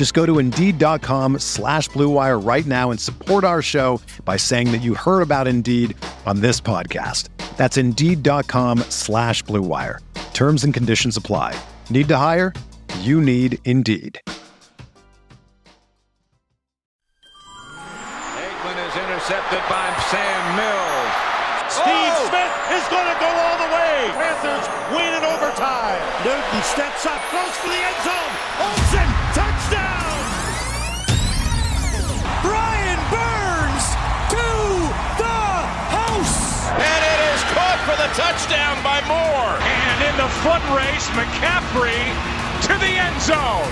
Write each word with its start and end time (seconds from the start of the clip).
Just 0.00 0.14
go 0.14 0.24
to 0.24 0.38
Indeed.com 0.38 1.40
slash 1.40 1.90
BlueWire 1.90 2.42
right 2.42 2.64
now 2.64 2.90
and 2.90 2.98
support 2.98 3.44
our 3.44 3.60
show 3.60 4.00
by 4.24 4.38
saying 4.38 4.72
that 4.72 4.80
you 4.80 4.94
heard 4.94 5.20
about 5.20 5.46
Indeed 5.46 5.94
on 6.24 6.40
this 6.40 6.58
podcast. 6.58 7.28
That's 7.58 7.76
Indeed.com 7.76 8.78
slash 8.88 9.44
BlueWire. 9.44 9.98
Terms 10.32 10.64
and 10.64 10.72
conditions 10.72 11.18
apply. 11.18 11.54
Need 11.90 12.08
to 12.08 12.16
hire? 12.16 12.54
You 13.00 13.20
need 13.20 13.58
Indeed. 13.66 14.18
Aikman 18.40 18.78
is 18.80 18.96
intercepted 18.96 19.60
by 19.68 19.84
Sam 20.08 20.56
Mills. 20.56 21.12
Steve 21.68 22.16
Smith 22.24 22.54
is 22.72 22.88
going 22.88 23.04
to 23.04 23.20
go 23.20 23.28
all 23.28 23.58
the 23.58 23.68
way. 23.68 24.08
Panthers 24.16 24.64
win 24.96 25.12
in 25.12 25.24
overtime. 25.28 26.00
Newton 26.24 26.62
steps 26.62 27.04
up, 27.04 27.20
goes 27.30 27.54
for 27.60 27.68
the 27.68 27.74
end 27.76 28.02
zone. 28.02 28.39
Touchdown 38.50 38.82
by 38.82 39.00
Moore. 39.06 39.58
And 39.62 40.02
in 40.10 40.16
the 40.16 40.28
foot 40.42 40.62
race, 40.74 41.06
McCaffrey 41.10 42.02
to 42.62 42.78
the 42.78 42.86
end 42.86 43.20
zone. 43.20 43.70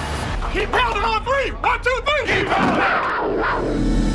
He 0.53 0.67
pounded 0.67 1.03
on 1.03 1.25
three. 1.25 1.51
One, 1.51 1.83
two, 1.83 2.01
three. 2.07 2.35
He 2.35 2.45
pounded. 2.45 4.08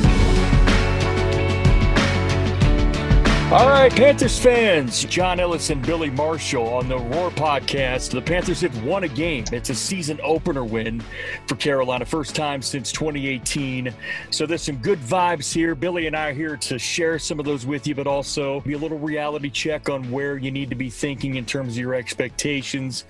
All 3.52 3.68
right, 3.68 3.94
Panthers 3.94 4.38
fans, 4.38 5.04
John 5.04 5.38
Ellis 5.38 5.68
and 5.68 5.84
Billy 5.84 6.08
Marshall 6.08 6.66
on 6.66 6.88
the 6.88 6.98
Roar 6.98 7.30
podcast. 7.30 8.10
The 8.10 8.22
Panthers 8.22 8.62
have 8.62 8.82
won 8.84 9.04
a 9.04 9.08
game. 9.08 9.44
It's 9.52 9.68
a 9.68 9.74
season 9.74 10.18
opener 10.24 10.64
win 10.64 11.02
for 11.46 11.54
Carolina, 11.56 12.06
first 12.06 12.34
time 12.34 12.62
since 12.62 12.90
2018. 12.90 13.92
So 14.30 14.46
there's 14.46 14.62
some 14.62 14.78
good 14.78 14.98
vibes 14.98 15.52
here. 15.52 15.74
Billy 15.74 16.06
and 16.06 16.16
I 16.16 16.30
are 16.30 16.32
here 16.32 16.56
to 16.56 16.78
share 16.78 17.18
some 17.18 17.38
of 17.38 17.44
those 17.44 17.66
with 17.66 17.86
you, 17.86 17.94
but 17.94 18.06
also 18.06 18.60
be 18.60 18.72
a 18.72 18.78
little 18.78 18.98
reality 18.98 19.50
check 19.50 19.90
on 19.90 20.10
where 20.10 20.38
you 20.38 20.50
need 20.50 20.70
to 20.70 20.76
be 20.76 20.88
thinking 20.88 21.34
in 21.34 21.44
terms 21.44 21.74
of 21.74 21.78
your 21.78 21.94
expectations. 21.94 23.04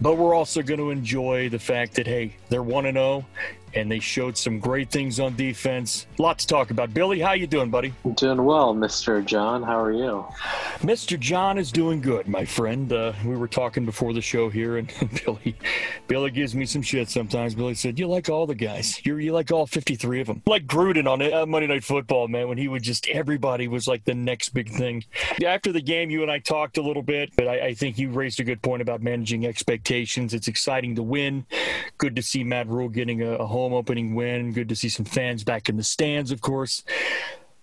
But 0.00 0.16
we're 0.16 0.34
also 0.34 0.62
going 0.62 0.78
to 0.78 0.90
enjoy 0.90 1.48
the 1.48 1.58
fact 1.58 1.94
that, 1.94 2.06
hey, 2.06 2.36
they're 2.50 2.62
1 2.62 2.84
0 2.84 3.26
and 3.74 3.90
they 3.90 3.98
showed 3.98 4.36
some 4.36 4.58
great 4.58 4.90
things 4.90 5.20
on 5.20 5.36
defense. 5.36 6.06
A 6.18 6.22
lot 6.22 6.38
to 6.38 6.46
talk 6.46 6.70
about. 6.70 6.94
Billy, 6.94 7.20
how 7.20 7.32
you 7.32 7.46
doing, 7.46 7.70
buddy? 7.70 7.92
Doing 8.14 8.44
well, 8.44 8.74
Mr. 8.74 9.24
John. 9.24 9.62
How 9.62 9.82
are 9.82 9.92
you? 9.92 10.24
Mr. 10.78 11.18
John 11.18 11.58
is 11.58 11.70
doing 11.70 12.00
good, 12.00 12.28
my 12.28 12.44
friend. 12.44 12.92
Uh, 12.92 13.12
we 13.24 13.36
were 13.36 13.48
talking 13.48 13.84
before 13.84 14.12
the 14.12 14.20
show 14.20 14.48
here, 14.48 14.76
and 14.78 14.92
Billy, 15.24 15.56
Billy 16.06 16.30
gives 16.30 16.54
me 16.54 16.66
some 16.66 16.82
shit 16.82 17.08
sometimes. 17.08 17.54
Billy 17.54 17.74
said, 17.74 17.98
"You 17.98 18.06
like 18.06 18.28
all 18.28 18.46
the 18.46 18.54
guys. 18.54 19.04
You 19.04 19.16
you 19.16 19.32
like 19.32 19.50
all 19.50 19.66
53 19.66 20.20
of 20.20 20.26
them. 20.26 20.42
Like 20.46 20.66
Gruden 20.66 21.10
on 21.10 21.20
uh, 21.20 21.46
Monday 21.46 21.66
Night 21.66 21.84
Football, 21.84 22.28
man. 22.28 22.48
When 22.48 22.58
he 22.58 22.68
would 22.68 22.82
just 22.82 23.08
everybody 23.08 23.68
was 23.68 23.86
like 23.86 24.04
the 24.04 24.14
next 24.14 24.50
big 24.50 24.70
thing." 24.70 25.04
After 25.44 25.72
the 25.72 25.82
game, 25.82 26.10
you 26.10 26.22
and 26.22 26.30
I 26.30 26.38
talked 26.38 26.78
a 26.78 26.82
little 26.82 27.02
bit, 27.02 27.32
but 27.36 27.46
I, 27.46 27.66
I 27.66 27.74
think 27.74 27.98
you 27.98 28.10
raised 28.10 28.40
a 28.40 28.44
good 28.44 28.62
point 28.62 28.82
about 28.82 29.02
managing 29.02 29.46
expectations. 29.46 30.34
It's 30.34 30.48
exciting 30.48 30.94
to 30.96 31.02
win. 31.02 31.46
Good 31.98 32.16
to 32.16 32.22
see 32.22 32.44
Matt 32.44 32.68
Rhule 32.68 32.88
getting 32.88 33.22
a, 33.22 33.36
a 33.36 33.46
home 33.56 33.72
opening 33.72 34.14
win. 34.14 34.52
Good 34.52 34.68
to 34.68 34.76
see 34.76 34.90
some 34.90 35.06
fans 35.06 35.42
back 35.42 35.70
in 35.70 35.78
the 35.78 35.82
stands, 35.82 36.30
of 36.30 36.42
course. 36.42 36.84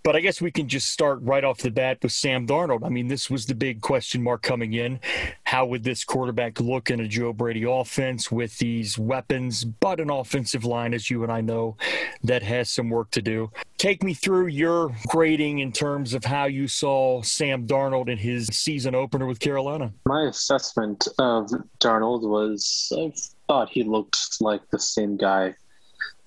But 0.04 0.18
I 0.18 0.20
guess 0.20 0.42
we 0.42 0.52
can 0.52 0.68
just 0.68 0.90
start 0.90 1.20
right 1.22 1.46
off 1.46 1.60
the 1.60 1.72
bat 1.72 2.00
with 2.04 2.12
Sam 2.12 2.46
Darnold. 2.46 2.86
I 2.86 2.90
mean, 2.90 3.08
this 3.08 3.30
was 3.30 3.46
the 3.46 3.56
big 3.56 3.80
question 3.80 4.22
mark 4.22 4.42
coming 4.42 4.74
in. 4.74 5.00
How 5.46 5.66
would 5.66 5.84
this 5.84 6.04
quarterback 6.04 6.60
look 6.60 6.90
in 6.90 7.00
a 7.00 7.08
Joe 7.08 7.32
Brady 7.32 7.64
offense 7.64 8.30
with 8.30 8.58
these 8.58 8.98
weapons, 8.98 9.64
but 9.64 10.02
an 10.02 10.10
offensive 10.10 10.66
line, 10.66 10.94
as 10.94 11.10
you 11.10 11.24
and 11.24 11.32
I 11.32 11.40
know, 11.40 11.78
that 12.22 12.44
has 12.44 12.70
some 12.70 12.90
work 12.90 13.12
to 13.12 13.22
do? 13.22 13.50
Take 13.78 14.04
me 14.04 14.14
through 14.14 14.48
your 14.48 14.94
grading 15.08 15.60
in 15.60 15.72
terms 15.72 16.14
of 16.14 16.26
how 16.26 16.46
you 16.46 16.68
saw 16.68 17.22
Sam 17.22 17.66
Darnold 17.66 18.10
in 18.10 18.18
his 18.18 18.48
season 18.48 18.96
opener 18.96 19.26
with 19.26 19.40
Carolina. 19.40 19.94
My 20.06 20.24
assessment 20.24 21.08
of 21.18 21.50
Darnold 21.80 22.24
was 22.24 22.92
I 22.94 23.14
thought 23.48 23.70
he 23.70 23.84
looked 23.84 24.42
like 24.42 24.70
the 24.70 24.80
same 24.80 25.16
guy 25.16 25.56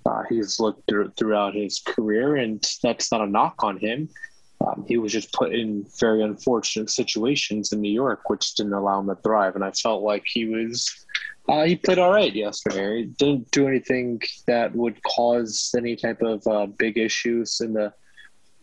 uh, 0.06 0.22
he's 0.28 0.61
looked 0.61 0.89
through, 0.89 1.11
throughout 1.17 1.55
his 1.55 1.81
career, 1.81 2.37
and 2.37 2.65
that's 2.83 3.11
not 3.11 3.22
a 3.22 3.27
knock 3.27 3.65
on 3.65 3.78
him. 3.78 4.09
Um, 4.65 4.84
he 4.89 4.97
was 4.97 5.12
just 5.12 5.33
put 5.33 5.55
in 5.55 5.84
very 6.00 6.22
unfortunate 6.22 6.91
situations 6.91 7.72
in 7.72 7.81
New 7.81 7.93
York, 7.93 8.31
which 8.31 8.55
didn't 8.55 8.72
allow 8.72 9.00
him 9.00 9.09
to 9.09 9.17
thrive. 9.17 9.55
And 9.55 9.65
I 9.65 9.71
felt 9.72 10.03
like 10.03 10.25
he 10.27 10.47
was, 10.47 11.06
uh, 11.49 11.65
he 11.65 11.77
played 11.77 11.99
all 11.99 12.12
right 12.12 12.34
yesterday. 12.34 12.99
He 12.99 13.05
didn't 13.05 13.50
do 13.50 13.69
anything 13.69 14.22
that 14.47 14.75
would 14.75 15.03
cause 15.03 15.75
any 15.77 15.94
type 15.94 16.23
of 16.23 16.47
uh, 16.47 16.67
big 16.67 16.97
issues 16.97 17.61
in 17.61 17.75
the 17.75 17.93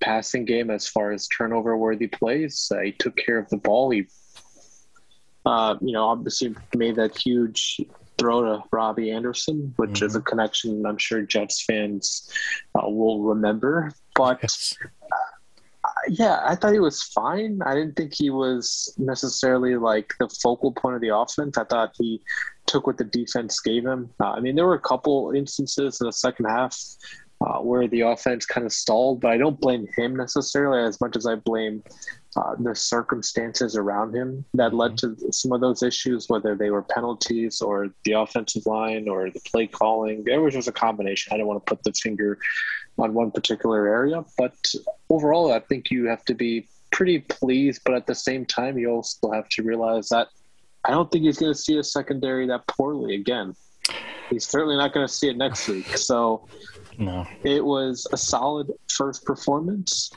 passing 0.01 0.45
game 0.45 0.71
as 0.71 0.87
far 0.87 1.11
as 1.11 1.27
turnover 1.27 1.77
worthy 1.77 2.07
plays. 2.07 2.71
Uh, 2.73 2.79
he 2.79 2.91
took 2.93 3.15
care 3.15 3.37
of 3.37 3.47
the 3.49 3.57
ball. 3.57 3.91
He, 3.91 4.07
uh, 5.45 5.75
you 5.79 5.93
know, 5.93 6.05
obviously 6.07 6.55
made 6.75 6.95
that 6.95 7.15
huge 7.17 7.79
throw 8.23 8.41
to 8.41 8.63
Robbie 8.71 9.11
Anderson, 9.11 9.73
which 9.75 9.91
mm-hmm. 9.91 10.05
is 10.05 10.15
a 10.15 10.19
mm-hmm. 10.19 10.27
connection 10.27 10.85
I'm 10.85 10.97
sure 10.97 11.21
Jets 11.21 11.63
fans 11.65 12.31
uh, 12.75 12.87
will 12.87 13.21
remember. 13.21 13.91
But 14.15 14.39
yes. 14.41 14.77
uh, 15.11 15.89
yeah, 16.07 16.39
I 16.45 16.55
thought 16.55 16.71
he 16.71 16.79
was 16.79 17.03
fine. 17.03 17.59
I 17.65 17.73
didn't 17.75 17.97
think 17.97 18.13
he 18.13 18.29
was 18.29 18.93
necessarily 18.97 19.75
like 19.75 20.13
the 20.19 20.29
focal 20.41 20.71
point 20.71 20.95
of 20.95 21.01
the 21.01 21.13
offense. 21.13 21.57
I 21.57 21.65
thought 21.65 21.91
he 21.97 22.21
took 22.65 22.87
what 22.87 22.97
the 22.97 23.03
defense 23.03 23.59
gave 23.59 23.85
him. 23.85 24.09
Uh, 24.21 24.31
I 24.31 24.39
mean, 24.39 24.55
there 24.55 24.65
were 24.65 24.75
a 24.75 24.79
couple 24.79 25.33
instances 25.35 25.99
in 25.99 26.07
the 26.07 26.13
second 26.13 26.45
half 26.45 26.77
uh, 27.45 27.59
where 27.59 27.87
the 27.87 28.01
offense 28.01 28.45
kind 28.45 28.65
of 28.65 28.71
stalled, 28.71 29.19
but 29.19 29.31
I 29.31 29.37
don't 29.37 29.59
blame 29.59 29.87
him 29.97 30.15
necessarily 30.15 30.83
as 30.87 31.01
much 31.01 31.17
as 31.17 31.25
I 31.25 31.35
blame 31.35 31.83
uh, 32.35 32.55
the 32.57 32.73
circumstances 32.73 33.75
around 33.75 34.15
him 34.15 34.45
that 34.53 34.73
led 34.73 34.93
mm-hmm. 34.93 35.25
to 35.25 35.33
some 35.33 35.51
of 35.51 35.59
those 35.59 35.83
issues, 35.83 36.29
whether 36.29 36.55
they 36.55 36.69
were 36.69 36.83
penalties 36.83 37.61
or 37.61 37.89
the 38.05 38.13
offensive 38.13 38.65
line 38.65 39.09
or 39.09 39.29
the 39.29 39.41
play 39.41 39.67
calling. 39.67 40.23
There 40.23 40.41
was 40.41 40.53
just 40.53 40.67
a 40.67 40.71
combination. 40.71 41.33
I 41.33 41.37
don't 41.37 41.47
want 41.47 41.65
to 41.65 41.75
put 41.75 41.83
the 41.83 41.91
finger 41.93 42.37
on 42.97 43.13
one 43.13 43.31
particular 43.31 43.87
area, 43.87 44.23
but 44.37 44.55
overall, 45.09 45.51
I 45.51 45.59
think 45.59 45.91
you 45.91 46.05
have 46.05 46.23
to 46.25 46.33
be 46.33 46.67
pretty 46.91 47.19
pleased. 47.19 47.81
But 47.83 47.95
at 47.95 48.07
the 48.07 48.15
same 48.15 48.45
time, 48.45 48.77
you 48.77 48.89
also 48.89 49.31
have 49.31 49.49
to 49.49 49.63
realize 49.63 50.09
that 50.09 50.29
I 50.85 50.91
don't 50.91 51.11
think 51.11 51.25
he's 51.25 51.39
going 51.39 51.53
to 51.53 51.59
see 51.59 51.77
a 51.77 51.83
secondary 51.83 52.47
that 52.47 52.67
poorly 52.67 53.15
again. 53.15 53.55
He's 54.29 54.47
certainly 54.47 54.77
not 54.77 54.93
going 54.93 55.05
to 55.05 55.13
see 55.13 55.27
it 55.27 55.37
next 55.37 55.67
week. 55.67 55.97
So 55.97 56.47
no. 56.97 57.27
it 57.43 57.63
was 57.63 58.07
a 58.11 58.17
solid 58.17 58.71
first 58.89 59.25
performance. 59.25 60.11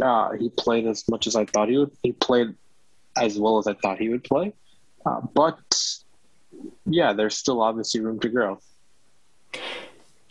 Uh, 0.00 0.32
he 0.32 0.48
played 0.50 0.86
as 0.86 1.04
much 1.08 1.26
as 1.26 1.36
I 1.36 1.44
thought 1.44 1.68
he 1.68 1.78
would. 1.78 1.90
He 2.02 2.12
played 2.12 2.54
as 3.16 3.38
well 3.38 3.58
as 3.58 3.66
I 3.66 3.74
thought 3.74 3.98
he 3.98 4.08
would 4.08 4.24
play. 4.24 4.52
Uh, 5.04 5.20
but 5.34 5.58
yeah, 6.86 7.12
there's 7.12 7.36
still 7.36 7.60
obviously 7.60 8.00
room 8.00 8.20
to 8.20 8.28
grow. 8.28 8.58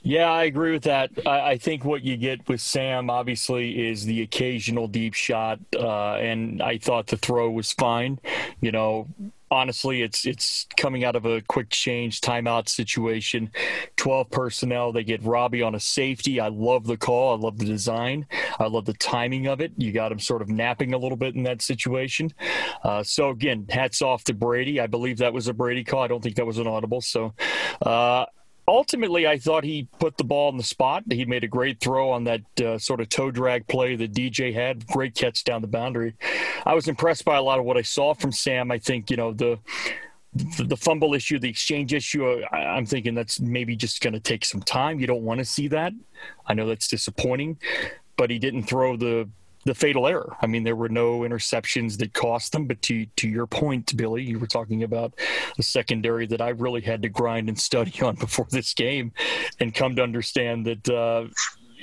Yeah, 0.03 0.31
I 0.31 0.45
agree 0.45 0.71
with 0.71 0.83
that. 0.83 1.11
I, 1.27 1.51
I, 1.51 1.57
think 1.57 1.85
what 1.85 2.03
you 2.03 2.17
get 2.17 2.47
with 2.49 2.59
Sam, 2.59 3.11
obviously, 3.11 3.87
is 3.87 4.03
the 4.03 4.23
occasional 4.23 4.87
deep 4.87 5.13
shot, 5.13 5.59
uh, 5.75 6.13
and 6.15 6.59
I 6.59 6.79
thought 6.79 7.05
the 7.05 7.17
throw 7.17 7.51
was 7.51 7.71
fine. 7.73 8.19
You 8.61 8.71
know, 8.71 9.07
honestly, 9.51 10.01
it's 10.01 10.25
it's 10.25 10.65
coming 10.75 11.03
out 11.03 11.15
of 11.15 11.25
a 11.25 11.41
quick 11.41 11.69
change 11.69 12.19
timeout 12.19 12.67
situation. 12.67 13.51
Twelve 13.95 14.31
personnel. 14.31 14.91
They 14.91 15.03
get 15.03 15.23
Robbie 15.23 15.61
on 15.61 15.75
a 15.75 15.79
safety. 15.79 16.39
I 16.39 16.47
love 16.47 16.87
the 16.87 16.97
call. 16.97 17.37
I 17.37 17.39
love 17.39 17.59
the 17.59 17.65
design. 17.65 18.25
I 18.57 18.65
love 18.65 18.85
the 18.85 18.93
timing 18.93 19.45
of 19.45 19.61
it. 19.61 19.71
You 19.77 19.91
got 19.91 20.11
him 20.11 20.19
sort 20.19 20.41
of 20.41 20.49
napping 20.49 20.95
a 20.95 20.97
little 20.97 21.17
bit 21.17 21.35
in 21.35 21.43
that 21.43 21.61
situation. 21.61 22.33
Uh, 22.83 23.03
so 23.03 23.29
again, 23.29 23.67
hats 23.69 24.01
off 24.01 24.23
to 24.23 24.33
Brady. 24.33 24.79
I 24.79 24.87
believe 24.87 25.17
that 25.19 25.31
was 25.31 25.47
a 25.47 25.53
Brady 25.53 25.83
call. 25.83 26.01
I 26.01 26.07
don't 26.07 26.23
think 26.23 26.37
that 26.37 26.45
was 26.47 26.57
an 26.57 26.65
audible. 26.65 27.01
So. 27.01 27.35
Uh, 27.83 28.25
ultimately, 28.67 29.27
I 29.27 29.37
thought 29.37 29.63
he 29.63 29.87
put 29.99 30.17
the 30.17 30.23
ball 30.23 30.49
in 30.49 30.57
the 30.57 30.63
spot. 30.63 31.03
He 31.09 31.25
made 31.25 31.43
a 31.43 31.47
great 31.47 31.79
throw 31.79 32.11
on 32.11 32.23
that 32.25 32.61
uh, 32.61 32.77
sort 32.77 33.01
of 33.01 33.09
toe 33.09 33.31
drag 33.31 33.67
play 33.67 33.95
that 33.95 34.13
DJ 34.13 34.53
had. 34.53 34.85
Great 34.87 35.15
catch 35.15 35.43
down 35.43 35.61
the 35.61 35.67
boundary. 35.67 36.15
I 36.65 36.73
was 36.73 36.87
impressed 36.87 37.25
by 37.25 37.37
a 37.37 37.41
lot 37.41 37.59
of 37.59 37.65
what 37.65 37.77
I 37.77 37.81
saw 37.81 38.13
from 38.13 38.31
Sam. 38.31 38.71
I 38.71 38.79
think, 38.79 39.09
you 39.09 39.17
know, 39.17 39.33
the 39.33 39.59
the, 40.33 40.77
fumble 40.77 41.13
issue, 41.13 41.39
the 41.39 41.49
exchange 41.49 41.93
issue, 41.93 42.25
I, 42.51 42.77
am 42.77 42.85
thinking 42.85 43.13
that's 43.13 43.41
maybe 43.41 43.75
just 43.75 44.01
going 44.01 44.13
to 44.13 44.19
take 44.19 44.45
some 44.45 44.61
time. 44.61 44.99
You 44.99 45.07
don't 45.07 45.23
want 45.23 45.39
to 45.39 45.45
see 45.45 45.67
that. 45.69 45.93
I 46.47 46.53
know 46.53 46.67
that's 46.67 46.87
disappointing, 46.87 47.59
but 48.15 48.29
he 48.29 48.39
didn't 48.39 48.63
throw 48.63 48.95
the 48.95 49.27
the 49.65 49.75
fatal 49.75 50.07
error. 50.07 50.35
I 50.41 50.47
mean, 50.47 50.63
there 50.63 50.75
were 50.75 50.89
no 50.89 51.19
interceptions 51.19 51.97
that 51.99 52.13
cost 52.13 52.51
them. 52.51 52.67
But 52.67 52.81
to 52.83 53.05
to 53.17 53.27
your 53.27 53.47
point, 53.47 53.95
Billy, 53.95 54.23
you 54.23 54.39
were 54.39 54.47
talking 54.47 54.83
about 54.83 55.13
a 55.57 55.63
secondary 55.63 56.25
that 56.27 56.41
I 56.41 56.49
really 56.49 56.81
had 56.81 57.01
to 57.03 57.09
grind 57.09 57.49
and 57.49 57.59
study 57.59 58.01
on 58.01 58.15
before 58.19 58.47
this 58.49 58.73
game, 58.73 59.11
and 59.59 59.73
come 59.73 59.95
to 59.95 60.03
understand 60.03 60.65
that. 60.65 60.89
Uh, 60.89 61.27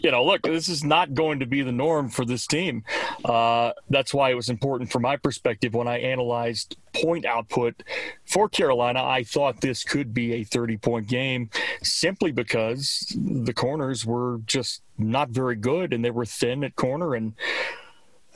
you 0.03 0.11
know, 0.11 0.25
look, 0.25 0.43
this 0.43 0.69
is 0.69 0.85
not 0.85 1.15
going 1.15 1.41
to 1.41 1.47
be 1.47 1.63
the 1.63 1.73
norm 1.73 2.09
for 2.09 2.25
this 2.25 2.47
team. 2.47 2.85
Uh, 3.25 3.73
that's 3.91 4.15
why 4.15 4.31
it 4.31 4.35
was 4.35 4.49
important 4.49 4.93
from 4.93 5.03
my 5.03 5.17
perspective 5.17 5.75
when 5.75 5.89
I 5.89 5.99
analyzed 5.99 6.77
point 6.95 7.27
output 7.27 7.83
for 8.25 8.49
Carolina. 8.49 9.03
I 9.03 9.25
thought 9.25 9.61
this 9.61 9.83
could 9.85 10.15
be 10.15 10.35
a 10.35 10.45
30 10.45 10.77
point 10.79 11.09
game 11.09 11.51
simply 11.83 12.33
because 12.33 13.15
the 13.17 13.55
corners 13.55 14.07
were 14.07 14.41
just 14.47 14.83
not 14.97 15.31
very 15.31 15.57
good 15.57 15.93
and 15.93 16.05
they 16.05 16.11
were 16.11 16.25
thin 16.25 16.65
at 16.65 16.77
corner. 16.77 17.15
And 17.15 17.35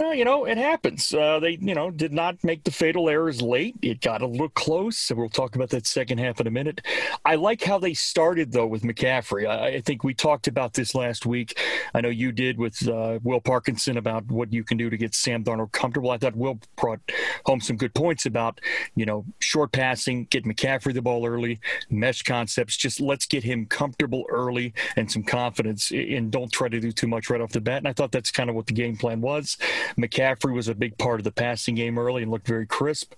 well, 0.02 0.14
you 0.14 0.25
know, 0.25 0.46
it 0.46 0.58
happens. 0.58 1.14
Uh, 1.14 1.38
they, 1.38 1.58
you 1.60 1.75
know, 1.75 1.90
did 1.90 2.12
not 2.12 2.43
make 2.43 2.64
the 2.64 2.72
fatal 2.72 3.08
errors 3.08 3.40
late. 3.40 3.76
It 3.82 4.00
got 4.00 4.20
a 4.20 4.26
little 4.26 4.49
close. 4.49 4.99
So 4.99 5.14
we'll 5.14 5.28
talk 5.28 5.54
about 5.54 5.70
that 5.70 5.87
second 5.87 6.19
half 6.19 6.40
in 6.40 6.49
a 6.49 6.50
minute. 6.50 6.81
I 7.25 7.37
like 7.37 7.62
how 7.62 7.78
they 7.78 7.94
started, 7.94 8.50
though, 8.50 8.66
with 8.66 8.82
McCaffrey. 8.82 9.49
I, 9.49 9.76
I 9.76 9.81
think 9.81 10.02
we 10.02 10.12
talked 10.12 10.49
about 10.49 10.75
this 10.75 10.96
last 10.96 11.25
week. 11.25 11.56
I 11.94 12.00
know 12.00 12.08
you 12.08 12.32
did 12.32 12.58
with 12.58 12.88
uh, 12.88 13.20
Will 13.22 13.40
Parkinson 13.40 13.96
about 13.96 14.26
what 14.26 14.52
you 14.52 14.64
can 14.64 14.76
do 14.76 14.90
to 14.90 14.96
get 14.96 15.14
Sam 15.14 15.44
Darnold 15.44 15.70
comfortable. 15.70 16.10
I 16.10 16.19
thought 16.19 16.34
Will 16.34 16.58
brought 16.76 17.00
home 17.46 17.60
some 17.60 17.76
good 17.76 17.94
points 17.94 18.26
about, 18.26 18.60
you 18.96 19.06
know, 19.06 19.25
short 19.38 19.70
passing, 19.70 20.25
get 20.31 20.44
McCaffrey 20.44 20.94
the 20.94 21.02
ball 21.02 21.25
early, 21.25 21.60
mesh 21.90 22.22
concepts. 22.22 22.76
Just 22.76 23.00
let's 23.00 23.26
get 23.26 23.44
him 23.44 23.66
comfortable 23.66 24.25
early 24.31 24.75
and 24.96 25.08
some 25.08 25.22
confidence, 25.22 25.93
and 25.93 26.32
don't 26.32 26.50
try 26.50 26.69
to 26.69 26.81
do 26.81 26.90
too 26.90 27.06
much 27.06 27.31
right 27.31 27.40
off 27.40 27.52
the 27.52 27.60
bat. 27.60 27.78
And 27.78 27.88
I 27.88 27.93
thought 27.93 28.10
that's 28.10 28.32
kind 28.32 28.50
of 28.50 28.56
what 28.56 28.66
the 28.66 28.72
game 28.72 28.96
plan 28.96 29.20
was. 29.20 29.56
McCaffrey 29.97 30.55
was 30.55 30.69
a 30.69 30.75
big 30.75 30.97
part 30.99 31.21
of 31.21 31.25
the 31.25 31.33
passing 31.33 31.75
game 31.75 31.99
early 31.99 32.23
and 32.23 32.31
looked 32.31 32.47
very 32.47 32.67
crisp. 32.67 33.15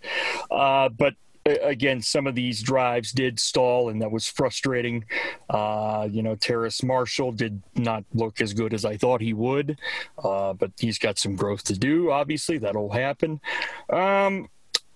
Uh, 0.50 0.88
but 0.88 1.14
again, 1.46 2.00
some 2.00 2.26
of 2.26 2.34
these 2.34 2.62
drives 2.62 3.12
did 3.12 3.38
stall, 3.38 3.90
and 3.90 4.00
that 4.00 4.10
was 4.10 4.26
frustrating. 4.26 5.04
Uh, 5.50 6.08
you 6.10 6.22
know, 6.22 6.34
Terrace 6.36 6.82
Marshall 6.82 7.32
did 7.32 7.62
not 7.74 8.04
look 8.14 8.40
as 8.40 8.54
good 8.54 8.72
as 8.72 8.84
I 8.84 8.96
thought 8.96 9.20
he 9.20 9.34
would, 9.34 9.78
uh, 10.22 10.54
but 10.54 10.72
he's 10.78 10.98
got 10.98 11.18
some 11.18 11.36
growth 11.36 11.64
to 11.64 11.78
do. 11.78 12.10
Obviously, 12.10 12.58
that'll 12.58 12.90
happen. 12.90 13.40
Um, 13.90 14.48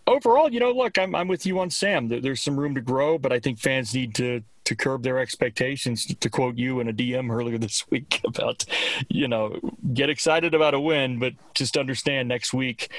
overall, 0.08 0.52
you 0.52 0.58
know, 0.58 0.72
look, 0.72 0.98
I'm, 0.98 1.14
I'm 1.14 1.28
with 1.28 1.46
you 1.46 1.58
on 1.60 1.70
Sam. 1.70 2.08
there's 2.08 2.42
some 2.42 2.58
room 2.58 2.74
to 2.74 2.80
grow, 2.80 3.18
but 3.18 3.32
I 3.32 3.38
think 3.38 3.58
fans 3.58 3.94
need 3.94 4.14
to 4.16 4.42
to 4.64 4.76
curb 4.76 5.02
their 5.02 5.18
expectations. 5.18 6.04
To 6.04 6.28
quote 6.28 6.58
you 6.58 6.80
in 6.80 6.88
a 6.88 6.92
DM 6.92 7.30
earlier 7.30 7.56
this 7.66 7.90
week 7.90 8.20
about, 8.24 8.64
you 9.08 9.26
know, 9.26 9.58
get 9.94 10.10
excited 10.10 10.54
about 10.54 10.74
a 10.74 10.80
win, 10.80 11.18
but 11.18 11.32
just 11.54 11.76
understand 11.76 12.28
next 12.28 12.52
week. 12.52 12.90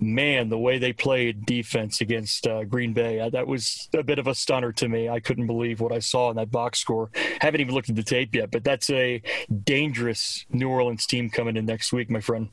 Man, 0.00 0.48
the 0.48 0.58
way 0.58 0.78
they 0.78 0.92
played 0.92 1.44
defense 1.44 2.00
against 2.00 2.46
uh, 2.46 2.62
Green 2.62 2.92
Bay, 2.92 3.18
uh, 3.18 3.30
that 3.30 3.48
was 3.48 3.88
a 3.92 4.04
bit 4.04 4.20
of 4.20 4.28
a 4.28 4.34
stunner 4.34 4.70
to 4.74 4.88
me. 4.88 5.08
I 5.08 5.18
couldn't 5.18 5.48
believe 5.48 5.80
what 5.80 5.90
I 5.90 5.98
saw 5.98 6.30
in 6.30 6.36
that 6.36 6.52
box 6.52 6.78
score. 6.78 7.10
Haven't 7.40 7.60
even 7.60 7.74
looked 7.74 7.90
at 7.90 7.96
the 7.96 8.04
tape 8.04 8.32
yet, 8.32 8.52
but 8.52 8.62
that's 8.62 8.88
a 8.90 9.20
dangerous 9.64 10.46
New 10.50 10.68
Orleans 10.68 11.04
team 11.04 11.30
coming 11.30 11.56
in 11.56 11.66
next 11.66 11.92
week, 11.92 12.10
my 12.10 12.20
friend. 12.20 12.48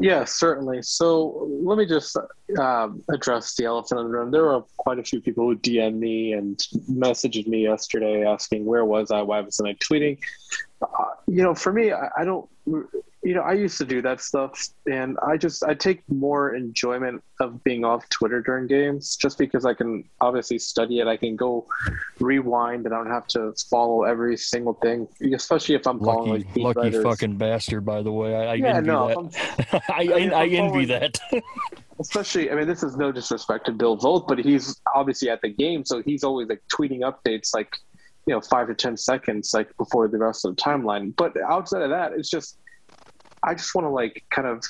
Yeah, 0.00 0.24
certainly. 0.24 0.82
So 0.82 1.48
let 1.62 1.76
me 1.76 1.84
just 1.84 2.16
uh, 2.58 2.88
address 3.10 3.56
the 3.56 3.64
elephant 3.64 4.00
in 4.00 4.06
the 4.06 4.12
room. 4.12 4.30
There 4.30 4.44
were 4.44 4.62
quite 4.76 5.00
a 5.00 5.02
few 5.02 5.20
people 5.20 5.44
who 5.44 5.56
DM'd 5.56 5.96
me 5.96 6.32
and 6.32 6.56
messaged 6.88 7.48
me 7.48 7.64
yesterday 7.64 8.24
asking 8.24 8.64
where 8.64 8.84
was 8.84 9.10
I, 9.10 9.22
why 9.22 9.40
wasn't 9.40 9.70
I 9.70 9.74
tweeting? 9.74 10.18
Uh, 10.80 10.86
you 11.26 11.42
know, 11.42 11.54
for 11.54 11.72
me, 11.72 11.90
I, 11.90 12.08
I 12.16 12.24
don't 12.24 12.48
you 13.28 13.34
know, 13.34 13.42
I 13.42 13.52
used 13.52 13.76
to 13.76 13.84
do 13.84 14.00
that 14.00 14.22
stuff, 14.22 14.68
and 14.90 15.18
I 15.22 15.36
just 15.36 15.62
I 15.62 15.74
take 15.74 16.00
more 16.08 16.54
enjoyment 16.54 17.22
of 17.40 17.62
being 17.62 17.84
off 17.84 18.08
Twitter 18.08 18.40
during 18.40 18.66
games, 18.66 19.16
just 19.16 19.36
because 19.36 19.66
I 19.66 19.74
can 19.74 20.08
obviously 20.22 20.58
study 20.58 21.00
it. 21.00 21.06
I 21.06 21.18
can 21.18 21.36
go 21.36 21.66
rewind, 22.20 22.86
and 22.86 22.94
I 22.94 22.96
don't 22.96 23.12
have 23.12 23.26
to 23.26 23.52
follow 23.68 24.04
every 24.04 24.38
single 24.38 24.72
thing, 24.72 25.06
especially 25.34 25.74
if 25.74 25.86
I'm 25.86 25.98
lucky, 25.98 26.16
following. 26.16 26.42
Like 26.42 26.56
lucky 26.56 26.80
writers. 26.80 27.04
fucking 27.04 27.36
bastard, 27.36 27.84
by 27.84 28.00
the 28.00 28.10
way. 28.10 28.34
I, 28.34 28.52
I 28.52 28.54
yeah, 28.54 28.76
envy 28.76 28.86
no, 28.86 29.30
that. 29.30 29.82
I, 29.90 30.08
I, 30.10 30.44
I 30.44 30.46
envy 30.46 30.86
that. 30.86 31.20
especially, 32.00 32.50
I 32.50 32.54
mean, 32.54 32.66
this 32.66 32.82
is 32.82 32.96
no 32.96 33.12
disrespect 33.12 33.66
to 33.66 33.72
Bill 33.72 33.98
Voth, 33.98 34.26
but 34.26 34.38
he's 34.38 34.80
obviously 34.94 35.28
at 35.28 35.42
the 35.42 35.50
game, 35.50 35.84
so 35.84 36.02
he's 36.02 36.24
always 36.24 36.48
like 36.48 36.62
tweeting 36.72 37.00
updates, 37.00 37.52
like 37.52 37.76
you 38.26 38.32
know, 38.32 38.40
five 38.40 38.68
to 38.68 38.74
ten 38.74 38.96
seconds, 38.96 39.52
like 39.52 39.76
before 39.76 40.08
the 40.08 40.16
rest 40.16 40.46
of 40.46 40.56
the 40.56 40.62
timeline. 40.62 41.14
But 41.14 41.36
outside 41.42 41.82
of 41.82 41.90
that, 41.90 42.12
it's 42.12 42.30
just 42.30 42.56
I 43.42 43.54
just 43.54 43.74
want 43.74 43.86
to 43.86 43.90
like 43.90 44.24
kind 44.30 44.48
of 44.48 44.64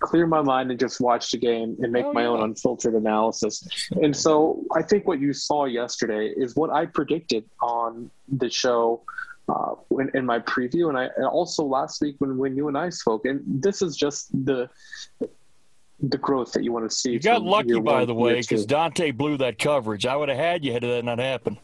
clear 0.00 0.26
my 0.26 0.42
mind 0.42 0.70
and 0.70 0.80
just 0.80 1.00
watch 1.00 1.30
the 1.30 1.38
game 1.38 1.76
and 1.80 1.92
make 1.92 2.06
oh, 2.06 2.12
my 2.12 2.22
yeah. 2.22 2.28
own 2.28 2.42
unfiltered 2.42 2.94
analysis. 2.94 3.68
And 4.02 4.16
so 4.16 4.64
I 4.74 4.82
think 4.82 5.06
what 5.06 5.20
you 5.20 5.32
saw 5.32 5.66
yesterday 5.66 6.32
is 6.36 6.56
what 6.56 6.70
I 6.70 6.86
predicted 6.86 7.44
on 7.62 8.10
the 8.28 8.50
show 8.50 9.02
uh, 9.48 9.74
in, 9.98 10.10
in, 10.14 10.24
my 10.24 10.38
preview, 10.38 10.88
and 10.88 10.96
I 10.96 11.08
and 11.16 11.26
also 11.26 11.64
last 11.64 12.00
week 12.00 12.16
when 12.18 12.38
when 12.38 12.56
you 12.56 12.68
and 12.68 12.78
I 12.78 12.88
spoke. 12.88 13.24
And 13.24 13.42
this 13.46 13.82
is 13.82 13.96
just 13.96 14.30
the 14.44 14.68
the 16.02 16.18
growth 16.18 16.52
that 16.52 16.62
you 16.62 16.72
want 16.72 16.88
to 16.88 16.94
see. 16.94 17.12
You 17.12 17.20
got 17.20 17.42
lucky, 17.42 17.78
by 17.80 18.04
the 18.04 18.14
way, 18.14 18.40
because 18.40 18.66
Donte 18.66 19.16
blew 19.16 19.36
that 19.38 19.58
coverage. 19.58 20.06
I 20.06 20.16
would 20.16 20.28
have 20.28 20.38
had 20.38 20.64
you 20.64 20.72
had 20.72 20.82
that 20.82 21.04
not 21.04 21.18
happen. 21.18 21.58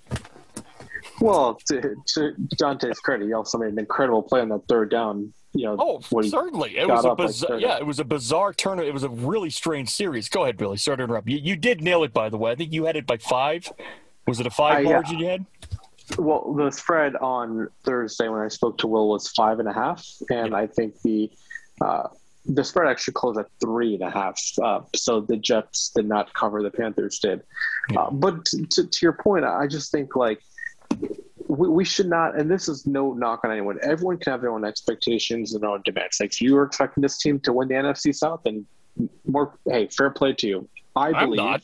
Well, 1.21 1.59
to, 1.69 1.95
to 2.15 2.35
Donte's 2.57 2.99
credit, 2.99 3.27
he 3.27 3.33
also 3.33 3.59
made 3.59 3.73
an 3.73 3.79
incredible 3.79 4.23
play 4.23 4.41
on 4.41 4.49
that 4.51 4.67
third 4.69 4.91
down 4.91 5.33
you 5.57 5.65
know. 5.65 5.77
Oh, 5.79 6.23
certainly. 6.23 6.77
It 6.77 6.89
was 6.89 7.05
a 7.05 7.15
bizarre. 7.15 7.57
Like 7.57 7.63
yeah, 7.63 7.79
it 7.79 7.87
was 7.87 7.99
a 7.99 8.05
bizarre 8.05 8.53
turn. 8.53 8.79
It 8.79 8.93
was 8.93 9.03
a 9.03 9.09
really 9.09 9.51
strange 9.51 9.89
series. 9.89 10.29
Go 10.29 10.43
ahead, 10.45 10.57
Billy. 10.57 10.77
Sorry 10.77 10.99
to 10.99 11.05
interrupt. 11.05 11.29
You, 11.29 11.39
you 11.39 11.57
did 11.57 11.81
nail 11.81 12.05
it, 12.05 12.13
by 12.13 12.29
the 12.29 12.37
way. 12.37 12.53
I 12.53 12.55
think 12.55 12.73
you 12.73 12.85
had 12.85 12.97
it 12.97 13.07
by 13.07 13.17
five. 13.17 13.73
Was 14.27 14.41
it 14.41 14.47
a 14.47 14.51
five 14.51 14.87
uh, 14.87 14.91
margin 14.91 15.19
you 15.19 15.27
had? 15.27 15.47
Well, 16.19 16.55
the 16.55 16.71
spread 16.71 17.17
on 17.17 17.69
Thursday 17.85 18.29
when 18.29 18.41
I 18.41 18.49
spoke 18.49 18.79
to 18.79 18.87
Will 18.87 19.09
was 19.09 19.29
five 19.29 19.59
and 19.59 19.69
a 19.69 19.73
half, 19.73 20.07
and 20.31 20.51
yeah. 20.51 20.57
I 20.57 20.67
think 20.67 21.01
the 21.03 21.31
uh, 21.81 22.09
the 22.45 22.63
spread 22.63 22.89
actually 22.89 23.15
closed 23.15 23.39
at 23.39 23.47
three 23.61 23.95
and 23.95 24.03
a 24.03 24.11
half. 24.11 24.41
Uh, 24.63 24.81
so 24.95 25.21
the 25.21 25.37
Jets 25.37 25.91
did 25.95 26.07
not 26.07 26.33
cover. 26.35 26.63
The 26.63 26.71
Panthers 26.71 27.19
did. 27.19 27.43
Yeah. 27.91 28.01
Uh, 28.01 28.11
but 28.11 28.45
to, 28.45 28.87
to 28.87 28.99
your 29.03 29.15
point, 29.15 29.45
I 29.45 29.67
just 29.67 29.91
think 29.91 30.15
like 30.17 30.41
we, 31.57 31.69
we, 31.69 31.85
should 31.85 32.09
not, 32.09 32.39
and 32.39 32.51
this 32.51 32.69
is 32.69 32.87
no 32.87 33.13
knock 33.13 33.41
on 33.45 33.51
anyone. 33.51 33.79
Everyone 33.83 34.19
can 34.19 34.33
have 34.33 34.41
their 34.41 34.51
own 34.51 34.65
expectations 34.65 35.55
and 35.55 35.63
their 35.63 35.71
own 35.71 35.83
demands. 35.85 36.19
Like 36.21 36.33
if 36.33 36.41
you 36.41 36.55
were 36.55 36.65
expecting 36.65 37.03
this 37.03 37.19
team 37.19 37.41
to 37.41 37.53
win 37.53 37.69
the 37.69 37.75
NFC 37.75 38.15
South, 38.15 38.41
then 38.45 38.67
more, 39.27 39.59
hey, 39.67 39.89
fair 39.89 40.11
play 40.11 40.33
to 40.35 40.47
you. 40.47 40.69
I 40.95 41.13
believe. 41.13 41.41
I'm 41.41 41.47
not. 41.47 41.63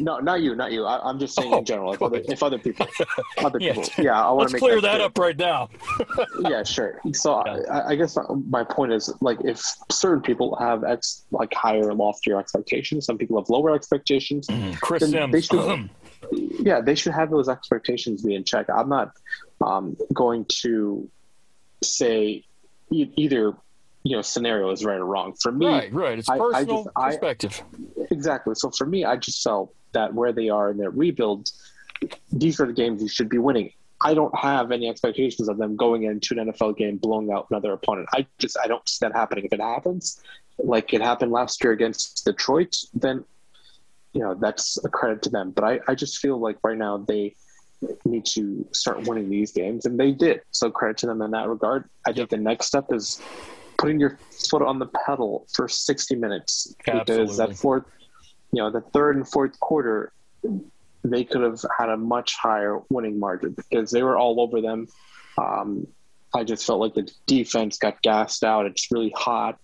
No, 0.00 0.18
not 0.18 0.40
you, 0.40 0.54
not 0.54 0.72
you. 0.72 0.84
I, 0.84 1.10
am 1.10 1.18
just 1.18 1.34
saying 1.34 1.52
oh, 1.52 1.58
in 1.58 1.64
general. 1.64 1.92
If 1.92 2.02
other, 2.02 2.22
if 2.26 2.42
other, 2.42 2.58
people, 2.58 2.86
other 3.38 3.58
yeah. 3.60 3.74
people, 3.74 4.04
yeah, 4.04 4.24
I 4.24 4.30
want 4.30 4.48
to 4.48 4.54
make 4.54 4.60
clear 4.60 4.80
that, 4.80 5.00
up 5.00 5.18
right 5.18 5.36
now. 5.36 5.68
yeah, 6.40 6.62
sure. 6.62 7.00
So 7.12 7.42
yeah. 7.44 7.52
I, 7.70 7.90
I, 7.90 7.94
guess 7.96 8.16
my 8.48 8.64
point 8.64 8.92
is 8.92 9.12
like 9.20 9.38
if 9.44 9.60
certain 9.90 10.22
people 10.22 10.56
have 10.56 10.84
ex 10.84 11.24
like 11.30 11.52
higher, 11.52 11.92
loftier 11.92 12.38
expectations, 12.38 13.04
some 13.04 13.18
people 13.18 13.38
have 13.38 13.48
lower 13.50 13.74
expectations. 13.74 14.46
Mm, 14.46 14.80
Chris 14.80 15.10
Sims. 15.10 15.32
They 15.32 15.40
should, 15.40 15.90
yeah, 16.32 16.80
they 16.80 16.94
should 16.94 17.12
have 17.12 17.30
those 17.30 17.48
expectations 17.48 18.22
be 18.22 18.34
in 18.34 18.44
check. 18.44 18.66
I'm 18.68 18.88
not 18.88 19.12
um, 19.60 19.96
going 20.12 20.46
to 20.62 21.08
say 21.82 22.44
e- 22.90 23.12
either 23.16 23.56
you 24.02 24.16
know 24.16 24.22
scenario 24.22 24.70
is 24.70 24.84
right 24.84 24.98
or 24.98 25.06
wrong. 25.06 25.34
For 25.40 25.52
me, 25.52 25.66
right, 25.66 25.92
right, 25.92 26.18
it's 26.18 26.28
personal 26.28 26.52
I, 26.54 26.58
I 26.58 26.64
just, 26.64 26.94
perspective. 26.94 27.62
I, 27.98 28.06
exactly. 28.10 28.54
So 28.54 28.70
for 28.70 28.86
me, 28.86 29.04
I 29.04 29.16
just 29.16 29.42
felt 29.42 29.74
that 29.92 30.14
where 30.14 30.32
they 30.32 30.48
are 30.48 30.70
in 30.70 30.78
their 30.78 30.90
rebuild, 30.90 31.50
these 32.32 32.60
are 32.60 32.66
the 32.66 32.72
games 32.72 33.02
you 33.02 33.08
should 33.08 33.28
be 33.28 33.38
winning. 33.38 33.72
I 34.02 34.14
don't 34.14 34.36
have 34.38 34.72
any 34.72 34.88
expectations 34.88 35.48
of 35.48 35.58
them 35.58 35.76
going 35.76 36.04
into 36.04 36.38
an 36.38 36.50
NFL 36.50 36.78
game 36.78 36.96
blowing 36.96 37.30
out 37.32 37.48
another 37.50 37.72
opponent. 37.72 38.08
I 38.12 38.26
just 38.38 38.56
I 38.62 38.66
don't 38.66 38.86
see 38.88 39.04
that 39.04 39.12
happening. 39.12 39.44
If 39.44 39.52
it 39.52 39.60
happens, 39.60 40.22
like 40.58 40.94
it 40.94 41.02
happened 41.02 41.32
last 41.32 41.62
year 41.62 41.72
against 41.72 42.24
Detroit, 42.24 42.76
then 42.94 43.24
you 44.12 44.20
know 44.20 44.34
that's 44.34 44.82
a 44.84 44.88
credit 44.88 45.22
to 45.22 45.30
them. 45.30 45.50
But 45.50 45.64
I, 45.64 45.80
I 45.88 45.94
just 45.94 46.18
feel 46.18 46.38
like 46.38 46.58
right 46.62 46.78
now 46.78 46.98
they 46.98 47.36
need 48.04 48.26
to 48.26 48.66
start 48.72 49.06
winning 49.06 49.30
these 49.30 49.52
games, 49.52 49.86
and 49.86 49.98
they 49.98 50.12
did. 50.12 50.42
So 50.50 50.70
credit 50.70 50.98
to 50.98 51.06
them 51.06 51.22
in 51.22 51.30
that 51.32 51.48
regard. 51.48 51.88
I 52.06 52.12
think 52.12 52.30
the 52.30 52.36
next 52.36 52.66
step 52.66 52.86
is 52.92 53.20
putting 53.78 53.98
your 53.98 54.18
foot 54.50 54.62
on 54.62 54.78
the 54.78 54.86
pedal 55.06 55.46
for 55.54 55.66
60 55.66 56.14
minutes 56.16 56.74
because 56.78 57.00
Absolutely. 57.08 57.36
that 57.36 57.56
fourth, 57.56 57.84
you 58.52 58.62
know, 58.62 58.70
the 58.70 58.82
third 58.82 59.16
and 59.16 59.26
fourth 59.26 59.58
quarter, 59.58 60.12
they 61.02 61.24
could 61.24 61.40
have 61.40 61.60
had 61.78 61.88
a 61.88 61.96
much 61.96 62.36
higher 62.36 62.80
winning 62.90 63.18
margin 63.18 63.52
because 63.56 63.90
they 63.90 64.02
were 64.02 64.18
all 64.18 64.40
over 64.40 64.60
them. 64.60 64.86
Um, 65.38 65.86
I 66.34 66.44
just 66.44 66.66
felt 66.66 66.80
like 66.80 66.94
the 66.94 67.10
defense 67.26 67.78
got 67.78 68.02
gassed 68.02 68.44
out. 68.44 68.66
It's 68.66 68.92
really 68.92 69.12
hot 69.16 69.58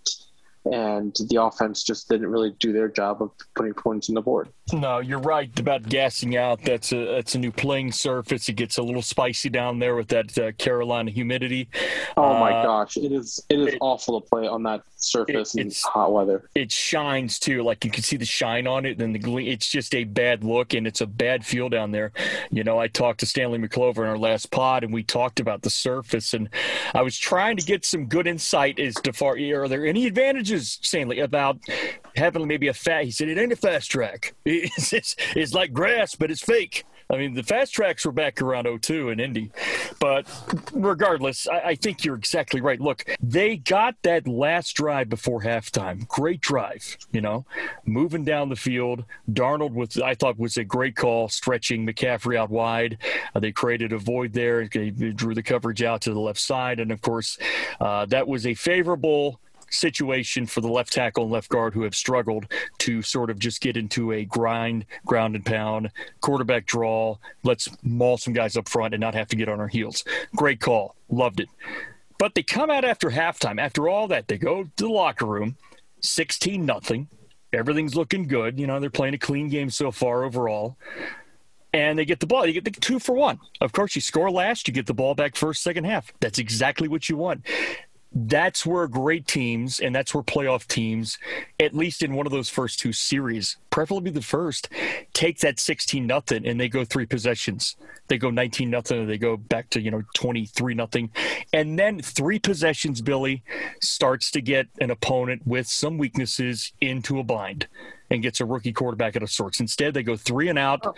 and 0.73 1.15
the 1.31 1.41
offense 1.43 1.83
just 1.83 2.09
didn't 2.09 2.27
really 2.29 2.55
do 2.59 2.73
their 2.73 2.89
job 2.89 3.23
of 3.23 3.31
putting 3.55 3.75
points 3.75 4.09
on 4.09 4.15
the 4.15 4.21
board. 4.23 4.49
No, 4.73 4.99
you're 4.99 5.21
right 5.21 5.57
about 5.59 5.85
gassing 5.89 6.37
out. 6.37 6.61
That's 6.63 6.93
a 6.93 7.05
that's 7.15 7.35
a 7.35 7.39
new 7.39 7.53
playing 7.53 7.93
surface. 7.93 8.49
It 8.49 8.55
gets 8.55 8.79
a 8.79 8.83
little 8.83 9.03
spicy 9.03 9.49
down 9.49 9.79
there 9.79 9.95
with 9.95 10.09
that 10.09 10.37
uh, 10.39 10.53
Carolina 10.53 11.11
humidity. 11.11 11.69
Oh 12.17 12.39
my 12.41 12.53
Uh, 12.53 12.63
gosh, 12.65 12.97
it 12.97 13.13
is 13.13 13.45
it 13.49 13.61
is 13.61 13.67
it- 13.75 13.79
awful 13.81 14.21
to 14.21 14.27
play 14.29 14.47
on 14.49 14.63
that 14.65 14.83
surface 14.97 15.55
It- 15.55 15.61
in 15.61 15.73
hot 15.85 16.13
weather. 16.13 16.49
It 16.55 16.73
shines 16.73 17.39
too, 17.39 17.63
like 17.63 17.85
you 17.85 17.91
can 17.91 18.03
see 18.03 18.17
the 18.17 18.25
shine 18.25 18.67
on 18.67 18.85
it, 18.87 19.01
and 19.01 19.15
the 19.15 19.19
gle- 19.21 19.39
it's 19.39 19.69
just 19.69 19.95
a 19.95 20.03
bad 20.05 20.43
look, 20.43 20.75
and 20.75 20.87
it's 20.87 21.01
a 21.01 21.07
bad 21.07 21.45
feel 21.47 21.69
down 21.69 21.93
there. 21.93 22.13
You 22.51 22.65
know, 22.65 22.79
I 22.81 22.89
talked 22.89 23.21
to 23.21 23.27
Stanley 23.27 23.59
McClover 23.59 23.99
in 23.99 24.07
our 24.09 24.19
last 24.19 24.51
pod, 24.51 24.83
and 24.83 24.93
we 24.93 25.03
talked 25.05 25.39
about 25.39 25.63
the 25.63 25.71
surface, 25.71 26.35
and 26.35 26.49
I 26.95 27.03
was 27.03 27.17
trying 27.17 27.57
to 27.59 27.65
get 27.65 27.85
some 27.85 28.07
good 28.07 28.27
insight 28.27 28.81
as 28.81 28.95
to 28.97 29.13
far 29.13 29.37
are 29.37 29.69
there 29.69 29.87
any 29.87 30.07
advantages, 30.07 30.56
Stanley, 30.63 31.21
about 31.21 31.59
having 32.17 32.47
maybe 32.47 32.69
a 32.69 32.75
fat. 32.75 33.05
He 33.05 33.11
said 33.11 33.29
it 33.29 33.39
ain't 33.39 33.53
a 33.53 33.57
fast 33.57 33.91
track. 33.91 34.35
It's, 34.45 34.93
it's, 34.93 35.17
it's 35.35 35.53
like 35.53 35.73
grass, 35.73 36.15
but 36.15 36.31
it's 36.31 36.41
fake. 36.41 36.85
I 37.09 37.17
mean, 37.17 37.35
the 37.35 37.43
fast 37.43 37.73
tracks 37.73 38.05
were 38.05 38.13
back 38.13 38.43
around 38.43 38.67
02 38.83 39.11
in 39.11 39.21
Indy. 39.21 39.53
But 40.01 40.27
regardless, 40.73 41.47
I, 41.47 41.61
I 41.61 41.75
think 41.77 42.05
you're 42.05 42.17
exactly 42.17 42.61
right. 42.61 42.81
Look, 42.81 43.05
they 43.23 43.59
got 43.59 43.95
that 44.03 44.27
last 44.27 44.73
drive 44.73 45.09
before 45.09 45.43
halftime. 45.43 46.07
Great 46.09 46.41
drive, 46.41 46.97
you 47.13 47.21
know, 47.21 47.47
moving 47.85 48.25
down 48.25 48.49
the 48.49 48.57
field. 48.57 49.05
Darnold 49.31 49.73
was, 49.73 49.97
I 49.99 50.15
thought, 50.15 50.39
was 50.39 50.57
a 50.57 50.65
great 50.65 50.97
call, 50.97 51.29
stretching 51.29 51.87
McCaffrey 51.87 52.37
out 52.37 52.51
wide. 52.51 52.99
Uh, 53.35 53.41
they 53.41 53.53
created 53.53 53.93
a 53.93 53.99
void 53.99 54.33
there. 54.33 54.67
They 54.67 54.91
drew 54.91 55.35
the 55.35 55.43
coverage 55.43 55.83
out 55.83 56.01
to 56.03 56.13
the 56.13 56.21
left 56.21 56.41
side. 56.41 56.81
And 56.81 56.91
of 56.91 57.01
course, 57.03 57.39
uh, 57.81 58.07
that 58.07 58.27
was 58.27 58.47
a 58.47 58.55
favorable 58.55 59.41
situation 59.71 60.47
for 60.47 60.61
the 60.61 60.69
left 60.69 60.93
tackle 60.93 61.25
and 61.25 61.33
left 61.33 61.49
guard 61.49 61.75
who 61.75 61.83
have 61.83 61.95
struggled 61.95 62.47
to 62.79 63.03
sort 63.03 63.31
of 63.31 63.39
just 63.39 63.61
get 63.61 63.77
into 63.77 64.13
a 64.13 64.25
grind, 64.25 64.85
ground 65.05 65.35
and 65.35 65.45
pound, 65.45 65.91
quarterback 66.21 66.67
draw. 66.67 67.17
Let's 67.43 67.69
maul 67.83 68.19
some 68.19 68.33
guys 68.33 68.57
up 68.57 68.69
front 68.69 68.95
and 68.95 69.01
not 69.01 69.15
have 69.15 69.29
to 69.29 69.37
get 69.37 69.49
on 69.49 69.61
our 69.61 69.69
heels. 69.69 70.05
Great 70.35 70.61
call. 70.61 70.95
Loved 71.09 71.41
it. 71.41 71.49
But 72.19 72.35
they 72.35 72.43
come 72.43 72.71
out 72.71 72.85
after 72.85 73.11
halftime. 73.11 73.61
After 73.61 73.89
all 73.89 74.09
that, 74.09 74.29
they 74.29 74.39
go 74.39 74.65
to 74.65 74.71
the 74.77 74.89
locker 74.89 75.27
room, 75.27 75.57
16 76.01 76.65
nothing. 76.65 77.09
Everything's 77.53 77.95
looking 77.95 78.27
good. 78.27 78.59
You 78.59 78.67
know, 78.67 78.81
they're 78.81 78.91
playing 78.91 79.15
a 79.15 79.19
clean 79.19 79.49
game 79.49 79.71
so 79.71 79.91
far 79.91 80.25
overall. 80.25 80.77
And 81.73 81.99
they 81.99 82.07
get 82.07 82.21
the 82.21 82.27
ball. 82.27 82.47
You 82.47 82.55
get 82.55 82.65
the 82.65 82.71
two 82.71 82.99
for 82.99 83.15
one. 83.15 83.39
Of 83.61 83.73
course, 83.73 83.95
you 83.95 84.01
score 84.01 84.31
last, 84.31 84.67
you 84.67 84.73
get 84.73 84.87
the 84.87 84.95
ball 84.95 85.15
back 85.15 85.37
first, 85.37 85.63
second 85.63 85.85
half. 85.85 86.11
That's 86.21 86.39
exactly 86.39 86.89
what 86.89 87.09
you 87.11 87.19
want 87.19 87.45
that's 88.13 88.65
where 88.65 88.87
great 88.87 89.27
teams 89.27 89.81
and 89.81 89.95
that's 89.95 90.15
where 90.15 90.23
playoff 90.23 90.67
teams 90.67 91.19
at 91.61 91.75
least 91.75 92.03
in 92.03 92.15
one 92.15 92.27
of 92.27 92.33
those 92.33 92.49
first 92.49 92.79
two 92.79 92.93
series 92.93 93.57
preferably 93.77 94.11
the 94.11 94.23
first 94.23 94.71
take 95.13 95.39
that 95.41 95.61
16 95.61 96.07
nothing 96.07 96.47
and 96.47 96.59
they 96.59 96.67
go 96.67 96.83
three 96.83 97.05
possessions. 97.05 97.77
They 98.09 98.17
go 98.17 98.31
19 98.31 98.71
nothing 98.71 99.01
and 99.01 99.11
they 99.11 99.19
go 99.19 99.37
back 99.37 99.69
to 99.71 99.83
you 99.83 99.91
know 99.91 100.03
23 100.15 100.73
nothing. 100.73 101.11
And 101.53 101.79
then 101.79 102.01
three 102.01 102.39
possessions 102.39 103.03
billy 103.03 103.43
starts 103.83 104.31
to 104.31 104.41
get 104.41 104.69
an 104.81 104.91
opponent 104.91 105.47
with 105.47 105.67
some 105.67 105.99
weaknesses 105.99 106.73
into 106.81 107.19
a 107.19 107.23
bind 107.23 107.67
and 108.09 108.23
gets 108.23 108.41
a 108.41 108.47
rookie 108.47 108.73
quarterback 108.73 109.15
out 109.15 109.23
of 109.23 109.31
sorts. 109.31 109.61
Instead 109.61 109.93
they 109.93 110.03
go 110.03 110.17
three 110.17 110.49
and 110.49 110.59
out. 110.59 110.81
Oh. 110.85 110.95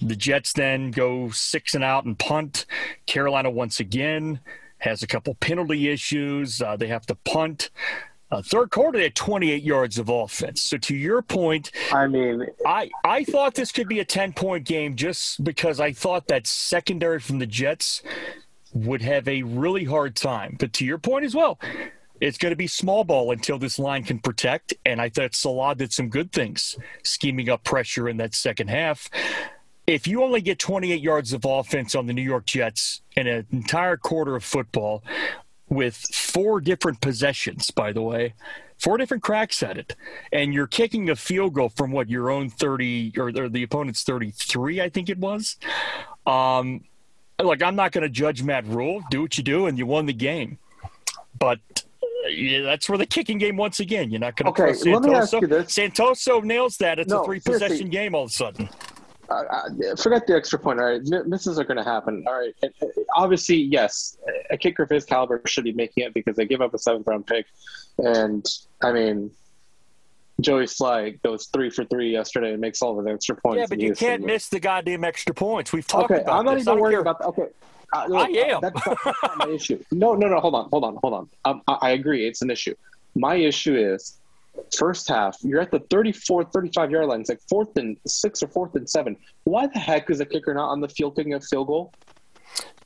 The 0.00 0.16
Jets 0.16 0.54
then 0.54 0.92
go 0.92 1.28
six 1.28 1.74
and 1.74 1.84
out 1.84 2.06
and 2.06 2.18
punt. 2.18 2.64
Carolina 3.04 3.50
once 3.50 3.80
again 3.80 4.40
has 4.84 5.02
a 5.02 5.06
couple 5.06 5.34
penalty 5.36 5.88
issues. 5.88 6.60
Uh, 6.60 6.76
they 6.76 6.86
have 6.86 7.06
to 7.06 7.14
punt. 7.14 7.70
Uh, 8.30 8.42
third 8.42 8.70
quarter, 8.70 8.98
they 8.98 9.04
had 9.04 9.14
28 9.14 9.62
yards 9.62 9.98
of 9.98 10.08
offense. 10.08 10.62
So 10.62 10.76
to 10.78 10.96
your 10.96 11.22
point, 11.22 11.70
I 11.92 12.06
mean, 12.06 12.46
I, 12.66 12.90
I 13.04 13.24
thought 13.24 13.54
this 13.54 13.72
could 13.72 13.88
be 13.88 14.00
a 14.00 14.04
10 14.04 14.32
point 14.32 14.66
game 14.66 14.96
just 14.96 15.42
because 15.42 15.80
I 15.80 15.92
thought 15.92 16.28
that 16.28 16.46
secondary 16.46 17.20
from 17.20 17.38
the 17.38 17.46
Jets 17.46 18.02
would 18.72 19.02
have 19.02 19.28
a 19.28 19.42
really 19.42 19.84
hard 19.84 20.16
time. 20.16 20.56
But 20.58 20.72
to 20.74 20.84
your 20.84 20.98
point 20.98 21.24
as 21.24 21.34
well, 21.34 21.58
it's 22.20 22.38
going 22.38 22.50
to 22.50 22.56
be 22.56 22.66
small 22.66 23.04
ball 23.04 23.30
until 23.30 23.58
this 23.58 23.78
line 23.78 24.04
can 24.04 24.18
protect. 24.18 24.74
And 24.84 25.00
I 25.00 25.08
thought 25.08 25.34
Salah 25.34 25.74
did 25.74 25.92
some 25.92 26.08
good 26.08 26.32
things, 26.32 26.76
scheming 27.04 27.48
up 27.48 27.64
pressure 27.64 28.08
in 28.08 28.16
that 28.18 28.34
second 28.34 28.68
half. 28.68 29.08
If 29.86 30.06
you 30.06 30.22
only 30.22 30.40
get 30.40 30.58
28 30.58 31.00
yards 31.00 31.32
of 31.32 31.44
offense 31.44 31.94
on 31.94 32.06
the 32.06 32.12
New 32.12 32.22
York 32.22 32.46
Jets 32.46 33.02
in 33.16 33.26
an 33.26 33.46
entire 33.52 33.96
quarter 33.96 34.34
of 34.34 34.42
football 34.42 35.02
with 35.68 35.94
four 35.96 36.60
different 36.60 37.00
possessions, 37.00 37.70
by 37.70 37.92
the 37.92 38.00
way, 38.00 38.34
four 38.78 38.96
different 38.96 39.22
cracks 39.22 39.62
at 39.62 39.76
it, 39.76 39.94
and 40.32 40.54
you're 40.54 40.66
kicking 40.66 41.10
a 41.10 41.16
field 41.16 41.54
goal 41.54 41.68
from 41.68 41.92
what 41.92 42.08
your 42.08 42.30
own 42.30 42.48
30 42.48 43.12
or, 43.18 43.28
or 43.28 43.48
the 43.48 43.62
opponent's 43.62 44.02
33, 44.02 44.80
I 44.80 44.88
think 44.88 45.08
it 45.08 45.18
was. 45.18 45.56
Um, 46.26 46.84
look, 47.42 47.62
I'm 47.62 47.76
not 47.76 47.92
going 47.92 48.02
to 48.02 48.08
judge 48.08 48.42
Matt 48.42 48.66
Rhule. 48.66 49.02
Do 49.10 49.22
what 49.22 49.36
you 49.36 49.44
do, 49.44 49.66
and 49.66 49.76
you 49.78 49.86
won 49.86 50.06
the 50.06 50.12
game. 50.12 50.58
But 51.38 51.58
yeah, 52.28 52.62
that's 52.62 52.88
where 52.88 52.96
the 52.96 53.06
kicking 53.06 53.38
game 53.38 53.56
once 53.56 53.80
again. 53.80 54.10
You're 54.10 54.20
not 54.20 54.36
going 54.36 54.52
to 54.52 54.62
Okay, 54.62 54.92
let 54.92 55.02
me 55.02 55.14
ask 55.14 55.32
Santoso. 55.32 55.40
you 55.42 55.46
this. 55.46 55.74
Santoso 55.74 56.42
nails 56.42 56.76
that. 56.78 56.98
It's 56.98 57.12
a 57.12 57.22
three 57.24 57.40
possession 57.40 57.90
game 57.90 58.14
all 58.14 58.24
of 58.24 58.30
a 58.30 58.32
sudden. 58.32 58.68
Uh, 59.28 59.96
forget 59.96 60.26
the 60.26 60.34
extra 60.34 60.58
point. 60.58 60.78
All 60.80 60.86
right, 60.86 61.02
misses 61.26 61.58
are 61.58 61.64
going 61.64 61.76
to 61.78 61.84
happen. 61.84 62.24
All 62.26 62.38
right, 62.38 62.54
uh, 62.62 62.86
obviously, 63.16 63.56
yes, 63.56 64.16
a 64.50 64.56
kicker 64.56 64.82
of 64.82 64.90
his 64.90 65.04
caliber 65.04 65.40
should 65.46 65.64
be 65.64 65.72
making 65.72 66.04
it 66.04 66.14
because 66.14 66.36
they 66.36 66.46
give 66.46 66.60
up 66.60 66.74
a 66.74 66.78
seventh 66.78 67.06
round 67.06 67.26
pick, 67.26 67.46
and 67.98 68.46
I 68.82 68.92
mean, 68.92 69.30
Joey 70.40 70.64
Slye 70.64 71.20
goes 71.22 71.46
three 71.46 71.70
for 71.70 71.84
three 71.84 72.10
yesterday 72.10 72.52
and 72.52 72.60
makes 72.60 72.82
all 72.82 72.98
of 72.98 73.04
the 73.04 73.12
extra 73.12 73.36
points. 73.36 73.60
Yeah, 73.60 73.66
but 73.68 73.80
you 73.80 73.94
can't 73.94 74.24
miss 74.24 74.48
the 74.48 74.60
goddamn 74.60 75.04
extra 75.04 75.34
points. 75.34 75.72
We've 75.72 75.86
talked 75.86 76.10
Okay, 76.10 76.22
about 76.22 76.40
I'm 76.40 76.44
not 76.44 76.54
this. 76.56 76.66
Even 76.66 76.80
worried 76.80 76.92
care. 76.92 77.00
about. 77.00 77.20
Okay, 77.22 77.46
uh, 77.92 78.06
I 78.14 78.26
am. 78.26 78.60
That's 78.60 78.86
not, 78.86 78.98
that's 79.04 79.22
not 79.22 79.38
my 79.38 79.48
issue. 79.48 79.82
No, 79.92 80.14
no, 80.14 80.28
no. 80.28 80.40
Hold 80.40 80.54
on, 80.54 80.68
hold 80.70 80.84
on, 80.84 80.98
hold 81.02 81.14
on. 81.14 81.28
Um, 81.44 81.62
I, 81.68 81.78
I 81.80 81.90
agree. 81.90 82.26
It's 82.26 82.42
an 82.42 82.50
issue. 82.50 82.74
My 83.14 83.36
issue 83.36 83.76
is 83.76 84.18
first 84.76 85.08
half. 85.08 85.36
You're 85.42 85.60
at 85.60 85.70
the 85.70 85.80
34, 85.90 86.44
35 86.44 86.90
yard 86.90 87.06
line. 87.06 87.20
It's 87.20 87.28
like 87.28 87.40
fourth 87.48 87.76
and 87.76 87.96
six 88.06 88.42
or 88.42 88.48
fourth 88.48 88.74
and 88.76 88.88
seven. 88.88 89.16
Why 89.44 89.66
the 89.66 89.78
heck 89.78 90.10
is 90.10 90.20
a 90.20 90.26
kicker 90.26 90.54
not 90.54 90.68
on 90.68 90.80
the 90.80 90.88
field 90.88 91.16
kicking 91.16 91.34
a 91.34 91.40
field 91.40 91.66
goal? 91.68 91.92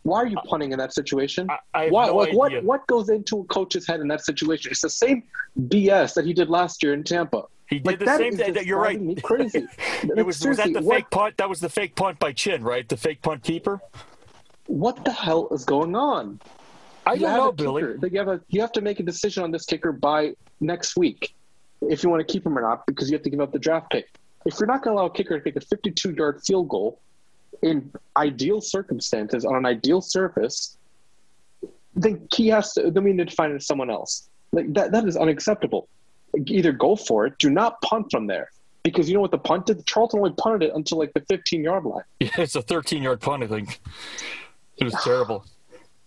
Why 0.03 0.19
are 0.19 0.27
you 0.27 0.37
punting 0.47 0.73
in 0.73 0.79
that 0.79 0.95
situation? 0.95 1.49
I- 1.51 1.59
I 1.87 1.89
Why, 1.91 2.07
no 2.07 2.17
like, 2.17 2.33
what 2.33 2.63
what 2.65 2.87
goes 2.87 3.09
into 3.11 3.41
a 3.41 3.45
coach's 3.45 3.87
head 3.87 4.01
in 4.01 4.09
that 4.09 4.25
situation? 4.25 4.71
It's 4.71 4.81
the 4.81 4.89
same 4.91 5.25
BS 5.69 6.15
that 6.15 6.25
he 6.25 6.33
did 6.33 6.49
last 6.49 6.83
year 6.83 6.95
in 6.95 7.05
Tampa. 7.05 7.45
He 7.69 7.79
did 7.79 7.87
Like, 7.87 7.99
the 7.99 8.05
that 8.07 8.19
same 8.19 8.37
thing. 8.37 8.57
You're 8.67 8.81
right. 8.81 9.01
Me 9.01 9.15
crazy. 9.17 9.67
It 10.03 10.25
was, 10.25 10.45
was 10.47 10.57
that 10.57 10.73
the 10.73 10.81
what- 10.81 10.97
fake 10.97 11.11
punt? 11.11 11.37
That 11.37 11.49
was 11.49 11.61
the 11.61 11.69
fake 11.69 11.95
punt 11.97 12.19
by 12.19 12.33
Chinn, 12.33 12.63
right? 12.63 12.89
The 12.89 12.97
fake 12.97 13.21
punt 13.21 13.43
keeper. 13.43 13.81
what 14.67 15.05
the 15.05 15.13
hell 15.13 15.49
is 15.51 15.65
going 15.65 15.95
on? 15.95 16.41
I 17.05 17.15
you 17.15 17.21
don't 17.21 17.37
know, 17.37 17.53
Billy. 17.53 17.83
You 18.11 18.19
have 18.19 18.29
a 18.29 18.41
you 18.49 18.61
have 18.61 18.73
to 18.73 18.81
make 18.81 19.01
a 19.01 19.03
decision 19.03 19.43
on 19.43 19.51
this 19.51 19.65
kicker 19.67 19.93
by 19.93 20.35
next 20.61 20.97
week 20.97 21.35
if 21.82 22.02
you 22.02 22.11
want 22.11 22.26
to 22.26 22.32
keep 22.32 22.44
him 22.44 22.56
or 22.58 22.62
not 22.62 22.87
because 22.87 23.11
you 23.11 23.16
have 23.16 23.23
to 23.25 23.30
give 23.30 23.40
up 23.40 23.52
the 23.52 23.58
draft 23.58 23.90
pick. 23.90 24.08
If 24.47 24.58
you're 24.58 24.66
not 24.66 24.82
going 24.82 24.97
to 24.97 25.00
allow 25.00 25.06
a 25.06 25.12
kicker 25.12 25.38
to 25.38 25.44
kick 25.44 25.56
a 25.56 25.61
52 25.61 26.12
yard 26.12 26.40
field 26.44 26.68
goal 26.68 27.00
in 27.62 27.92
ideal 28.16 28.61
circumstances 28.61 29.44
on 29.44 29.56
an 29.56 29.66
ideal 29.66 30.00
surface, 30.00 30.76
then 31.94 32.28
he 32.35 32.49
has 32.49 32.73
to. 32.75 32.90
Then 32.90 33.04
we 33.04 33.12
need 33.12 33.28
to 33.28 33.35
find 33.35 33.61
someone 33.62 33.90
else. 33.90 34.28
Like 34.52 34.73
that 34.75 34.92
that 34.92 35.04
is 35.06 35.16
unacceptable. 35.16 35.88
Either 36.47 36.73
go 36.73 36.94
for 36.97 37.26
it. 37.26 37.38
Do 37.38 37.50
not 37.50 37.80
punt 37.82 38.06
from 38.11 38.26
there. 38.26 38.50
Because 38.85 39.08
you 39.08 39.14
know 39.14 39.20
what 39.20 39.32
the 39.32 39.38
punt 39.38 39.66
did? 39.66 39.85
Charlton 39.87 40.20
only 40.20 40.32
punted 40.32 40.68
it 40.70 40.75
until 40.75 40.99
like 40.99 41.12
the 41.12 41.20
15 41.23 41.64
yard 41.64 41.85
line. 41.85 42.04
Yeah, 42.20 42.30
it's 42.38 42.54
a 42.54 42.62
13 42.62 43.02
yard 43.02 43.20
punt, 43.20 43.42
I 43.42 43.47
think. 43.49 43.80
It 44.76 44.85
was 44.85 44.94
terrible. 45.04 45.44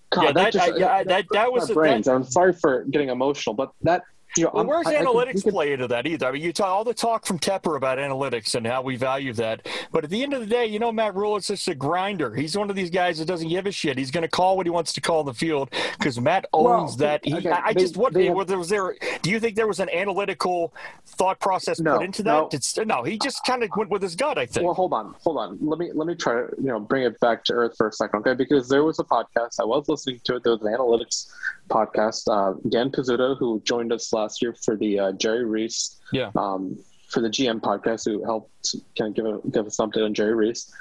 God, 0.10 0.24
Yeah, 0.24 0.32
that- 0.32 0.56
I- 0.56 0.66
yeah, 0.68 1.04
that, 1.04 1.08
that- 1.08 1.26
that 1.32 1.52
was 1.52 1.70
brains. 1.72 2.08
I'm 2.08 2.24
sorry 2.24 2.54
for 2.54 2.84
getting 2.86 3.10
emotional, 3.10 3.54
but 3.54 3.72
that 3.84 4.04
you 4.38 4.46
know, 4.46 4.52
Well, 4.54 4.66
where's 4.66 4.88
I- 4.88 4.92
I 4.92 4.98
could- 5.00 5.08
analytics 5.08 5.44
could- 5.44 5.54
play 5.54 5.74
into 5.74 5.88
that 5.88 6.06
either? 6.08 6.28
I 6.28 6.32
mean, 6.32 6.42
you 6.42 6.54
talk 6.54 6.68
all 6.68 6.84
the 6.84 6.94
talk 6.94 7.26
from 7.26 7.40
Tepper 7.40 7.76
about 7.78 7.98
analytics 7.98 8.56
and 8.56 8.66
how 8.66 8.82
we 8.82 8.96
value 8.96 9.34
that, 9.34 9.68
but 9.92 10.04
at 10.04 10.10
the 10.10 10.24
end 10.24 10.34
of 10.34 10.40
the 10.40 10.46
day, 10.46 10.66
you 10.66 10.80
know, 10.80 10.92
Matt 10.92 11.16
Rhule 11.16 11.36
is 11.38 11.48
just 11.48 11.68
a 11.68 11.76
grinder. 11.76 12.34
He's 12.36 12.58
one 12.58 12.70
of 12.70 12.76
these 12.76 12.90
guys 12.90 13.20
that 13.20 13.26
doesn't 13.26 13.50
give 13.50 13.66
a 13.66 13.72
shit. 13.72 13.98
He's 13.98 14.12
going 14.12 14.22
to 14.24 14.28
call 14.30 14.58
what 14.58 14.66
he 14.66 14.70
wants 14.70 14.94
to 14.94 15.02
call 15.02 15.22
in 15.22 15.26
the 15.26 15.34
field 15.34 15.70
because 15.98 16.20
Matt 16.20 16.46
owns 16.54 16.92
Well, 16.92 16.98
that. 16.98 17.26
He, 17.26 17.34
okay, 17.36 17.50
I, 17.50 17.68
I 17.68 17.74
they- 17.74 17.82
just 17.82 17.98
what 17.98 18.16
have- 18.16 18.34
was 18.34 18.48
there, 18.48 18.58
was 18.58 18.70
there? 18.70 18.96
Do 19.22 19.30
you 19.32 19.40
think 19.40 19.56
there 19.56 19.68
was 19.68 19.80
an 19.80 19.90
analytical 19.90 20.74
thought 21.06 21.40
process 21.40 21.80
No, 21.80 21.98
put 21.98 22.06
into 22.06 22.24
that? 22.24 22.32
no. 22.32 22.50
It's, 22.52 22.78
no, 22.78 23.04
he 23.04 23.18
just 23.18 23.46
kind 23.46 23.64
of 23.64 23.70
went 23.76 23.90
with 23.90 24.02
his 24.02 24.16
gut. 24.16 24.38
I 24.38 24.46
think. 24.46 24.66
Well, 24.66 24.74
hold 24.74 24.94
on, 24.94 25.16
hold 25.24 25.38
on. 25.38 25.58
Let 25.62 25.80
me 25.80 25.92
let 25.94 26.08
me 26.08 26.16
try 26.16 26.34
to 26.34 26.48
you 26.58 26.68
know 26.68 26.80
bring 26.80 27.04
it 27.04 27.20
back 27.20 27.44
to 27.46 27.54
earth 27.54 27.76
for 27.78 27.88
a 27.88 27.92
second, 27.92 28.20
okay? 28.22 28.34
Because 28.34 28.70
there 28.70 28.84
was 28.84 29.00
a 29.00 29.04
podcast 29.04 29.60
I 29.60 29.66
was 29.66 29.88
listening 29.90 30.20
to 30.24 30.36
it. 30.38 30.44
There 30.44 30.54
was 30.54 30.62
an 30.62 30.68
analytics 30.74 31.32
podcast. 31.72 32.24
Uh, 32.30 32.60
Dan 32.70 32.92
Pizzuta, 32.92 33.38
who 33.38 33.62
joined 33.66 33.92
us 33.94 34.12
last 34.14 34.42
year 34.42 34.54
for 34.64 34.76
the 34.76 35.00
uh, 35.00 35.12
Jerry 35.14 35.46
Reese, 35.46 36.00
yeah. 36.12 36.30
um, 36.36 36.78
for 37.10 37.22
the 37.22 37.30
GM 37.30 37.60
podcast, 37.62 38.06
who 38.06 38.24
helped 38.24 38.76
kind 38.98 39.10
of 39.10 39.16
give 39.16 39.26
a, 39.26 39.40
give 39.50 39.66
us 39.66 39.80
an 39.80 39.90
update 39.90 40.06
on 40.06 40.14
Jerry 40.14 40.36
Reese. 40.36 40.72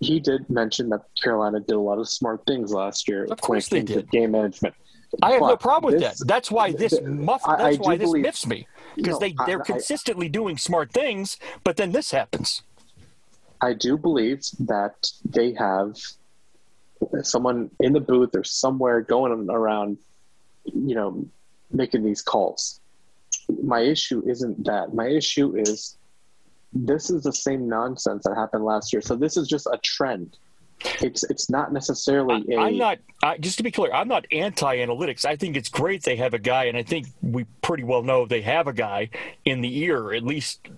He 0.00 0.20
did 0.20 0.48
mention 0.48 0.88
that 0.90 1.02
Carolina 1.22 1.60
did 1.60 1.74
a 1.74 1.80
lot 1.80 1.98
of 1.98 2.08
smart 2.08 2.44
things 2.46 2.72
last 2.72 3.08
year 3.08 3.26
Of 3.30 3.40
course 3.40 3.68
they 3.68 3.82
did. 3.82 4.10
game 4.10 4.30
management. 4.32 4.74
I 5.22 5.32
have 5.32 5.40
no 5.40 5.56
problem 5.56 5.92
with 5.92 6.00
this- 6.02 6.18
that. 6.20 6.26
That's 6.28 6.50
why 6.50 6.70
this 6.72 6.92
th- 6.92 7.02
muff. 7.04 7.42
I- 7.46 7.54
I 7.54 7.56
That's 7.72 7.78
why 7.86 7.96
this 7.96 8.06
believe- 8.08 8.22
miffs 8.22 8.46
me 8.46 8.66
because 8.94 9.14
No, 9.14 9.18
they 9.20 9.34
they're 9.46 9.62
I- 9.62 9.64
consistently 9.64 10.28
doing 10.28 10.56
smart 10.58 10.92
things, 10.92 11.36
but 11.64 11.76
then 11.78 11.92
this 11.92 12.10
happens. 12.12 12.62
I 13.60 13.72
do 13.72 13.96
believe 13.96 14.42
that 14.60 15.10
they 15.24 15.52
have 15.54 15.96
someone 17.22 17.70
in 17.80 17.92
the 17.92 18.00
booth 18.00 18.34
or 18.34 18.44
somewhere 18.44 19.00
going 19.00 19.48
around, 19.50 19.98
you 20.64 20.94
know, 20.94 21.26
making 21.70 22.04
these 22.04 22.22
calls. 22.22 22.80
My 23.62 23.80
issue 23.80 24.22
isn't 24.26 24.64
that. 24.64 24.94
My 24.94 25.08
issue 25.08 25.56
is 25.56 25.96
this 26.72 27.10
is 27.10 27.22
the 27.22 27.32
same 27.32 27.68
nonsense 27.68 28.24
that 28.24 28.34
happened 28.34 28.64
last 28.64 28.92
year. 28.92 29.00
So 29.00 29.16
this 29.16 29.36
is 29.36 29.48
just 29.48 29.66
a 29.66 29.78
trend. 29.82 30.36
It's 31.00 31.24
it's 31.24 31.50
not 31.50 31.72
necessarily 31.72 32.44
a. 32.54 32.56
I, 32.56 32.68
am 32.68 32.78
not. 32.78 32.98
I, 33.22 33.38
just 33.38 33.56
to 33.56 33.64
be 33.64 33.72
clear, 33.72 33.92
I'm 33.92 34.06
not 34.06 34.26
anti-analytics. 34.30 35.24
I 35.24 35.34
think 35.34 35.56
it's 35.56 35.68
great 35.68 36.04
they 36.04 36.14
have 36.16 36.34
a 36.34 36.38
guy, 36.38 36.64
and 36.64 36.76
I 36.76 36.84
think 36.84 37.08
we 37.20 37.44
pretty 37.62 37.82
well 37.82 38.04
know 38.04 38.26
they 38.26 38.42
have 38.42 38.68
a 38.68 38.72
guy 38.72 39.10
in 39.44 39.60
the 39.60 39.78
ear, 39.78 40.12
at 40.12 40.22
least 40.22 40.68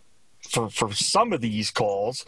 for 0.51 0.69
for 0.69 0.93
some 0.93 1.33
of 1.33 1.41
these 1.41 1.71
calls. 1.71 2.25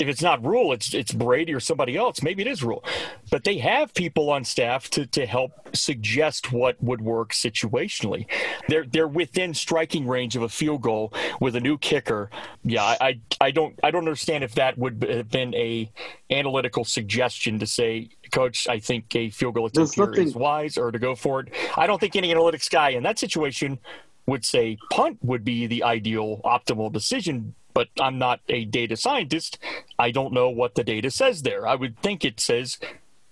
If 0.00 0.08
it's 0.08 0.22
not 0.22 0.44
Rhule, 0.44 0.72
it's 0.72 0.94
it's 0.94 1.12
Brady 1.12 1.52
or 1.52 1.60
somebody 1.60 1.96
else. 1.96 2.22
Maybe 2.22 2.42
it 2.42 2.48
is 2.48 2.62
Rhule, 2.62 2.84
but 3.30 3.44
they 3.44 3.58
have 3.58 3.92
people 3.94 4.30
on 4.30 4.44
staff 4.44 4.88
to 4.90 5.06
to 5.06 5.26
help 5.26 5.52
suggest 5.74 6.52
what 6.52 6.82
would 6.82 7.00
work 7.00 7.32
situationally. 7.32 8.26
They're 8.68 8.84
they're 8.84 9.08
within 9.08 9.54
striking 9.54 10.06
range 10.06 10.36
of 10.36 10.42
a 10.42 10.48
field 10.48 10.82
goal 10.82 11.12
with 11.40 11.56
a 11.56 11.60
new 11.60 11.76
kicker. 11.78 12.30
Yeah, 12.64 12.84
I 12.84 12.96
I, 13.00 13.20
I 13.40 13.50
don't 13.50 13.78
I 13.82 13.90
don't 13.90 14.02
understand 14.02 14.44
if 14.44 14.54
that 14.54 14.78
would 14.78 15.04
have 15.08 15.30
been 15.30 15.54
a 15.54 15.90
analytical 16.30 16.84
suggestion 16.84 17.58
to 17.58 17.66
say, 17.66 18.08
Coach, 18.30 18.66
I 18.68 18.78
think 18.78 19.14
a 19.14 19.30
field 19.30 19.54
goal 19.54 19.66
attempt 19.66 19.98
nothing- 19.98 20.28
is 20.28 20.34
wise, 20.34 20.78
or 20.78 20.90
to 20.90 20.98
go 20.98 21.14
for 21.14 21.40
it. 21.40 21.52
I 21.76 21.86
don't 21.86 21.98
think 21.98 22.16
any 22.16 22.32
analytics 22.32 22.70
guy 22.70 22.90
in 22.90 23.02
that 23.02 23.18
situation 23.18 23.78
would 24.26 24.44
say 24.44 24.78
punt 24.90 25.18
would 25.22 25.44
be 25.44 25.66
the 25.66 25.82
ideal 25.82 26.40
optimal 26.44 26.92
decision 26.92 27.54
but 27.74 27.88
I'm 27.98 28.18
not 28.18 28.40
a 28.48 28.64
data 28.64 28.96
scientist. 28.96 29.58
I 29.98 30.10
don't 30.10 30.32
know 30.32 30.50
what 30.50 30.74
the 30.74 30.84
data 30.84 31.10
says 31.10 31.42
there. 31.42 31.66
I 31.66 31.74
would 31.74 31.98
think 32.00 32.24
it 32.24 32.40
says 32.40 32.78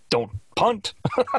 don't 0.09 0.31
punt. 0.57 0.95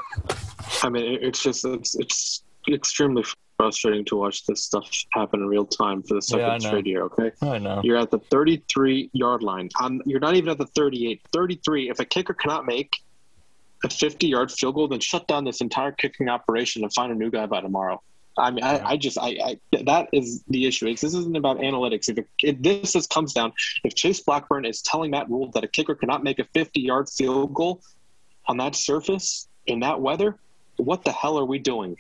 I 0.84 0.90
mean, 0.90 1.20
it's 1.22 1.44
just 1.44 1.66
it's 1.66 1.96
it's 1.96 2.44
extremely 2.72 3.24
frustrating 3.58 4.04
to 4.06 4.16
watch 4.16 4.46
this 4.46 4.64
stuff 4.64 4.90
happen 5.12 5.42
in 5.42 5.48
real 5.48 5.66
time 5.66 6.02
for 6.02 6.16
the 6.16 6.22
second 6.22 6.64
know. 6.64 6.70
straight 6.70 6.88
year. 6.88 7.04
Okay. 7.04 7.32
I 7.42 7.60
know. 7.60 7.82
You're 7.84 7.98
at 7.98 8.10
the 8.10 8.20
33 8.20 9.12
yard 9.14 9.44
line. 9.44 9.70
Um, 9.80 10.02
you're 10.06 10.20
not 10.20 10.36
even 10.36 10.50
at 10.50 10.58
the 10.58 10.66
38. 10.66 11.22
33. 11.32 11.90
If 11.90 12.00
a 12.00 12.06
kicker 12.06 12.34
cannot 12.34 12.66
make 12.66 12.98
a 13.84 13.90
50 13.90 14.28
yard 14.28 14.52
field 14.52 14.76
goal, 14.76 14.88
then 14.88 15.00
shut 15.00 15.28
down 15.28 15.44
this 15.44 15.62
entire 15.62 15.92
kicking 15.92 16.30
operation 16.30 16.84
and 16.84 16.94
find 16.94 17.12
a 17.12 17.16
new 17.16 17.30
guy 17.30 17.46
by 17.46 17.62
tomorrow. 17.62 18.02
I 18.38 18.52
mean, 18.52 18.64
I, 18.64 18.92
I 18.92 18.98
just, 18.98 19.18
I, 19.18 19.38
I, 19.44 19.60
that 19.84 20.10
is 20.14 20.44
the 20.48 20.66
issue. 20.66 20.88
It's, 20.88 21.02
this 21.02 21.14
isn't 21.14 21.36
about 21.36 21.58
analytics. 21.58 22.10
If, 22.10 22.18
it, 22.20 22.28
if 22.42 22.62
this 22.62 22.94
just 22.94 23.10
comes 23.10 23.34
down, 23.34 23.54
if 23.84 23.96
Chase 23.96 24.22
Blackburn 24.22 24.66
is 24.66 24.82
telling 24.82 25.12
Matt 25.12 25.30
Rhule 25.30 25.52
that 25.52 25.64
a 25.64 25.68
kicker 25.68 25.96
cannot 25.96 26.24
make 26.24 26.40
a 26.40 26.46
50 26.54 26.80
yard 26.80 27.10
field 27.10 27.54
goal 27.54 27.82
on 28.48 28.58
that 28.58 28.76
surface 28.76 29.48
in 29.68 29.82
that 29.82 30.02
weather, 30.02 30.38
what 30.78 31.04
the 31.04 31.12
hell 31.12 31.38
are 31.38 31.46
we 31.46 31.60
doing? 31.60 31.98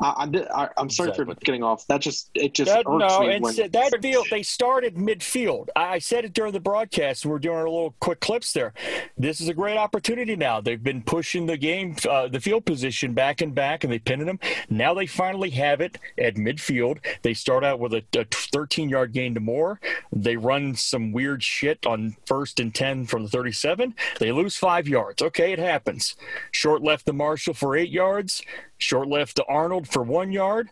I, 0.00 0.14
I'm, 0.18 0.34
I, 0.54 0.68
I'm 0.76 0.88
sorry 0.90 1.10
Exactly. 1.10 1.34
for 1.34 1.40
getting 1.40 1.62
off. 1.62 1.86
That 1.88 2.00
just, 2.00 2.30
it 2.34 2.54
just 2.54 2.70
That, 2.70 2.84
irks 2.86 2.88
no, 2.98 3.20
me 3.20 3.34
and 3.34 3.42
when 3.44 3.54
sa- 3.54 3.66
that 3.70 3.98
field 4.00 4.26
they 4.30 4.42
started 4.42 4.94
midfield. 4.94 5.68
I 5.76 5.98
I 5.98 6.00
said 6.00 6.24
it 6.24 6.32
during 6.32 6.52
the 6.52 6.60
broadcast. 6.60 7.26
We 7.26 7.32
are 7.32 7.38
doing 7.40 7.56
our 7.56 7.68
little 7.68 7.94
quick 7.98 8.20
clips 8.20 8.52
there. 8.52 8.72
This 9.16 9.40
is 9.40 9.48
a 9.48 9.54
great 9.54 9.76
opportunity 9.76 10.36
now. 10.36 10.60
They've 10.60 10.80
been 10.82 11.02
pushing 11.02 11.46
the 11.46 11.56
game, 11.56 11.96
uh, 12.08 12.28
the 12.28 12.38
field 12.40 12.64
position 12.66 13.14
back 13.14 13.40
and 13.40 13.52
back, 13.54 13.82
and 13.82 13.92
they 13.92 13.98
pinned 13.98 14.28
them. 14.28 14.38
Now 14.70 14.94
they 14.94 15.06
finally 15.06 15.50
have 15.50 15.80
it 15.80 15.98
at 16.18 16.36
midfield. 16.36 16.98
They 17.22 17.34
start 17.34 17.64
out 17.64 17.80
with 17.80 17.94
a, 17.94 18.04
a 18.16 18.24
13 18.30 18.88
yard 18.88 19.12
gain 19.12 19.34
to 19.34 19.40
Moore. 19.40 19.80
They 20.12 20.36
run 20.36 20.76
some 20.76 21.10
weird 21.10 21.42
shit 21.42 21.84
on 21.86 22.16
first 22.26 22.60
and 22.60 22.72
10 22.72 23.06
from 23.06 23.24
the 23.24 23.28
37. 23.28 23.94
They 24.20 24.30
lose 24.30 24.56
five 24.56 24.86
yards. 24.86 25.20
Okay, 25.22 25.52
it 25.52 25.58
happens. 25.58 26.14
Short 26.52 26.82
left 26.82 27.06
the 27.06 27.12
Marshall 27.12 27.54
for 27.54 27.76
eight 27.76 27.90
yards. 27.90 28.42
Short 28.78 29.08
left 29.08 29.36
to 29.36 29.44
Arnold 29.44 29.88
for 29.88 30.02
one 30.02 30.32
yard 30.32 30.70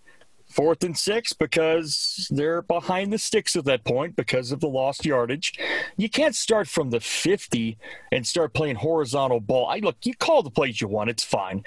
fourth 0.49 0.85
and 0.85 0.97
six 0.97 1.33
because 1.33 2.29
they're 2.31 2.63
behind 2.63 3.13
the 3.13 3.19
sticks 3.19 3.57
at 3.57 3.65
that 3.65 3.85
point 3.85 4.17
because 4.17 4.53
of 4.53 4.61
the 4.61 4.69
lost 4.69 5.05
yardage. 5.05 5.59
You 5.97 6.09
can't 6.09 6.35
start 6.35 6.69
from 6.69 6.91
the 6.91 7.01
50 7.01 7.79
and 8.13 8.27
start 8.27 8.55
playing 8.55 8.77
horizontal 8.77 9.41
ball. 9.41 9.67
I 9.67 9.79
look, 9.79 9.97
you 10.05 10.15
call 10.15 10.43
the 10.43 10.51
plays 10.51 10.81
you 10.81 10.89
want, 10.89 11.11
it's 11.11 11.25
fine. 11.25 11.65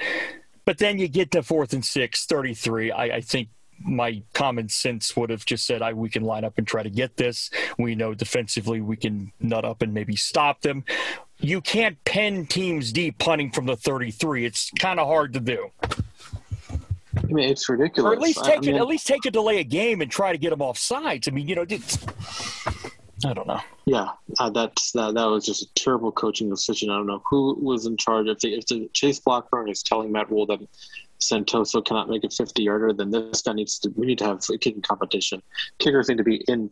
But 0.65 0.78
then 0.78 0.99
you 0.99 1.08
get 1.08 1.32
to 1.32 1.43
fourth 1.43 1.73
and 1.73 1.84
six, 1.84 2.25
33. 2.25 2.91
I, 2.91 3.04
I 3.04 3.21
think 3.21 3.49
my 3.82 4.21
common 4.34 4.69
sense 4.69 5.15
would 5.15 5.30
have 5.30 5.45
just 5.45 5.65
said, 5.65 5.82
I, 5.82 5.93
we 5.93 6.10
can 6.10 6.23
line 6.23 6.43
up 6.43 6.58
and 6.58 6.67
try 6.67 6.84
to 6.84 6.89
get 6.89 7.17
this. 7.17 7.49
We 7.78 7.95
know 7.95 8.13
defensively 8.13 8.82
we 8.82 8.97
can 8.97 9.32
nut 9.39 9.65
up 9.65 9.82
and 9.82 9.93
maybe 9.93 10.15
stop 10.15 10.62
them. 10.62 10.84
You 11.39 11.62
can't 11.62 12.04
pen 12.04 12.45
teams 12.45 12.91
deep 12.91 13.17
punting 13.17 13.52
from 13.52 13.65
the 13.65 13.78
33. 13.78 14.45
It's 14.45 14.71
kind 14.78 14.99
of 14.99 15.08
hard 15.08 15.34
to 15.34 15.39
do. 15.39 15.71
I 17.17 17.21
mean, 17.27 17.49
it's 17.49 17.67
ridiculous. 17.67 18.09
Or 18.09 18.13
at 18.13 18.21
least 18.21 18.39
I- 18.39 18.41
I 18.41 18.55
take 18.55 18.67
it, 18.67 18.75
at 18.75 18.87
least 18.87 19.07
take 19.07 19.25
a 19.25 19.31
delay 19.31 19.59
a 19.59 19.63
game 19.63 20.01
and 20.01 20.11
try 20.11 20.31
to 20.31 20.37
get 20.37 20.51
them 20.51 20.61
off 20.61 20.77
sides. 20.77 21.27
I 21.27 21.31
mean, 21.31 21.47
you 21.47 21.55
know, 21.55 21.65
I 23.25 23.33
don't 23.33 23.47
know. 23.47 23.59
Yeah, 23.85 24.11
uh, 24.39 24.49
that's 24.49 24.91
that. 24.93 25.15
That 25.15 25.25
was 25.25 25.45
just 25.45 25.63
a 25.63 25.73
terrible 25.73 26.11
coaching 26.11 26.49
decision. 26.49 26.89
I 26.89 26.97
don't 26.97 27.07
know 27.07 27.21
who 27.29 27.55
was 27.59 27.85
in 27.85 27.97
charge. 27.97 28.27
If 28.27 28.39
the, 28.39 28.53
if 28.53 28.65
the 28.67 28.89
Chase 28.93 29.19
Blackburn 29.19 29.69
is 29.69 29.83
telling 29.83 30.11
Matt 30.11 30.29
Rhule 30.31 30.45
that 30.45 30.59
Santoso 31.19 31.83
cannot 31.83 32.09
make 32.09 32.23
a 32.23 32.29
fifty 32.29 32.63
yarder, 32.63 32.93
then 32.93 33.11
this 33.11 33.41
guy 33.41 33.53
needs 33.53 33.79
to. 33.79 33.89
We 33.95 34.05
need 34.05 34.19
to 34.19 34.25
have 34.25 34.41
a 34.49 34.57
kicking 34.57 34.81
competition. 34.81 35.41
Kickers 35.79 36.07
need 36.07 36.19
to 36.19 36.23
be 36.23 36.37
in, 36.47 36.69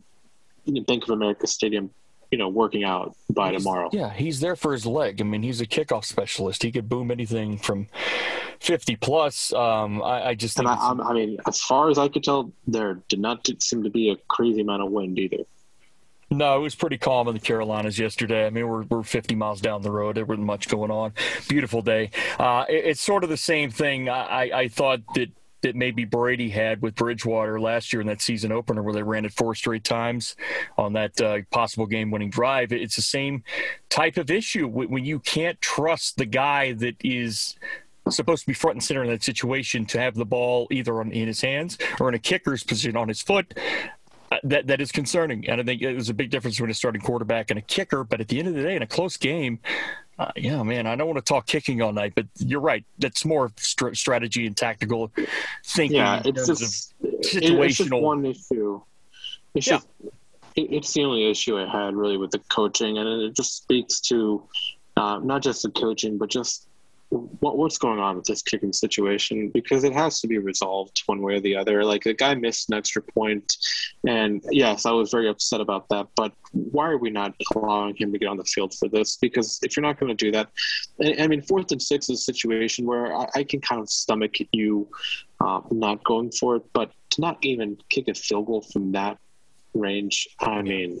in 0.66 0.82
Bank 0.84 1.02
of 1.02 1.10
America 1.10 1.46
Stadium, 1.46 1.90
you 2.30 2.38
know, 2.38 2.48
working 2.48 2.84
out 2.84 3.16
by 3.30 3.52
tomorrow. 3.52 3.88
Yeah, 3.92 4.10
he's 4.12 4.40
there 4.40 4.56
for 4.56 4.72
his 4.72 4.84
leg. 4.86 5.20
I 5.20 5.24
mean, 5.24 5.42
he's 5.42 5.60
a 5.60 5.66
kickoff 5.66 6.04
specialist. 6.04 6.62
He 6.62 6.70
could 6.72 6.88
boom 6.88 7.10
anything 7.10 7.56
from 7.58 7.86
50 8.60 8.96
plus. 8.96 9.52
Um, 9.52 10.02
I, 10.02 10.28
I 10.28 10.34
just 10.34 10.56
think 10.56 10.68
And 10.68 11.00
I, 11.00 11.04
I 11.04 11.12
mean, 11.14 11.38
as 11.46 11.60
far 11.60 11.90
as 11.90 11.98
I 11.98 12.08
could 12.08 12.24
tell, 12.24 12.52
there 12.66 13.00
did 13.08 13.20
not 13.20 13.48
seem 13.60 13.82
to 13.84 13.90
be 13.90 14.10
a 14.10 14.16
crazy 14.28 14.60
amount 14.60 14.82
of 14.82 14.90
wind 14.90 15.18
either. 15.18 15.44
No, 16.30 16.56
it 16.58 16.60
was 16.60 16.74
pretty 16.74 16.98
calm 16.98 17.26
in 17.28 17.32
the 17.34 17.40
Carolinas 17.40 17.98
yesterday. 17.98 18.44
I 18.46 18.50
mean, 18.50 18.68
we're, 18.68 18.82
we're 18.82 19.02
50 19.02 19.34
miles 19.34 19.62
down 19.62 19.80
the 19.80 19.90
road. 19.90 20.16
There 20.16 20.26
wasn't 20.26 20.46
much 20.46 20.68
going 20.68 20.90
on. 20.90 21.14
Beautiful 21.48 21.80
day. 21.80 22.10
Uh, 22.38 22.66
it- 22.68 22.84
it's 22.84 23.00
sort 23.00 23.24
of 23.24 23.30
the 23.30 23.38
same 23.38 23.70
thing. 23.70 24.10
I, 24.10 24.20
I, 24.50 24.58
I 24.60 24.68
thought 24.68 25.00
that 25.14 25.30
that 25.62 25.74
maybe 25.74 26.04
Brady 26.04 26.48
had 26.50 26.82
with 26.82 26.94
Bridgewater 26.94 27.60
last 27.60 27.92
year 27.92 28.00
in 28.00 28.06
that 28.06 28.22
season 28.22 28.52
opener 28.52 28.82
where 28.82 28.94
they 28.94 29.02
ran 29.02 29.24
it 29.24 29.32
four 29.32 29.54
straight 29.54 29.84
times 29.84 30.36
on 30.76 30.92
that 30.92 31.20
uh, 31.20 31.38
possible 31.50 31.86
game-winning 31.86 32.30
drive. 32.30 32.72
It's 32.72 32.96
the 32.96 33.02
same 33.02 33.42
type 33.88 34.16
of 34.16 34.30
issue 34.30 34.68
when 34.68 34.90
when 34.90 35.04
you 35.04 35.18
can't 35.20 35.60
trust 35.60 36.16
the 36.16 36.26
guy 36.26 36.72
that 36.72 36.96
is 37.00 37.56
supposed 38.10 38.42
to 38.42 38.46
be 38.46 38.54
front 38.54 38.76
and 38.76 38.84
center 38.84 39.02
in 39.02 39.10
that 39.10 39.22
situation 39.22 39.84
to 39.86 40.00
have 40.00 40.14
the 40.14 40.24
ball 40.24 40.66
either 40.70 41.00
on, 41.00 41.12
in 41.12 41.26
his 41.26 41.40
hands 41.40 41.78
or 42.00 42.08
in 42.08 42.14
a 42.14 42.18
kicker's 42.18 42.64
position 42.64 42.96
on 42.96 43.08
his 43.08 43.20
foot 43.20 43.58
uh, 44.32 44.36
that 44.44 44.66
that 44.66 44.80
is 44.80 44.92
concerning. 44.92 45.48
And 45.48 45.60
I 45.60 45.64
think 45.64 45.82
there's 45.82 46.08
a 46.08 46.14
big 46.14 46.30
difference 46.30 46.56
between 46.56 46.70
a 46.70 46.74
starting 46.74 47.00
quarterback 47.00 47.50
and 47.50 47.58
a 47.58 47.62
kicker. 47.62 48.04
But 48.04 48.20
at 48.20 48.28
the 48.28 48.38
end 48.38 48.48
of 48.48 48.54
the 48.54 48.62
day, 48.62 48.76
in 48.76 48.82
a 48.82 48.86
close 48.86 49.16
game, 49.16 49.60
uh, 50.18 50.32
yeah, 50.36 50.62
man, 50.62 50.86
I 50.86 50.96
don't 50.96 51.06
want 51.06 51.18
to 51.18 51.24
talk 51.24 51.46
kicking 51.46 51.80
all 51.82 51.92
night, 51.92 52.12
but 52.16 52.26
you're 52.38 52.60
right. 52.60 52.84
That's 52.98 53.24
more 53.24 53.52
str- 53.56 53.94
strategy 53.94 54.46
and 54.46 54.56
tactical 54.56 55.12
thinking. 55.64 55.96
Yeah, 55.98 56.22
it's 56.24 56.46
just 56.46 56.94
it- 57.02 57.14
it's 57.20 57.30
just 57.32 57.44
situational- 57.44 58.02
one 58.02 58.24
issue. 58.24 58.80
It's 59.54 59.66
Yeah. 59.66 59.74
just 59.74 59.86
it, 60.56 60.72
it's 60.72 60.92
the 60.92 61.04
only 61.04 61.30
issue 61.30 61.56
I 61.58 61.66
had 61.70 61.94
really 61.94 62.16
with 62.16 62.32
the 62.32 62.40
coaching, 62.50 62.98
and 62.98 63.08
it 63.22 63.36
just 63.36 63.56
speaks 63.58 64.00
to 64.02 64.42
uh, 64.96 65.20
not 65.22 65.42
just 65.42 65.62
the 65.62 65.70
coaching, 65.70 66.18
but 66.18 66.28
just 66.28 66.66
what 67.10 67.56
what's 67.56 67.78
going 67.78 67.98
on 67.98 68.16
with 68.16 68.26
this 68.26 68.42
kicking 68.42 68.72
situation 68.72 69.48
because 69.48 69.84
it 69.84 69.94
has 69.94 70.20
to 70.20 70.28
be 70.28 70.38
resolved 70.38 71.02
one 71.06 71.22
way 71.22 71.34
or 71.34 71.40
the 71.40 71.56
other. 71.56 71.84
Like 71.84 72.04
the 72.04 72.12
guy 72.12 72.34
missed 72.34 72.68
an 72.68 72.76
extra 72.76 73.02
point, 73.02 73.56
and 74.06 74.44
yes, 74.50 74.84
I 74.84 74.90
was 74.92 75.10
very 75.10 75.28
upset 75.28 75.60
about 75.60 75.88
that. 75.88 76.08
But 76.16 76.32
why 76.52 76.88
are 76.88 76.98
we 76.98 77.10
not 77.10 77.34
allowing 77.54 77.96
him 77.96 78.12
to 78.12 78.18
get 78.18 78.28
on 78.28 78.36
the 78.36 78.44
field 78.44 78.74
for 78.74 78.88
this? 78.88 79.16
Because 79.16 79.58
if 79.62 79.76
you're 79.76 79.86
not 79.86 79.98
going 79.98 80.14
to 80.14 80.24
do 80.24 80.30
that, 80.32 80.50
I, 81.02 81.26
mean, 81.26 81.42
fourth 81.42 81.72
and 81.72 81.82
six 81.82 82.08
is 82.10 82.20
a 82.20 82.22
situation 82.22 82.86
where 82.86 83.14
I, 83.14 83.26
I 83.36 83.44
can 83.44 83.60
kind 83.60 83.80
of 83.80 83.88
stomach 83.88 84.36
you 84.52 84.88
uh, 85.40 85.60
not 85.70 86.04
going 86.04 86.30
for 86.32 86.56
it, 86.56 86.62
but 86.72 86.92
to 87.10 87.20
not 87.20 87.38
even 87.42 87.78
kick 87.88 88.08
a 88.08 88.14
field 88.14 88.46
goal 88.46 88.62
from 88.62 88.92
that 88.92 89.18
range, 89.74 90.28
I 90.40 90.62
mean. 90.62 91.00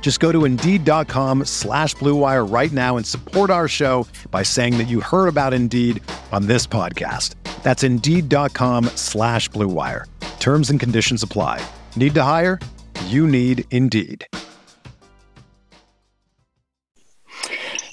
Just 0.00 0.18
go 0.18 0.32
to 0.32 0.44
Indeed.com 0.44 1.44
slash 1.44 1.94
BlueWire 1.94 2.50
right 2.52 2.72
now 2.72 2.96
and 2.96 3.06
support 3.06 3.50
our 3.50 3.68
show 3.68 4.06
by 4.32 4.42
saying 4.42 4.76
that 4.78 4.88
you 4.88 5.00
heard 5.00 5.28
about 5.28 5.54
Indeed 5.54 6.02
on 6.32 6.46
this 6.46 6.66
podcast. 6.66 7.34
That's 7.62 7.84
Indeed.com 7.84 8.86
slash 8.96 9.48
BlueWire. 9.50 10.06
Terms 10.40 10.70
and 10.70 10.80
conditions 10.80 11.22
apply. 11.22 11.64
Need 11.94 12.14
to 12.14 12.22
hire? 12.22 12.58
You 13.06 13.28
need 13.28 13.64
Indeed. 13.70 14.26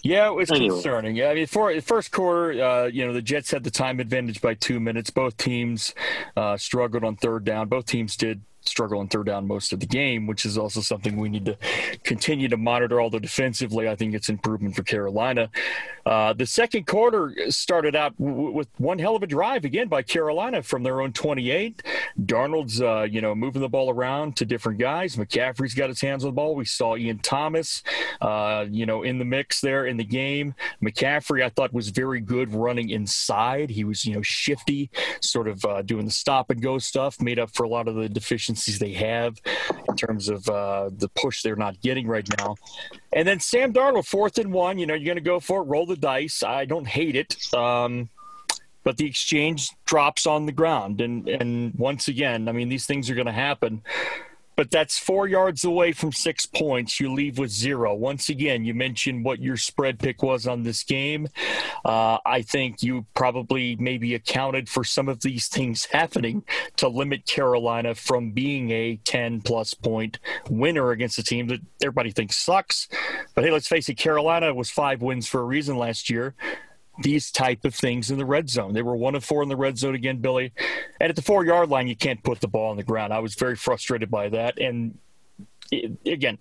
Yeah, 0.04 0.30
it 0.30 0.36
was 0.36 0.50
anyway. 0.52 0.70
concerning. 0.70 1.16
Yeah, 1.18 1.30
I 1.30 1.34
mean, 1.34 1.48
for 1.48 1.74
the 1.74 1.82
first 1.82 2.12
quarter, 2.12 2.64
uh, 2.64 2.86
you 2.86 3.06
know, 3.06 3.12
the 3.12 3.22
Jets 3.22 3.52
had 3.52 3.66
the 3.66 3.72
time 3.72 4.00
advantage 4.00 4.40
by 4.42 4.54
two 4.54 4.80
minutes. 4.80 5.10
Both 5.10 5.36
teams 5.36 5.94
uh, 6.38 6.56
struggled 6.56 7.04
on 7.04 7.18
third 7.18 7.44
down. 7.44 7.68
Both 7.68 7.88
teams 7.88 8.16
did 8.16 8.42
struggle 8.68 9.00
on 9.00 9.08
third 9.08 9.28
down 9.28 9.48
most 9.48 9.74
of 9.74 9.80
the 9.80 9.86
game, 9.86 10.28
which 10.28 10.46
is 10.46 10.58
also 10.58 10.82
something 10.82 11.18
we 11.18 11.30
need 11.30 11.46
to 11.46 11.58
continue 12.04 12.48
to 12.48 12.58
monitor. 12.58 13.02
Although 13.02 13.20
defensively, 13.20 13.88
I 13.88 13.96
think 13.96 14.14
it's 14.14 14.30
improvement 14.30 14.76
for 14.76 14.84
Carolina. 14.84 15.50
Uh, 16.06 16.32
the 16.34 16.46
second 16.46 16.88
quarter 16.88 17.34
started 17.50 17.96
out 17.96 18.18
w- 18.18 18.52
with 18.52 18.70
one 18.78 18.98
hell 18.98 19.16
of 19.16 19.24
a 19.24 19.28
drive 19.28 19.66
again 19.66 19.90
by 19.90 20.02
Carolina 20.02 20.64
from 20.64 20.82
their 20.84 21.02
own 21.02 21.12
28. 21.12 21.84
Darnold's, 22.22 22.82
uh, 22.82 23.06
you 23.10 23.20
know, 23.20 23.36
moving 23.36 23.62
the 23.62 23.68
ball 23.68 23.90
around 23.90 24.38
to 24.38 24.46
different 24.46 24.80
guys. 24.80 25.18
McCaffrey's 25.18 25.74
got 25.74 25.90
his 25.90 26.00
hands 26.00 26.24
on 26.24 26.30
the 26.30 26.34
ball. 26.34 26.56
We 26.56 26.64
saw 26.64 26.96
Ian 26.96 27.20
Thomas, 27.20 27.84
uh, 28.22 28.66
you 28.70 28.86
know, 28.86 29.04
in 29.04 29.20
the 29.20 29.26
mix 29.26 29.60
there 29.60 29.86
in 29.86 29.98
the 29.98 30.06
game. 30.06 30.56
McCaffrey, 30.82 31.44
I 31.44 31.50
thought, 31.50 31.74
was 31.74 31.90
very 31.90 32.22
good 32.22 32.54
running 32.54 32.90
inside. 32.90 33.70
He 33.70 33.84
was, 33.84 34.06
you 34.06 34.16
know, 34.16 34.22
shifty, 34.22 34.90
sort 35.22 35.50
of 35.50 35.64
uh, 35.66 35.82
doing 35.82 36.06
the 36.06 36.12
stop 36.12 36.50
and 36.50 36.62
go 36.62 36.78
stuff, 36.78 37.20
made 37.20 37.38
up 37.38 37.54
for 37.54 37.64
a 37.64 37.70
lot 37.70 37.90
of 37.90 37.96
the 37.96 38.08
deficiencies 38.08 38.57
deficiencies 38.58 38.80
they 38.80 38.94
have 38.94 39.38
in 39.88 39.96
terms 39.96 40.30
of 40.30 40.48
uh, 40.50 40.90
the 40.98 41.10
push 41.10 41.42
they're 41.42 41.56
not 41.56 41.80
getting 41.82 42.08
right 42.08 42.28
now. 42.38 42.56
And 43.14 43.28
then 43.28 43.40
Sam 43.40 43.74
Darnold, 43.74 44.06
fourth 44.06 44.38
and 44.38 44.52
one. 44.52 44.78
You 44.78 44.86
know, 44.86 44.94
you're 44.94 45.06
going 45.06 45.18
to 45.18 45.22
go 45.22 45.40
for 45.40 45.62
it, 45.62 45.66
roll 45.66 45.86
the 45.86 45.96
dice. 45.96 46.44
I 46.44 46.66
don't 46.66 46.88
hate 46.88 47.16
it. 47.16 47.38
Um, 47.54 48.10
but 48.84 48.98
the 48.98 49.06
exchange 49.06 49.70
drops 49.86 50.26
on 50.26 50.46
the 50.46 50.52
ground. 50.52 51.02
And, 51.02 51.28
and 51.28 51.74
once 51.76 52.08
again, 52.08 52.48
I 52.48 52.54
mean, 52.54 52.70
these 52.70 52.86
things 52.86 53.10
are 53.10 53.16
going 53.16 53.28
to 53.28 53.34
happen 53.34 53.82
but 54.58 54.72
that's 54.72 54.98
four 54.98 55.28
yards 55.28 55.64
away 55.64 55.92
from 55.92 56.12
six 56.12 56.48
points. 56.48 57.00
You 57.00 57.14
leave 57.14 57.38
with 57.38 57.52
zero. 57.52 57.94
Once 57.94 58.28
again, 58.28 58.66
you 58.66 58.74
mentioned 58.74 59.24
what 59.24 59.40
your 59.40 59.56
spread 59.56 60.00
pick 60.00 60.24
was 60.24 60.48
on 60.48 60.64
this 60.64 60.84
game. 60.84 61.28
Uh, 61.86 62.18
I 62.26 62.42
think 62.42 62.82
you 62.82 63.06
probably 63.14 63.76
maybe 63.76 64.16
accounted 64.16 64.68
for 64.68 64.84
some 64.84 65.08
of 65.08 65.22
these 65.22 65.48
things 65.48 65.86
happening 65.86 66.44
to 66.78 66.88
limit 66.88 67.28
Carolina 67.28 67.94
from 67.94 68.32
being 68.32 68.72
a 68.72 68.96
10 69.04 69.42
plus 69.42 69.76
point 69.76 70.18
winner 70.50 70.90
against 70.90 71.20
a 71.20 71.24
team 71.24 71.48
that 71.48 71.62
everybody 71.84 72.10
thinks 72.10 72.36
sucks. 72.36 72.88
But 73.36 73.44
hey, 73.44 73.52
let's 73.52 73.68
face 73.68 73.88
it, 73.90 73.96
Carolina 73.96 74.54
was 74.56 74.72
five 74.72 75.04
wins 75.04 75.28
for 75.28 75.40
a 75.40 75.46
reason 75.46 75.78
last 75.78 76.10
year 76.10 76.34
these 77.02 77.32
type 77.32 77.66
of 77.66 77.76
things 77.76 78.10
in 78.12 78.18
the 78.18 78.26
red 78.26 78.50
zone. 78.50 78.74
They 78.74 78.82
were 78.82 78.96
one 78.96 79.16
of 79.16 79.24
four 79.24 79.44
in 79.44 79.50
the 79.50 79.56
red 79.56 79.78
zone 79.78 79.96
again, 79.96 80.18
Billy. 80.18 80.54
And 81.00 81.10
at 81.10 81.16
the 81.16 81.22
four 81.22 81.46
yard 81.46 81.70
line, 81.70 81.88
you 81.88 81.96
can't 81.96 82.24
put 82.24 82.40
the 82.40 82.48
ball 82.48 82.72
on 82.72 82.78
the 82.78 82.84
ground. 82.84 83.14
I 83.14 83.20
was 83.20 83.36
very 83.36 83.56
frustrated 83.56 84.10
by 84.10 84.30
that. 84.30 84.60
And 84.60 84.98
again, 86.06 86.38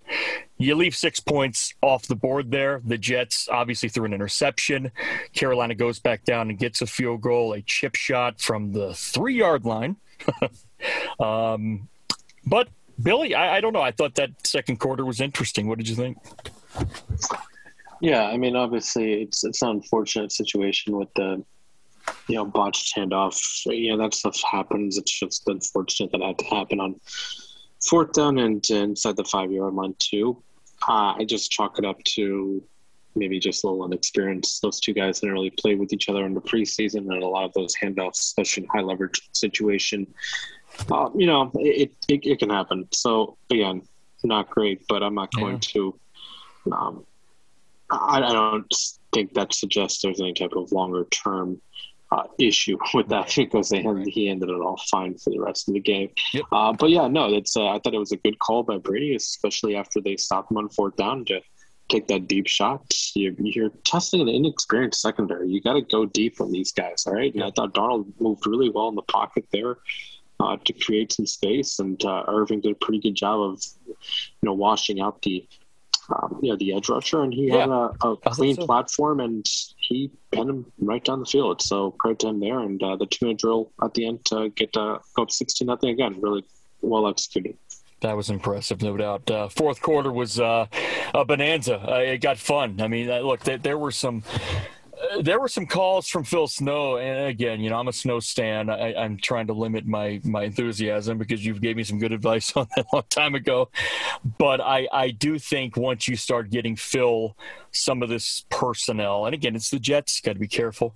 you 0.57 0.75
leave 0.75 0.95
six 0.95 1.19
points 1.19 1.73
off 1.81 2.07
the 2.07 2.15
board 2.15 2.51
there. 2.51 2.81
The 2.83 2.97
Jets 2.97 3.47
obviously 3.49 3.89
threw 3.89 4.05
an 4.05 4.13
interception. 4.13 4.91
Carolina 5.33 5.75
goes 5.75 5.99
back 5.99 6.23
down 6.23 6.49
and 6.49 6.57
gets 6.57 6.81
a 6.81 6.87
field 6.87 7.21
goal, 7.21 7.53
a 7.53 7.61
chip 7.61 7.95
shot 7.95 8.39
from 8.39 8.73
the 8.73 8.93
three 8.93 9.35
yard 9.35 9.65
line. 9.65 9.97
um, 11.19 11.87
but 12.45 12.69
Billy, 13.01 13.35
I, 13.35 13.57
I 13.57 13.61
don't 13.61 13.73
know. 13.73 13.81
I 13.81 13.91
thought 13.91 14.15
that 14.15 14.31
second 14.45 14.79
quarter 14.79 15.05
was 15.05 15.21
interesting. 15.21 15.67
What 15.67 15.77
did 15.77 15.87
you 15.87 15.95
think? 15.95 16.17
Yeah, 18.01 18.25
I 18.25 18.37
mean, 18.37 18.55
obviously, 18.55 19.21
it's 19.23 19.43
it's 19.43 19.61
an 19.61 19.69
unfortunate 19.69 20.31
situation 20.31 20.95
with 20.95 21.09
the 21.15 21.43
you 22.27 22.35
know 22.35 22.45
botched 22.45 22.95
handoff. 22.95 23.39
You 23.65 23.95
know 23.95 24.03
that 24.03 24.13
stuff 24.13 24.39
happens. 24.49 24.97
It's 24.97 25.19
just 25.19 25.47
unfortunate 25.47 26.11
that 26.11 26.21
had 26.21 26.39
to 26.39 26.45
happen 26.45 26.79
on 26.79 26.99
fourth 27.89 28.13
down 28.13 28.37
and 28.37 28.63
inside 28.69 29.17
the 29.17 29.23
five 29.23 29.51
yard 29.51 29.73
line 29.73 29.95
too. 29.99 30.41
Uh, 30.87 31.15
I 31.17 31.25
just 31.25 31.51
chalk 31.51 31.79
it 31.79 31.85
up 31.85 32.03
to 32.15 32.63
maybe 33.15 33.39
just 33.39 33.63
a 33.63 33.67
little 33.67 33.85
inexperience. 33.85 34.59
Those 34.59 34.79
two 34.79 34.93
guys 34.93 35.19
didn't 35.19 35.33
really 35.33 35.49
play 35.49 35.75
with 35.75 35.91
each 35.91 36.07
other 36.07 36.25
in 36.25 36.33
the 36.33 36.41
preseason, 36.41 37.11
and 37.11 37.23
a 37.23 37.27
lot 37.27 37.45
of 37.45 37.53
those 37.53 37.75
handoffs, 37.75 38.19
especially 38.19 38.63
in 38.63 38.69
high 38.69 38.81
leverage 38.81 39.21
situation, 39.33 40.07
uh, 40.91 41.09
you 41.15 41.25
know, 41.25 41.51
it, 41.55 41.91
it, 42.07 42.25
it 42.25 42.39
can 42.39 42.49
happen. 42.49 42.87
So 42.91 43.37
again, 43.49 43.81
not 44.23 44.49
great, 44.49 44.83
but 44.87 45.03
I'm 45.03 45.15
not 45.15 45.31
going 45.33 45.53
yeah. 45.53 45.59
to 45.61 45.99
um, 46.71 47.05
I, 47.89 48.17
I 48.17 48.33
don't 48.33 48.73
think 49.13 49.33
that 49.33 49.53
suggests 49.53 50.01
there's 50.01 50.19
any 50.19 50.33
type 50.33 50.53
of 50.55 50.71
longer 50.71 51.05
term 51.05 51.61
uh, 52.11 52.23
issue 52.39 52.77
with 52.93 53.09
that 53.09 53.33
because 53.35 53.69
they 53.69 53.83
he 54.07 54.29
ended 54.29 54.49
it 54.49 54.61
all 54.61 54.79
fine 54.89 55.17
for 55.17 55.29
the 55.29 55.39
rest 55.39 55.67
of 55.67 55.73
the 55.73 55.79
game. 55.79 56.09
Yep. 56.33 56.45
Uh, 56.51 56.73
but 56.73 56.89
yeah, 56.89 57.07
no, 57.07 57.33
it's 57.33 57.55
uh, 57.55 57.67
I 57.67 57.79
thought 57.79 57.93
it 57.93 57.99
was 57.99 58.11
a 58.11 58.17
good 58.17 58.39
call 58.39 58.63
by 58.63 58.77
Brady, 58.77 59.15
especially 59.15 59.75
after 59.75 60.01
they 60.01 60.17
stopped 60.17 60.51
him 60.51 60.57
on 60.57 60.69
fourth 60.69 60.95
down 60.95 61.25
to 61.25 61.41
take 61.89 62.07
that 62.07 62.27
deep 62.27 62.47
shot. 62.47 62.83
You're, 63.15 63.33
you're 63.37 63.69
testing 63.85 64.21
an 64.21 64.27
inexperienced 64.27 65.01
secondary. 65.01 65.49
You 65.49 65.61
got 65.61 65.73
to 65.73 65.81
go 65.81 66.05
deep 66.05 66.41
on 66.41 66.51
these 66.51 66.71
guys, 66.71 67.05
all 67.07 67.13
right? 67.13 67.33
And 67.33 67.43
I 67.43 67.51
thought 67.51 67.73
Darnold 67.73 68.11
moved 68.19 68.45
really 68.45 68.69
well 68.69 68.89
in 68.89 68.95
the 68.95 69.01
pocket 69.03 69.45
there. 69.51 69.77
Uh, 70.39 70.55
to 70.65 70.71
create 70.71 71.11
some 71.11 71.25
space, 71.25 71.79
and 71.79 72.05
uh, 72.05 72.23
Erving 72.27 72.61
did 72.61 72.71
a 72.71 72.75
pretty 72.75 72.99
good 72.99 73.15
job 73.15 73.41
of, 73.41 73.59
you 73.87 73.95
know, 74.43 74.53
washing 74.53 75.01
out 75.01 75.19
the 75.23 75.47
um, 76.15 76.39
you 76.41 76.51
know, 76.51 76.57
the 76.57 76.73
edge 76.73 76.89
rusher, 76.89 77.21
and 77.23 77.33
he 77.33 77.47
yeah. 77.47 77.59
had 77.59 77.69
a, 77.69 77.91
a 78.03 78.17
clean 78.31 78.55
so. 78.55 78.65
platform, 78.65 79.19
and 79.19 79.45
he 79.77 80.11
pinned 80.31 80.49
him 80.49 80.65
right 80.79 81.03
down 81.03 81.19
the 81.19 81.25
field. 81.25 81.61
So 81.61 81.91
credit 81.91 82.19
to 82.19 82.27
him 82.29 82.39
there, 82.39 82.59
and 82.59 82.81
uh, 82.81 82.95
the 82.95 83.05
two-minute 83.05 83.39
drill 83.39 83.71
at 83.83 83.93
the 83.93 84.07
end 84.07 84.25
to 84.25 84.49
get 84.49 84.75
uh, 84.77 84.99
go 85.15 85.23
up 85.23 85.31
sixteen 85.31 85.67
nothing 85.67 85.89
again, 85.89 86.19
really 86.21 86.43
well 86.81 87.07
executed. 87.07 87.57
That 88.01 88.15
was 88.15 88.29
impressive, 88.29 88.83
no 88.83 88.95
doubt. 88.95 89.31
Uh, 89.31 89.49
fourth 89.49 89.81
quarter 89.81 90.11
was 90.11 90.39
uh, 90.39 90.67
a 91.15 91.25
bonanza. 91.25 91.79
Uh, 91.79 91.97
it 91.97 92.19
got 92.19 92.37
fun. 92.37 92.79
I 92.79 92.87
mean, 92.87 93.09
uh, 93.09 93.21
look, 93.21 93.39
there, 93.41 93.57
there 93.57 93.77
were 93.77 93.91
some 93.91 94.21
there 95.21 95.39
were 95.39 95.47
some 95.47 95.65
calls 95.65 96.07
from 96.07 96.23
Phil 96.23 96.47
Snow, 96.47 96.97
and 96.97 97.27
again, 97.27 97.59
you 97.59 97.69
know, 97.69 97.77
I'm 97.77 97.87
a 97.87 97.93
Snow 97.93 98.19
stan. 98.19 98.69
I, 98.69 98.93
am 98.93 99.17
trying 99.17 99.47
to 99.47 99.53
limit 99.53 99.85
my 99.85 100.21
my 100.23 100.43
enthusiasm 100.43 101.17
because 101.17 101.45
you've 101.45 101.61
gave 101.61 101.75
me 101.75 101.83
some 101.83 101.99
good 101.99 102.11
advice 102.11 102.51
on 102.55 102.67
that 102.75 102.85
a 102.91 102.95
long 102.95 103.03
time 103.09 103.35
ago. 103.35 103.69
But 104.37 104.61
I 104.61 104.87
I 104.91 105.11
do 105.11 105.39
think 105.39 105.77
once 105.77 106.07
you 106.07 106.15
start 106.15 106.49
getting 106.49 106.75
Phil 106.75 107.35
some 107.71 108.01
of 108.01 108.09
this 108.09 108.45
personnel, 108.49 109.25
and 109.25 109.33
again, 109.33 109.55
it's 109.55 109.69
the 109.69 109.79
Jets. 109.79 110.21
Got 110.21 110.33
to 110.33 110.39
be 110.39 110.47
careful. 110.47 110.95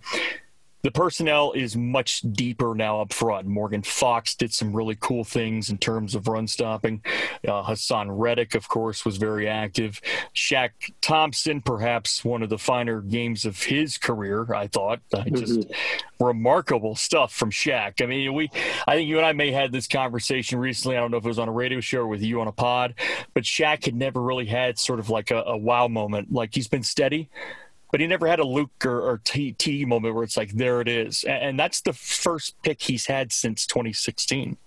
The 0.84 0.91
personnel 0.91 1.52
is 1.54 1.76
much 1.76 2.22
deeper 2.22 2.74
now 2.76 3.02
up 3.02 3.13
front. 3.13 3.48
Morgan 3.48 3.84
Fox 3.84 4.36
did 4.36 4.54
some 4.54 4.76
really 4.76 4.98
cool 5.00 5.24
things 5.24 5.70
in 5.70 5.78
terms 5.78 6.15
of 6.15 6.28
run 6.28 6.48
stopping. 6.48 7.02
Uh, 7.48 7.63
Haason 7.63 8.08
Reddick, 8.10 8.56
of 8.56 8.67
course, 8.67 9.06
was 9.06 9.17
very 9.17 9.48
active. 9.48 10.02
Shaq 10.36 10.72
Thompson, 11.02 11.62
perhaps 11.62 12.26
one 12.26 12.41
of 12.41 12.50
the 12.50 12.58
finer 12.58 13.02
games 13.02 13.46
of 13.46 13.63
his 13.63 13.98
career, 13.98 14.54
I 14.54 14.67
thought. 14.67 15.00
Uh, 15.13 15.24
just 15.24 15.60
mm-hmm. 15.60 16.26
remarkable 16.26 16.96
stuff 16.96 17.34
from 17.34 17.52
Shaq. 17.52 18.02
I 18.02 18.06
mean, 18.06 18.34
we, 18.34 18.50
I 18.88 18.96
think 18.96 19.08
you 19.08 19.17
and 19.17 19.26
I 19.26 19.34
may 19.34 19.52
have 19.52 19.62
had 19.62 19.72
this 19.72 19.88
conversation 19.88 20.60
recently. 20.60 20.98
I 20.98 21.00
don't 21.00 21.12
know 21.12 21.17
if 21.17 21.26
it 21.26 21.28
was 21.28 21.39
on 21.39 21.50
a 21.50 21.54
radio 21.54 21.80
show 21.80 22.00
or 22.00 22.08
with 22.08 22.22
you 22.22 22.41
on 22.41 22.48
a 22.48 22.52
pod, 22.52 22.96
but 23.34 23.44
Shaq 23.44 23.86
had 23.86 23.96
never 23.96 24.22
really 24.22 24.46
had 24.46 24.80
sort 24.80 25.00
of 25.00 25.10
like 25.10 25.32
a, 25.32 25.44
a 25.44 25.58
wow 25.58 25.88
moment. 25.88 26.32
Like 26.32 26.56
he's 26.56 26.67
been 26.67 26.84
steady 26.84 27.30
but 27.91 27.99
he 27.99 28.08
never 28.08 28.27
had 28.27 28.39
a 28.39 28.45
Luke 28.45 28.86
or, 28.86 29.01
or 29.01 29.21
T, 29.23 29.54
T 29.54 29.86
moment 29.86 30.15
where 30.15 30.23
it's 30.23 30.38
like 30.38 30.51
there 30.51 30.82
it 30.82 30.88
is, 30.88 31.23
and, 31.23 31.43
and 31.43 31.60
that's 31.60 31.82
the 31.82 31.93
first 31.93 32.56
pick 32.63 32.82
he's 32.82 33.06
had 33.06 33.32
since 33.32 33.65
2016. 33.65 34.58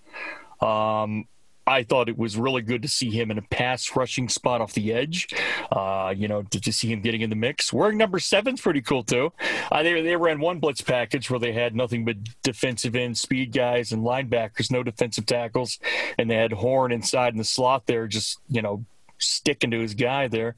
Um, 0.61 1.27
I 1.67 1.83
thought 1.83 2.09
it 2.09 2.17
was 2.17 2.37
really 2.37 2.61
good 2.61 2.83
to 2.83 2.87
see 2.87 3.09
him 3.09 3.31
in 3.31 3.39
a 3.39 3.41
pass 3.41 3.95
rushing 3.95 4.29
spot 4.29 4.61
off 4.61 4.73
the 4.73 4.93
edge. 4.93 5.27
Uh, 5.71 6.13
you 6.15 6.27
know, 6.27 6.43
to, 6.43 6.61
to, 6.61 6.71
see 6.71 6.91
him 6.91 7.01
getting 7.01 7.21
in 7.21 7.31
the 7.31 7.35
mix. 7.35 7.73
Wearing 7.73 7.97
number 7.97 8.19
seven's 8.19 8.61
pretty 8.61 8.81
cool 8.81 9.03
too. 9.03 9.33
Uh, 9.71 9.81
they 9.81 9.99
they 10.01 10.15
ran 10.15 10.39
one 10.39 10.59
blitz 10.59 10.81
package 10.81 11.29
where 11.29 11.39
they 11.39 11.53
had 11.53 11.75
nothing 11.75 12.05
but 12.05 12.17
defensive 12.43 12.95
end 12.95 13.17
speed 13.17 13.51
guys 13.51 13.91
and 13.91 14.03
linebackers, 14.03 14.71
no 14.71 14.83
defensive 14.83 15.25
tackles, 15.25 15.79
and 16.19 16.29
they 16.29 16.35
had 16.35 16.51
Horn 16.51 16.91
inside 16.91 17.33
in 17.33 17.37
the 17.37 17.43
slot 17.43 17.87
there, 17.87 18.07
just 18.07 18.39
you 18.47 18.61
know 18.61 18.85
sticking 19.17 19.71
to 19.71 19.79
his 19.79 19.95
guy 19.95 20.27
there. 20.27 20.55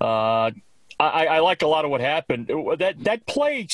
Uh, 0.00 0.50
I, 1.00 1.26
I 1.26 1.38
like 1.40 1.62
a 1.62 1.66
lot 1.66 1.84
of 1.84 1.90
what 1.90 2.00
happened. 2.00 2.48
That 2.48 2.96
that 2.98 3.26
play 3.26 3.68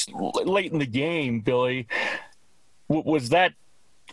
late 0.45 0.73
in 0.73 0.79
the 0.79 0.87
game, 0.87 1.41
Billy, 1.41 1.87
was 2.89 3.31
that 3.31 3.55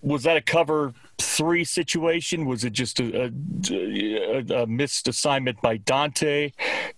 was 0.01 0.23
that 0.23 0.37
a 0.37 0.41
cover 0.41 0.93
three 1.17 1.63
situation? 1.63 2.45
Was 2.45 2.63
it 2.63 2.73
just 2.73 2.99
a, 2.99 3.31
a, 3.69 4.63
a 4.63 4.67
missed 4.67 5.07
assignment 5.07 5.61
by 5.61 5.77
Donte? 5.77 6.53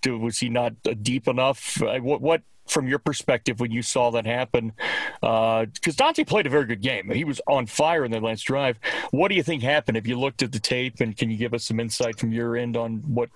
Was 0.05 0.39
he 0.39 0.49
not 0.49 0.73
deep 1.01 1.27
enough? 1.27 1.81
What, 1.81 2.21
what 2.21 2.41
from 2.65 2.87
your 2.87 2.99
perspective 2.99 3.59
when 3.59 3.71
you 3.71 3.81
saw 3.81 4.09
that 4.11 4.25
happen? 4.25 4.73
Because 5.21 5.99
uh, 5.99 6.03
Donte 6.03 6.25
played 6.25 6.45
a 6.45 6.49
very 6.49 6.65
good 6.65 6.81
game. 6.81 7.09
He 7.09 7.23
was 7.23 7.41
on 7.47 7.65
fire 7.65 8.05
in 8.05 8.11
that 8.11 8.23
last 8.23 8.43
drive. 8.43 8.79
What 9.11 9.29
do 9.29 9.35
you 9.35 9.43
think 9.43 9.63
happened? 9.63 9.97
Have 9.97 10.07
you 10.07 10.19
looked 10.19 10.43
at 10.43 10.51
the 10.51 10.59
tape 10.59 11.01
and 11.01 11.17
can 11.17 11.29
you 11.29 11.37
give 11.37 11.53
us 11.53 11.65
some 11.65 11.79
insight 11.79 12.19
from 12.19 12.31
your 12.31 12.55
end 12.55 12.77
on 12.77 12.97
what 12.99 13.29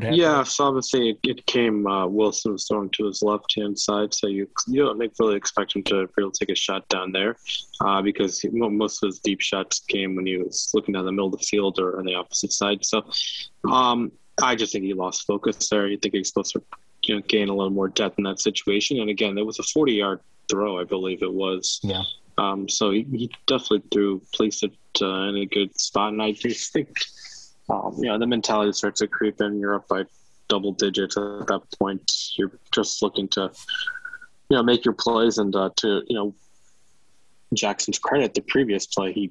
yeah, 0.00 0.42
so 0.42 0.64
obviously 0.64 1.10
it, 1.10 1.18
it 1.24 1.46
came. 1.46 1.86
Uh, 1.86 2.06
Wilson 2.06 2.52
was 2.52 2.66
throwing 2.66 2.90
to 2.90 3.06
his 3.06 3.22
left 3.22 3.54
hand 3.56 3.78
side, 3.78 4.14
so 4.14 4.26
you 4.26 4.48
you 4.66 4.82
don't 4.84 4.98
really 5.18 5.36
expect 5.36 5.74
him 5.74 5.82
to 5.84 6.06
to 6.06 6.32
take 6.38 6.50
a 6.50 6.54
shot 6.54 6.88
down 6.88 7.12
there, 7.12 7.36
uh, 7.80 8.00
because 8.00 8.40
he, 8.40 8.48
most 8.48 9.02
of 9.02 9.08
his 9.08 9.18
deep 9.18 9.40
shots 9.40 9.80
came 9.80 10.14
when 10.14 10.26
he 10.26 10.38
was 10.38 10.70
looking 10.74 10.94
down 10.94 11.04
the 11.04 11.12
middle 11.12 11.26
of 11.26 11.38
the 11.38 11.44
field 11.44 11.78
or 11.78 11.98
on 11.98 12.04
the 12.04 12.14
opposite 12.14 12.52
side. 12.52 12.84
So, 12.84 13.02
um, 13.70 14.12
I 14.42 14.54
just 14.54 14.72
think 14.72 14.84
he 14.84 14.94
lost 14.94 15.26
focus 15.26 15.68
there. 15.68 15.88
You 15.88 15.98
think 15.98 16.14
he's 16.14 16.28
supposed 16.28 16.52
to 16.52 16.62
you 17.04 17.16
know 17.16 17.22
gain 17.22 17.48
a 17.48 17.54
little 17.54 17.70
more 17.70 17.88
depth 17.88 18.18
in 18.18 18.24
that 18.24 18.40
situation. 18.40 19.00
And 19.00 19.10
again, 19.10 19.36
it 19.36 19.46
was 19.46 19.58
a 19.58 19.64
forty 19.64 19.94
yard 19.94 20.20
throw, 20.50 20.80
I 20.80 20.84
believe 20.84 21.22
it 21.22 21.32
was. 21.32 21.80
Yeah. 21.82 22.02
Um, 22.38 22.68
so 22.68 22.90
he, 22.90 23.06
he 23.10 23.30
definitely 23.46 23.82
threw 23.92 24.22
placed 24.32 24.62
it 24.62 24.72
uh, 25.00 25.28
in 25.28 25.36
a 25.36 25.46
good 25.46 25.78
spot, 25.78 26.12
and 26.12 26.22
I 26.22 26.32
just 26.32 26.72
think 26.72 26.88
um, 27.72 27.94
you 27.98 28.04
know, 28.04 28.18
the 28.18 28.26
mentality 28.26 28.72
starts 28.72 29.00
to 29.00 29.06
creep 29.06 29.40
in. 29.40 29.58
You're 29.58 29.74
up 29.76 29.88
by 29.88 30.04
double 30.48 30.72
digits 30.72 31.16
at 31.16 31.46
that 31.46 31.62
point. 31.78 32.12
You're 32.36 32.52
just 32.70 33.02
looking 33.02 33.28
to, 33.28 33.50
you 34.50 34.56
know, 34.56 34.62
make 34.62 34.84
your 34.84 34.94
plays 34.94 35.38
and 35.38 35.54
uh, 35.56 35.70
to, 35.76 36.02
you 36.06 36.14
know, 36.14 36.34
Jackson's 37.54 37.98
credit, 37.98 38.34
the 38.34 38.42
previous 38.42 38.86
play, 38.86 39.12
he 39.12 39.30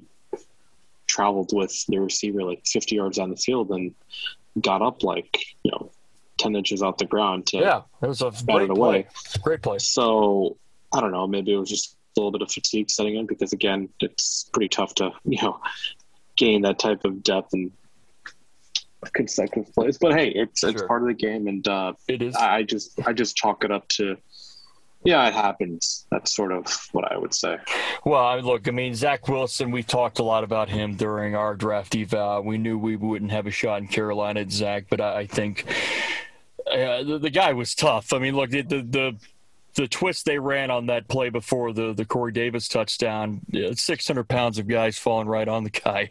traveled 1.06 1.50
with 1.52 1.84
the 1.88 1.98
receiver 1.98 2.42
like 2.42 2.62
50 2.66 2.96
yards 2.96 3.18
on 3.18 3.30
the 3.30 3.36
field 3.36 3.70
and 3.70 3.94
got 4.60 4.82
up 4.82 5.02
like, 5.04 5.44
you 5.62 5.70
know, 5.70 5.90
10 6.38 6.56
inches 6.56 6.82
off 6.82 6.96
the 6.96 7.06
ground 7.06 7.46
to 7.46 7.58
yeah, 7.58 7.82
it 8.02 8.06
was 8.06 8.22
a 8.22 8.32
great 8.44 8.68
play. 8.70 9.06
Great 9.42 9.62
play. 9.62 9.78
So 9.78 10.56
I 10.92 11.00
don't 11.00 11.12
know, 11.12 11.26
maybe 11.26 11.52
it 11.52 11.56
was 11.56 11.68
just 11.68 11.96
a 12.16 12.20
little 12.20 12.32
bit 12.32 12.42
of 12.42 12.50
fatigue 12.50 12.90
setting 12.90 13.16
in 13.16 13.26
because 13.26 13.52
again, 13.52 13.88
it's 14.00 14.48
pretty 14.52 14.68
tough 14.68 14.94
to, 14.96 15.12
you 15.24 15.40
know, 15.40 15.60
gain 16.36 16.62
that 16.62 16.78
type 16.78 17.04
of 17.04 17.22
depth 17.22 17.52
and 17.52 17.70
consecutive 19.10 19.72
plays. 19.74 19.98
But 19.98 20.14
hey, 20.14 20.28
it's 20.28 20.60
sure. 20.60 20.70
it's 20.70 20.82
part 20.82 21.02
of 21.02 21.08
the 21.08 21.14
game, 21.14 21.48
and 21.48 21.66
uh, 21.66 21.94
it 22.08 22.22
is. 22.22 22.36
I 22.36 22.62
just 22.62 22.98
I 23.06 23.12
just 23.12 23.36
chalk 23.36 23.64
it 23.64 23.70
up 23.70 23.88
to. 23.88 24.16
Yeah, 25.04 25.26
it 25.26 25.34
happens. 25.34 26.06
That's 26.12 26.32
sort 26.32 26.52
of 26.52 26.88
what 26.92 27.10
I 27.10 27.18
would 27.18 27.34
say. 27.34 27.58
Well, 28.04 28.40
look, 28.40 28.68
I 28.68 28.70
mean, 28.70 28.94
Zach 28.94 29.26
Wilson, 29.26 29.72
we 29.72 29.82
talked 29.82 30.20
a 30.20 30.22
lot 30.22 30.44
about 30.44 30.68
him 30.68 30.94
during 30.94 31.34
our 31.34 31.56
draft 31.56 31.96
eval. 31.96 32.42
We 32.42 32.56
knew 32.56 32.78
we 32.78 32.94
wouldn't 32.94 33.32
have 33.32 33.48
a 33.48 33.50
shot 33.50 33.80
in 33.80 33.88
Carolina 33.88 34.40
at 34.40 34.52
Zach, 34.52 34.84
but 34.88 35.00
I, 35.00 35.20
I 35.20 35.26
think 35.26 35.64
uh, 36.70 37.02
the, 37.02 37.18
the, 37.20 37.30
guy 37.30 37.52
was 37.52 37.74
tough. 37.74 38.12
I 38.12 38.20
mean, 38.20 38.36
look, 38.36 38.50
the, 38.50 38.62
the, 38.62 38.82
the 38.82 39.16
the 39.74 39.88
twist 39.88 40.24
they 40.24 40.38
ran 40.38 40.70
on 40.70 40.86
that 40.86 41.08
play 41.08 41.30
before 41.30 41.72
the 41.72 41.92
the 41.94 42.04
Corey 42.04 42.30
Davis 42.30 42.68
touchdown, 42.68 43.40
600 43.74 44.28
pounds 44.28 44.58
of 44.58 44.68
guys 44.68 44.98
falling 44.98 45.26
right 45.26 45.48
on 45.48 45.64
the 45.64 45.70
guy. 45.70 46.10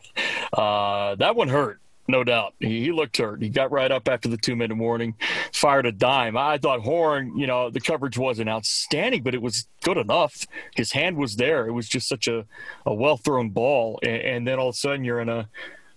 Uh, 0.52 1.16
that 1.16 1.38
one 1.38 1.48
hurt 1.48 1.80
no 2.12 2.24
doubt. 2.24 2.54
He, 2.60 2.82
he, 2.82 2.92
looked 2.92 3.18
hurt. 3.18 3.42
He 3.42 3.50
got 3.50 3.72
right 3.72 3.92
up 3.92 4.08
after 4.08 4.30
the 4.30 4.38
two 4.38 4.56
minute 4.56 4.78
warning, 4.78 5.16
fired 5.54 5.86
a 5.86 5.92
dime. 5.92 6.38
I 6.38 6.58
thought 6.58 6.82
Horn, 6.82 7.38
you 7.38 7.48
know, 7.48 7.70
the 7.70 7.80
coverage 7.80 8.18
wasn't 8.18 8.50
outstanding, 8.50 9.24
but 9.24 9.34
it 9.34 9.42
was 9.42 9.68
good 9.84 9.98
enough. 9.98 10.46
His 10.76 10.92
hand 10.92 11.18
was 11.18 11.38
there. 11.38 11.68
It 11.68 11.72
was 11.72 11.88
just 11.88 12.08
such 12.08 12.28
a, 12.28 12.46
a 12.86 12.94
well 12.94 13.18
thrown 13.18 13.50
ball. 13.50 14.00
And, 14.04 14.22
and 14.22 14.48
then 14.48 14.60
all 14.60 14.70
of 14.70 14.76
a 14.76 14.78
sudden 14.78 15.04
you're 15.04 15.22
in 15.22 15.30
a 15.30 15.50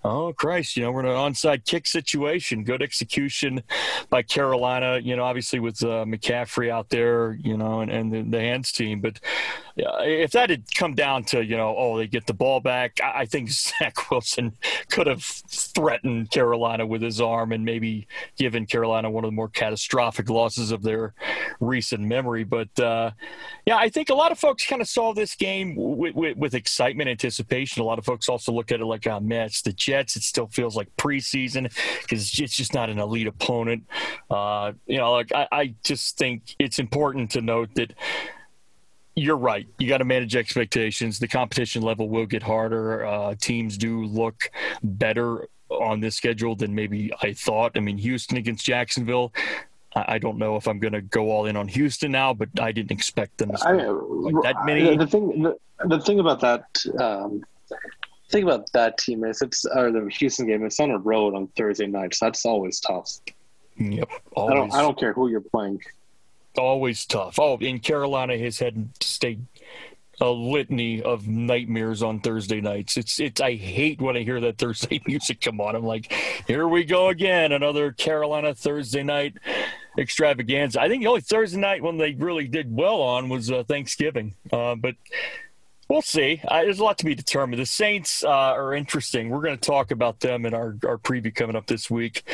oh 0.04 0.32
Christ, 0.34 0.76
you 0.76 0.82
know, 0.82 0.92
we're 0.92 1.00
in 1.00 1.06
an 1.06 1.12
onside 1.12 1.64
kick 1.64 1.86
situation. 1.86 2.64
Good 2.64 2.82
execution 2.82 3.62
by 4.10 4.22
Carolina, 4.22 4.98
you 5.02 5.16
know, 5.16 5.24
obviously 5.24 5.58
with 5.58 5.82
uh, 5.82 6.04
McCaffrey 6.04 6.70
out 6.70 6.90
there, 6.90 7.32
you 7.40 7.56
know, 7.56 7.80
and, 7.80 7.90
and 7.90 8.12
the, 8.12 8.22
the 8.22 8.40
hands 8.40 8.70
team. 8.70 9.00
But 9.00 9.20
uh, 9.76 10.02
if 10.02 10.30
that 10.32 10.50
had 10.50 10.62
come 10.74 10.94
down 10.94 11.24
to, 11.24 11.44
you 11.44 11.56
know, 11.56 11.74
oh, 11.76 11.98
they 11.98 12.06
get 12.06 12.26
the 12.26 12.34
ball 12.34 12.60
back, 12.60 13.00
I, 13.02 13.20
I 13.20 13.26
think 13.26 13.50
Zach 13.50 14.10
Wilson 14.10 14.52
could 14.88 15.06
have 15.06 15.22
threatened 15.24 16.30
Carolina 16.30 16.86
with 16.86 17.02
his 17.02 17.20
arm 17.20 17.50
and 17.52 17.64
maybe 17.64 18.06
given 18.36 18.66
Carolina 18.66 19.10
one 19.10 19.24
of 19.24 19.28
the 19.28 19.34
more 19.34 19.48
catastrophic 19.48 20.30
losses 20.30 20.70
of 20.70 20.82
their 20.82 21.14
recent 21.58 22.02
memory. 22.02 22.44
But 22.44 22.78
uh, 22.78 23.10
yeah, 23.66 23.76
I 23.76 23.88
think 23.88 24.10
a 24.10 24.14
lot 24.14 24.30
of 24.30 24.38
folks 24.38 24.64
kind 24.66 24.80
of 24.80 24.88
saw 24.88 25.12
this 25.12 25.34
game 25.34 25.74
with, 25.74 26.14
with, 26.14 26.36
with, 26.36 26.54
excitement, 26.54 27.10
anticipation. 27.10 27.82
A 27.82 27.84
lot 27.84 27.98
of 27.98 28.04
folks 28.04 28.28
also 28.28 28.52
look 28.52 28.70
at 28.70 28.80
it 28.80 28.84
like, 28.84 29.06
oh, 29.08 29.18
man, 29.18 29.46
it's 29.46 29.62
the 29.62 29.72
Jets. 29.72 30.14
It 30.14 30.22
still 30.22 30.46
feels 30.46 30.76
like 30.76 30.88
preseason 30.96 31.64
because 32.02 32.32
it's 32.38 32.56
just 32.56 32.74
not 32.74 32.90
an 32.90 33.00
elite 33.00 33.26
opponent. 33.26 33.84
Uh, 34.30 34.72
you 34.86 34.98
know, 34.98 35.12
like 35.12 35.32
I, 35.32 35.48
I 35.50 35.74
just 35.82 36.16
think 36.16 36.54
it's 36.60 36.78
important 36.78 37.32
to 37.32 37.40
note 37.40 37.70
that 37.74 37.92
you're 39.16 39.36
right. 39.36 39.66
You 39.78 39.88
got 39.88 39.98
to 39.98 40.04
manage 40.04 40.34
expectations. 40.34 41.18
The 41.18 41.28
competition 41.28 41.82
level 41.82 42.08
will 42.08 42.26
get 42.26 42.42
harder. 42.42 43.04
Uh, 43.04 43.34
teams 43.40 43.78
do 43.78 44.04
look 44.04 44.50
better 44.82 45.48
on 45.70 46.00
this 46.00 46.16
schedule 46.16 46.56
than 46.56 46.74
maybe 46.74 47.12
I 47.22 47.32
thought. 47.32 47.72
I 47.76 47.80
mean, 47.80 47.98
Houston 47.98 48.36
against 48.36 48.64
Jacksonville. 48.64 49.32
I 49.96 50.18
don't 50.18 50.38
know 50.38 50.56
if 50.56 50.66
I'm 50.66 50.80
going 50.80 50.92
to 50.92 51.02
go 51.02 51.30
all 51.30 51.46
in 51.46 51.56
on 51.56 51.68
Houston 51.68 52.10
now, 52.10 52.34
but 52.34 52.48
I 52.60 52.72
didn't 52.72 52.90
expect 52.90 53.38
them 53.38 53.52
to 53.52 53.58
score 53.58 54.02
like 54.02 54.42
that 54.42 54.66
many. 54.66 54.96
The 54.96 55.06
thing, 55.06 55.42
the, 55.42 55.56
the 55.84 56.00
thing 56.00 56.18
about 56.18 56.40
that, 56.40 56.64
um, 56.98 57.44
thing 58.28 58.42
about 58.42 58.70
that 58.72 58.98
team 58.98 59.22
is 59.22 59.40
it's 59.40 59.64
or 59.64 59.92
the 59.92 60.08
Houston 60.18 60.48
game. 60.48 60.64
It's 60.66 60.80
on 60.80 60.90
a 60.90 60.98
road 60.98 61.36
on 61.36 61.46
Thursday 61.56 61.86
night, 61.86 62.14
so 62.14 62.26
that's 62.26 62.44
always 62.44 62.80
tough. 62.80 63.08
Yep, 63.76 64.08
always. 64.32 64.52
I 64.52 64.56
don't. 64.56 64.74
I 64.74 64.82
don't 64.82 64.98
care 64.98 65.12
who 65.12 65.28
you're 65.28 65.40
playing. 65.40 65.80
Always 66.56 67.04
tough. 67.04 67.38
Oh, 67.38 67.56
in 67.58 67.80
Carolina 67.80 68.38
has 68.38 68.58
had 68.58 68.90
stay 69.00 69.38
a 70.20 70.28
litany 70.28 71.02
of 71.02 71.26
nightmares 71.26 72.02
on 72.02 72.20
Thursday 72.20 72.60
nights. 72.60 72.96
It's 72.96 73.18
it's 73.18 73.40
I 73.40 73.54
hate 73.54 74.00
when 74.00 74.16
I 74.16 74.22
hear 74.22 74.40
that 74.40 74.58
Thursday 74.58 75.00
music 75.06 75.40
come 75.40 75.60
on. 75.60 75.74
I'm 75.74 75.84
like, 75.84 76.12
here 76.46 76.68
we 76.68 76.84
go 76.84 77.08
again, 77.08 77.52
another 77.52 77.92
Carolina 77.92 78.54
Thursday 78.54 79.02
night 79.02 79.34
extravaganza. 79.98 80.80
I 80.80 80.88
think 80.88 81.02
the 81.02 81.08
only 81.08 81.20
Thursday 81.20 81.58
night 81.58 81.82
when 81.82 81.98
they 81.98 82.14
really 82.14 82.48
did 82.48 82.74
well 82.74 83.00
on 83.00 83.28
was 83.28 83.50
uh, 83.50 83.64
Thanksgiving. 83.64 84.34
Uh, 84.52 84.74
but 84.74 84.94
We'll 85.88 86.02
see. 86.02 86.40
Uh, 86.48 86.62
there's 86.62 86.78
a 86.78 86.84
lot 86.84 86.98
to 86.98 87.04
be 87.04 87.14
determined. 87.14 87.60
The 87.60 87.66
Saints 87.66 88.24
uh, 88.24 88.28
are 88.28 88.74
interesting. 88.74 89.28
We're 89.28 89.42
going 89.42 89.58
to 89.58 89.66
talk 89.66 89.90
about 89.90 90.20
them 90.20 90.46
in 90.46 90.54
our, 90.54 90.76
our 90.86 90.98
preview 90.98 91.34
coming 91.34 91.56
up 91.56 91.66
this 91.66 91.90
week. 91.90 92.28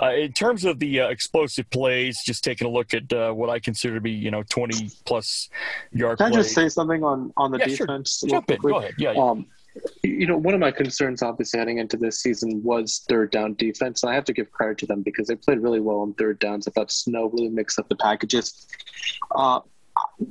Uh, 0.00 0.12
in 0.12 0.32
terms 0.32 0.64
of 0.64 0.78
the 0.78 1.00
uh, 1.00 1.08
explosive 1.08 1.68
plays, 1.70 2.20
just 2.24 2.44
taking 2.44 2.66
a 2.66 2.70
look 2.70 2.94
at 2.94 3.12
uh, 3.12 3.32
what 3.32 3.50
I 3.50 3.58
consider 3.58 3.94
to 3.94 4.00
be, 4.00 4.12
you 4.12 4.30
know, 4.30 4.42
20 4.44 4.90
plus 5.04 5.48
yard. 5.92 6.18
Can 6.18 6.32
I 6.32 6.34
just 6.34 6.54
say 6.54 6.68
something 6.68 7.02
on 7.02 7.32
on 7.36 7.50
the 7.50 7.58
yeah, 7.58 7.66
defense? 7.66 8.18
Sure. 8.20 8.28
Jump 8.28 8.50
in. 8.50 8.60
Go 8.60 8.78
ahead. 8.78 8.94
Yeah. 8.98 9.10
Um, 9.10 9.46
you 10.02 10.26
know, 10.26 10.36
one 10.36 10.54
of 10.54 10.60
my 10.60 10.70
concerns, 10.70 11.22
obviously, 11.22 11.58
heading 11.58 11.78
into 11.78 11.96
this 11.96 12.20
season 12.20 12.62
was 12.62 13.04
third 13.08 13.30
down 13.30 13.54
defense. 13.54 14.02
And 14.02 14.12
I 14.12 14.14
have 14.14 14.24
to 14.26 14.32
give 14.32 14.52
credit 14.52 14.78
to 14.78 14.86
them 14.86 15.02
because 15.02 15.28
they 15.28 15.36
played 15.36 15.60
really 15.60 15.80
well 15.80 16.00
on 16.00 16.14
third 16.14 16.38
downs. 16.38 16.68
I 16.68 16.72
thought 16.72 16.92
Snow 16.92 17.30
really 17.30 17.48
mixed 17.48 17.78
up 17.78 17.88
the 17.88 17.96
packages. 17.96 18.66
Uh, 19.30 19.60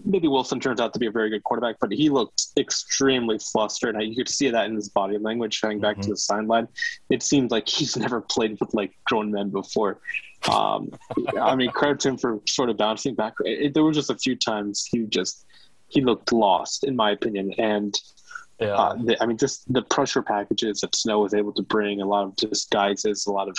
maybe 0.06 0.28
Wilson 0.28 0.60
turns 0.60 0.80
out 0.80 0.94
to 0.94 1.00
be 1.00 1.08
a 1.08 1.12
very 1.12 1.30
good 1.30 1.44
quarterback, 1.44 1.78
but 1.80 1.92
he 1.92 2.10
looked 2.10 2.48
extremely 2.58 3.38
flustered. 3.40 3.96
You 4.02 4.16
could 4.16 4.30
see 4.30 4.50
that 4.50 4.66
in 4.66 4.76
his 4.76 4.90
body 4.90 5.18
language 5.18 5.62
going 5.62 5.80
back 5.80 5.96
mm-hmm. 5.96 6.04
to 6.04 6.10
the 6.10 6.18
sideline. 6.18 6.68
It 7.10 7.24
seemed 7.24 7.52
like 7.52 7.68
he's 7.68 7.98
never 8.06 8.22
played 8.22 8.58
with 8.60 8.74
like 8.74 8.94
grown 9.06 9.32
men 9.32 9.50
before. 9.50 10.00
Um, 10.50 10.92
I 11.40 11.56
mean, 11.56 11.70
credit 11.70 12.00
to 12.02 12.10
him 12.10 12.18
for 12.18 12.40
sort 12.48 12.70
of 12.70 12.78
bouncing 12.78 13.16
back. 13.16 13.34
It, 13.46 13.74
there 13.74 13.84
were 13.84 13.92
just 13.92 14.10
a 14.10 14.18
few 14.18 14.36
times 14.36 14.88
he 14.90 15.06
just 15.06 15.46
he 15.88 16.02
looked 16.02 16.32
lost, 16.32 16.84
in 16.84 16.96
my 16.96 17.12
opinion, 17.12 17.54
and. 17.58 17.96
Yeah. 18.60 18.76
Uh, 18.76 18.94
the, 18.94 19.18
I 19.20 19.26
mean, 19.26 19.38
just 19.38 19.74
the 19.74 19.82
pressure 19.82 20.22
packages 20.22 20.82
that 20.82 20.96
Snow 20.96 21.22
was 21.22 21.34
able 21.34 21.52
to 21.54 21.64
bring, 21.64 22.00
a 22.00 22.06
lot 22.06 22.26
of 22.26 22.36
disguises, 22.36 23.26
a 23.26 23.32
lot 23.32 23.50
of 23.50 23.58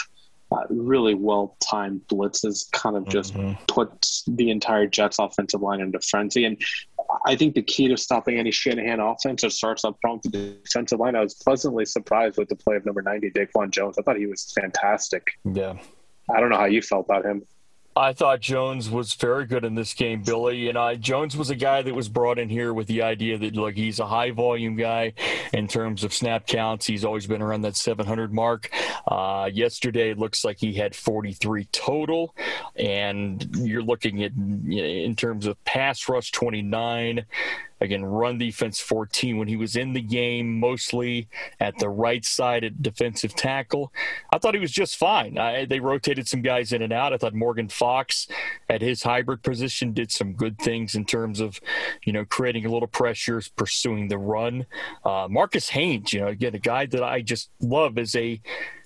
uh, 0.52 0.64
really 0.70 1.14
well 1.14 1.56
timed 1.60 2.02
blitzes 2.08 2.70
kind 2.72 2.96
of 2.96 3.08
just 3.08 3.34
mm-hmm. 3.34 3.62
puts 3.66 4.24
the 4.26 4.50
entire 4.50 4.86
Jets 4.86 5.18
offensive 5.18 5.62
line 5.62 5.80
into 5.80 6.00
frenzy. 6.00 6.44
And 6.44 6.60
I 7.26 7.36
think 7.36 7.54
the 7.54 7.62
key 7.62 7.88
to 7.88 7.96
stopping 7.96 8.38
any 8.38 8.50
Shanahan 8.50 9.00
offense 9.00 9.44
is 9.44 9.56
starts 9.56 9.84
up 9.84 9.96
front 10.00 10.22
with 10.24 10.32
the 10.32 10.58
defensive 10.64 11.00
line. 11.00 11.16
I 11.16 11.20
was 11.20 11.34
pleasantly 11.34 11.84
surprised 11.84 12.38
with 12.38 12.48
the 12.48 12.56
play 12.56 12.76
of 12.76 12.84
number 12.84 13.02
90, 13.02 13.30
Daquan 13.30 13.70
Jones. 13.70 13.98
I 13.98 14.02
thought 14.02 14.16
he 14.16 14.26
was 14.26 14.52
fantastic. 14.52 15.26
Yeah. 15.44 15.74
I 16.30 16.40
don't 16.40 16.50
know 16.50 16.56
how 16.56 16.66
you 16.66 16.82
felt 16.82 17.06
about 17.06 17.24
him. 17.24 17.42
I 17.94 18.14
thought 18.14 18.40
Jones 18.40 18.88
was 18.88 19.12
very 19.14 19.44
good 19.44 19.64
in 19.64 19.74
this 19.74 19.92
game, 19.92 20.22
Billy. 20.22 20.68
And 20.68 20.78
I 20.78 20.94
Jones 20.96 21.36
was 21.36 21.50
a 21.50 21.54
guy 21.54 21.82
that 21.82 21.94
was 21.94 22.08
brought 22.08 22.38
in 22.38 22.48
here 22.48 22.72
with 22.72 22.86
the 22.86 23.02
idea 23.02 23.36
that 23.38 23.54
look, 23.54 23.74
he's 23.74 24.00
a 24.00 24.06
high 24.06 24.30
volume 24.30 24.76
guy 24.76 25.12
in 25.52 25.68
terms 25.68 26.02
of 26.02 26.14
snap 26.14 26.46
counts. 26.46 26.86
He's 26.86 27.04
always 27.04 27.26
been 27.26 27.42
around 27.42 27.62
that 27.62 27.76
700 27.76 28.32
mark. 28.32 28.70
Uh, 29.06 29.50
yesterday, 29.52 30.10
it 30.10 30.18
looks 30.18 30.44
like 30.44 30.58
he 30.58 30.72
had 30.72 30.96
43 30.96 31.66
total, 31.66 32.34
and 32.76 33.46
you're 33.56 33.82
looking 33.82 34.22
at 34.22 34.32
in 34.32 35.14
terms 35.14 35.46
of 35.46 35.62
pass 35.64 36.08
rush 36.08 36.32
29 36.32 37.26
Again, 37.82 38.04
run 38.04 38.38
defense 38.38 38.78
14 38.78 39.38
when 39.38 39.48
he 39.48 39.56
was 39.56 39.74
in 39.74 39.92
the 39.92 40.00
game, 40.00 40.60
mostly 40.60 41.28
at 41.58 41.76
the 41.78 41.88
right 41.88 42.24
side 42.24 42.62
at 42.62 42.80
defensive 42.80 43.34
tackle. 43.34 43.92
I 44.32 44.38
thought 44.38 44.54
he 44.54 44.60
was 44.60 44.70
just 44.70 44.96
fine. 44.96 45.36
I, 45.36 45.64
they 45.64 45.80
rotated 45.80 46.28
some 46.28 46.42
guys 46.42 46.72
in 46.72 46.80
and 46.82 46.92
out. 46.92 47.12
I 47.12 47.16
thought 47.16 47.34
Morgan 47.34 47.68
Fox 47.68 48.28
at 48.68 48.82
his 48.82 49.02
hybrid 49.02 49.42
position 49.42 49.92
did 49.92 50.12
some 50.12 50.34
good 50.34 50.58
things 50.58 50.94
in 50.94 51.04
terms 51.04 51.40
of, 51.40 51.60
you 52.04 52.12
know, 52.12 52.24
creating 52.24 52.66
a 52.66 52.70
little 52.70 52.86
pressure, 52.86 53.42
pursuing 53.56 54.06
the 54.06 54.18
run. 54.18 54.64
Uh, 55.04 55.26
Marquis 55.28 55.72
Haynes, 55.72 56.12
you 56.12 56.20
know, 56.20 56.28
again, 56.28 56.54
a 56.54 56.60
guy 56.60 56.86
that 56.86 57.02
I 57.02 57.20
just 57.20 57.50
love 57.60 57.98
as 57.98 58.14
a 58.14 58.40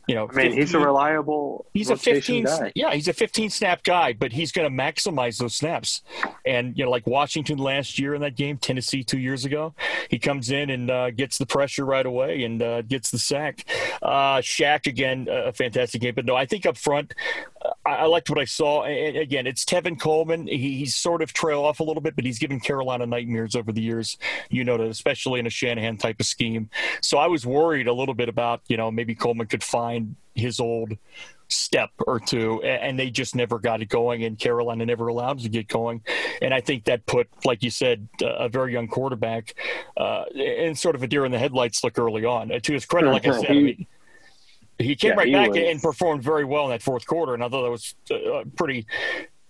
you 0.07 0.15
know, 0.15 0.29
I 0.31 0.35
mean, 0.35 0.53
he's 0.53 0.73
a 0.73 0.79
reliable. 0.79 1.67
He's 1.75 1.91
a 1.91 1.97
15. 1.97 2.45
Guy. 2.45 2.73
Yeah, 2.77 2.95
he's 2.95 3.09
a 3.09 3.13
15 3.13 3.51
snap 3.51 3.83
guy, 3.83 4.13
but 4.13 4.33
he's 4.33 4.53
going 4.53 4.71
to 4.71 4.83
maximize 4.83 5.39
those 5.39 5.57
snaps. 5.57 6.03
And 6.45 6.79
you 6.79 6.85
know, 6.85 6.91
like 6.91 7.07
Washington 7.09 7.59
last 7.59 7.99
year 7.99 8.15
in 8.15 8.21
that 8.21 8.37
game, 8.37 8.57
Tennessee 8.57 9.03
two 9.03 9.19
years 9.19 9.45
ago, 9.45 9.75
he 10.09 10.21
comes 10.21 10.51
in 10.51 10.71
and 10.71 10.91
uh, 10.91 11.11
gets 11.11 11.39
the 11.39 11.47
pressure 11.47 11.85
right 11.85 12.07
away 12.07 12.45
and 12.45 12.63
uh, 12.63 12.83
gets 12.83 13.11
the 13.11 13.19
sack. 13.19 13.65
Uh, 14.01 14.39
Shaq 14.39 14.87
again, 14.87 15.27
a 15.29 15.53
fantastic 15.53 16.01
game, 16.01 16.15
but 16.15 16.25
no, 16.25 16.37
I 16.37 16.47
think 16.47 16.67
up 16.67 16.77
front, 16.77 17.13
I, 17.85 18.07
liked 18.07 18.31
what 18.31 18.39
I 18.39 18.45
saw. 18.45 18.85
And 18.85 19.17
again, 19.17 19.47
it's 19.47 19.65
Tevin 19.65 19.99
Coleman. 19.99 20.47
He's 20.47 20.95
sort 20.95 21.23
of 21.23 21.33
trail 21.33 21.63
off 21.63 21.81
a 21.81 21.85
little 21.85 22.01
bit, 22.01 22.17
but 22.17 22.25
he's 22.25 22.39
given 22.39 22.61
Carolina 22.61 23.07
nightmares 23.07 23.55
over 23.55 23.73
the 23.73 23.83
years. 23.83 24.19
You 24.51 24.65
know 24.65 24.77
that, 24.77 24.89
especially 24.89 25.41
in 25.41 25.47
a 25.47 25.51
Shanahan 25.51 25.97
type 25.97 26.21
of 26.21 26.27
scheme. 26.27 26.71
So 27.01 27.19
I 27.19 27.27
was 27.27 27.47
worried 27.47 27.89
a 27.89 27.93
little 27.93 28.15
bit 28.15 28.29
about 28.29 28.63
you 28.69 28.77
know 28.77 28.91
maybe 28.91 29.15
Coleman 29.15 29.47
could 29.47 29.65
find 29.65 30.17
his 30.35 30.61
old 30.61 30.97
step 31.49 31.91
or 32.07 32.21
two, 32.21 32.63
and 32.63 32.99
they 32.99 33.11
just 33.11 33.35
never 33.35 33.59
got 33.59 33.81
it 33.81 33.89
going, 33.89 34.25
and 34.25 34.39
Carolina 34.39 34.85
never 34.85 35.09
allowed 35.09 35.39
to 35.41 35.49
get 35.49 35.69
going. 35.69 36.03
And 36.43 36.53
I 36.53 36.61
think 36.61 36.85
that 36.85 37.07
put, 37.07 37.29
like 37.45 37.63
you 37.63 37.71
said, 37.71 38.09
a 38.23 38.49
very 38.49 38.73
young 38.73 38.89
quarterback 38.89 39.55
uh, 39.97 40.25
in 40.35 40.75
sort 40.75 40.95
of 40.95 41.03
a 41.03 41.07
deer 41.07 41.25
in 41.25 41.33
the 41.33 41.39
headlights 41.39 41.85
look 41.85 41.99
early 41.99 42.25
on. 42.25 42.49
To 42.49 42.73
his 42.73 42.85
credit, 42.85 43.11
like 43.11 43.27
I 43.27 43.41
said, 43.41 43.51
I 43.51 43.55
mean, 43.55 43.87
he 44.79 44.95
came 44.95 45.11
yeah, 45.11 45.17
right 45.17 45.27
he 45.27 45.33
back 45.33 45.49
was. 45.51 45.59
and 45.59 45.83
performed 45.83 46.23
very 46.23 46.45
well 46.45 46.65
in 46.65 46.71
that 46.71 46.83
fourth 46.83 47.07
quarter, 47.07 47.35
and 47.35 47.43
I 47.43 47.49
thought 47.49 47.63
that 47.63 47.71
was 47.71 47.95
uh, 48.11 48.45
pretty 48.57 48.87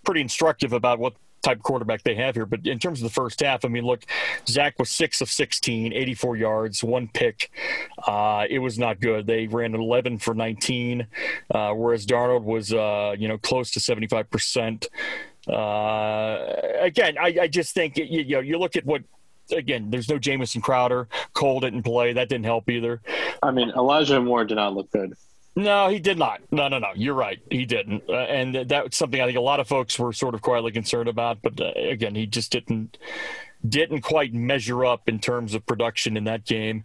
pretty 0.05 0.21
instructive 0.21 0.73
about 0.73 0.99
what 0.99 1.15
type 1.47 1.59
of 1.59 1.62
quarterback 1.62 2.03
they 2.03 2.15
have 2.15 2.35
here. 2.35 2.47
But 2.47 2.67
in 2.67 2.79
terms 2.79 3.01
of 3.01 3.05
the 3.05 3.12
first 3.12 3.41
half, 3.41 3.65
I 3.65 3.69
mean, 3.69 3.85
look, 3.85 4.05
Zach 4.49 4.79
was 4.79 4.91
six 4.91 5.21
of 5.21 5.31
16, 5.31 5.93
84 5.93 6.37
yards, 6.37 6.85
one 6.85 7.09
pick. 7.09 7.51
Uh, 8.07 8.45
it 8.51 8.59
was 8.59 8.79
not 8.79 9.01
good. 9.01 9.27
They 9.27 9.47
ran 9.47 9.75
11 9.75 10.19
for 10.19 10.35
19, 10.35 11.07
uh, 11.55 11.73
whereas 11.73 12.07
Darnold 12.07 12.43
was, 12.43 12.73
uh, 12.73 13.15
you 13.19 13.29
know, 13.29 13.39
close 13.39 13.71
to 13.73 13.81
75%. 13.81 14.87
Uh, 15.49 16.81
again, 16.81 17.17
I, 17.19 17.37
I, 17.43 17.47
just 17.47 17.73
think, 17.73 17.97
you, 17.97 18.05
you 18.05 18.37
know, 18.37 18.41
you 18.41 18.59
look 18.59 18.75
at 18.75 18.85
what 18.85 19.03
again, 19.53 19.91
there's 19.91 20.09
no 20.09 20.19
Jamison 20.19 20.61
Crowder. 20.61 21.09
Cole 21.35 21.61
didn't 21.61 21.83
play. 21.83 22.13
That 22.13 22.29
didn't 22.29 22.45
help 22.45 22.69
either. 22.69 23.01
I 23.43 23.51
mean, 23.51 23.71
Elijah 23.71 24.21
Moore 24.21 24.45
did 24.45 24.57
not 24.57 24.75
look 24.75 24.91
good. 24.91 25.15
No, 25.59 25.89
he 25.89 25.99
did 25.99 26.19
not. 26.19 26.43
No, 26.51 26.69
no, 26.69 26.79
no. 26.79 26.89
You're 26.95 27.15
right. 27.15 27.39
He 27.51 27.65
didn't, 27.65 28.03
uh, 28.11 28.13
and 28.13 28.69
that's 28.69 28.99
something 28.99 29.21
I 29.21 29.25
think 29.25 29.39
a 29.39 29.43
lot 29.43 29.59
of 29.59 29.67
folks 29.67 29.99
were 29.99 30.13
sort 30.13 30.35
of 30.35 30.43
quietly 30.43 30.71
concerned 30.71 31.09
about. 31.09 31.41
But 31.41 31.59
uh, 31.59 31.73
again, 31.75 32.15
he 32.15 32.27
just 32.27 32.53
didn't 32.53 32.99
didn't 33.67 34.03
quite 34.03 34.35
measure 34.35 34.85
up 34.85 35.09
in 35.09 35.19
terms 35.19 35.55
of 35.55 35.65
production 35.65 36.17
in 36.17 36.25
that 36.25 36.45
game. 36.45 36.85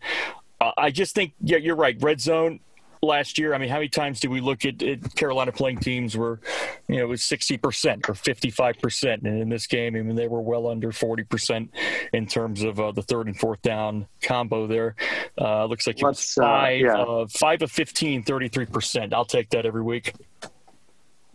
Uh, 0.62 0.72
I 0.78 0.90
just 0.90 1.14
think, 1.14 1.34
yeah, 1.42 1.58
you're 1.58 1.76
right. 1.76 1.98
Red 2.00 2.22
zone 2.22 2.62
last 3.02 3.38
year. 3.38 3.54
I 3.54 3.58
mean, 3.58 3.70
how 3.70 3.76
many 3.76 3.90
times 3.90 4.20
did 4.20 4.30
we 4.30 4.42
look 4.42 4.66
at, 4.66 4.82
at 4.84 5.16
Carolina 5.16 5.52
playing 5.52 5.80
teams 5.80 6.16
where, 6.16 6.40
you 6.88 6.98
know, 6.98 7.04
it 7.04 7.08
was 7.08 7.22
60% 7.22 8.10
or 8.10 8.14
55%? 8.14 9.14
And 9.24 9.42
in 9.42 9.50
this 9.50 9.68
game, 9.68 9.96
I 9.96 10.02
mean, 10.02 10.16
they 10.16 10.28
were 10.28 10.42
well 10.42 10.68
under 10.68 10.92
40% 10.92 11.70
in 12.14 12.28
terms 12.28 12.64
of 12.64 12.80
uh, 12.80 12.92
the 12.92 13.02
third 13.02 13.28
and 13.28 13.38
fourth 13.38 13.62
down 13.62 14.08
combo 14.22 14.68
there. 14.68 14.96
Uh, 15.40 15.66
looks 15.66 15.88
like 15.88 16.00
it 16.00 16.06
was 16.06 16.38
uh, 16.38 16.44
five, 16.44 16.86
uh, 16.86 17.20
yeah. 17.20 17.26
five 17.30 17.62
of 17.62 17.72
15, 17.72 18.24
33%. 18.24 19.14
I'll 19.14 19.26
take 19.26 19.50
that 19.50 19.66
every 19.66 19.84
week. 19.84 20.14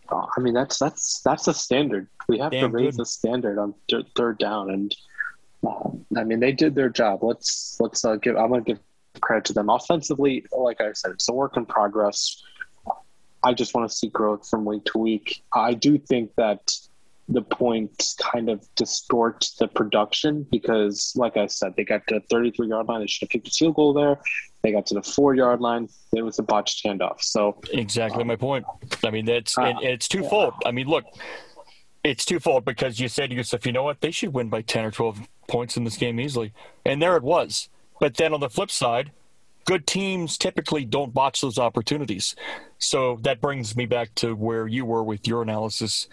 Oh, 0.09 0.29
I 0.37 0.41
mean, 0.41 0.55
that's 0.55 0.79
that's 0.79 1.21
that's 1.23 1.49
a 1.49 1.55
standard. 1.55 2.07
We 2.29 2.39
have 2.39 2.53
Damn 2.53 2.71
to 2.71 2.77
raise 2.77 2.93
good. 2.93 3.03
the 3.03 3.07
standard 3.07 3.59
on 3.59 3.75
third 4.15 4.39
down, 4.39 4.71
and 4.71 4.95
uh, 5.67 5.91
I 6.17 6.23
mean, 6.23 6.39
they 6.39 6.53
did 6.53 6.77
their 6.77 6.89
job. 6.89 7.25
Let's 7.25 7.77
let's 7.81 8.05
uh, 8.05 8.15
give. 8.15 8.37
I'm 8.37 8.51
gonna 8.51 8.63
give 8.63 8.79
credit 9.21 9.45
to 9.47 9.53
them. 9.53 9.69
Offensively, 9.69 10.45
like 10.53 10.81
I 10.81 10.93
said, 10.93 11.13
it's 11.13 11.29
a 11.29 11.33
work 11.33 11.57
in 11.57 11.67
progress. 11.67 12.43
I 13.43 13.53
just 13.55 13.75
want 13.75 13.89
to 13.89 13.97
see 13.97 14.09
growth 14.09 14.49
from 14.49 14.65
week 14.65 14.85
to 14.87 14.99
week. 14.99 15.45
I 15.53 15.75
do 15.75 15.99
think 15.99 16.35
that 16.37 16.73
the 17.29 17.43
points 17.43 18.15
kind 18.15 18.49
of 18.49 18.67
distort 18.77 19.45
the 19.59 19.67
production 19.67 20.47
because, 20.51 21.13
like 21.17 21.37
I 21.37 21.47
said, 21.47 21.75
they 21.77 21.85
got 21.85 22.07
to 22.09 22.17
the 22.17 22.21
33 22.21 22.69
yard 22.69 22.87
line. 22.87 23.01
They 23.01 23.07
should 23.07 23.23
have 23.23 23.31
kicked 23.31 23.49
a 23.49 23.51
field 23.51 23.75
goal 23.75 23.93
there. 23.93 24.19
They 24.63 24.73
got 24.73 24.87
to 24.87 24.95
the 24.95 25.03
four 25.03 25.35
yard 25.35 25.61
line. 25.61 25.89
It 26.15 26.23
was 26.23 26.39
a 26.39 26.43
botched 26.43 26.85
handoff. 26.85 27.21
So 27.21 27.61
exactly 27.73 28.23
um, 28.23 28.29
my 28.29 28.37
point. 28.37 28.65
I 29.05 29.11
mean, 29.11 29.25
that's 29.25 29.57
uh, 29.59 29.75
it's 29.81 30.09
twofold. 30.09 30.55
I 30.65 30.71
mean, 30.71 30.87
look, 30.87 31.05
it's 32.05 32.25
twofold 32.25 32.65
because 32.65 33.01
you 33.01 33.09
said 33.09 33.31
to 33.31 33.37
yourself, 33.37 33.67
you 33.67 33.73
know 33.73 33.83
what, 33.83 34.01
they 34.01 34.11
should 34.11 34.33
win 34.33 34.49
by 34.49 34.63
10 34.63 34.85
or 34.85 34.91
12 34.91 35.29
points 35.49 35.77
in 35.77 35.85
this 35.85 35.97
game 35.97 36.21
easily, 36.21 36.53
and 36.85 37.03
there 37.03 37.17
it 37.17 37.23
was. 37.23 37.69
But 38.01 38.17
then 38.17 38.35
on 38.35 38.41
the 38.41 38.51
flip 38.51 38.71
side, 38.71 39.13
good 39.65 39.87
teams 39.87 40.39
typically 40.39 40.85
don't 40.85 41.13
botch 41.13 41.41
those 41.41 41.59
opportunities. 41.59 42.35
So 42.79 43.19
that 43.23 43.41
brings 43.41 43.77
me 43.77 43.87
back 43.87 44.15
to 44.17 44.35
where 44.35 44.67
you 44.67 44.85
were 44.85 45.03
with 45.03 45.27
your 45.27 45.43
analysis. 45.43 46.09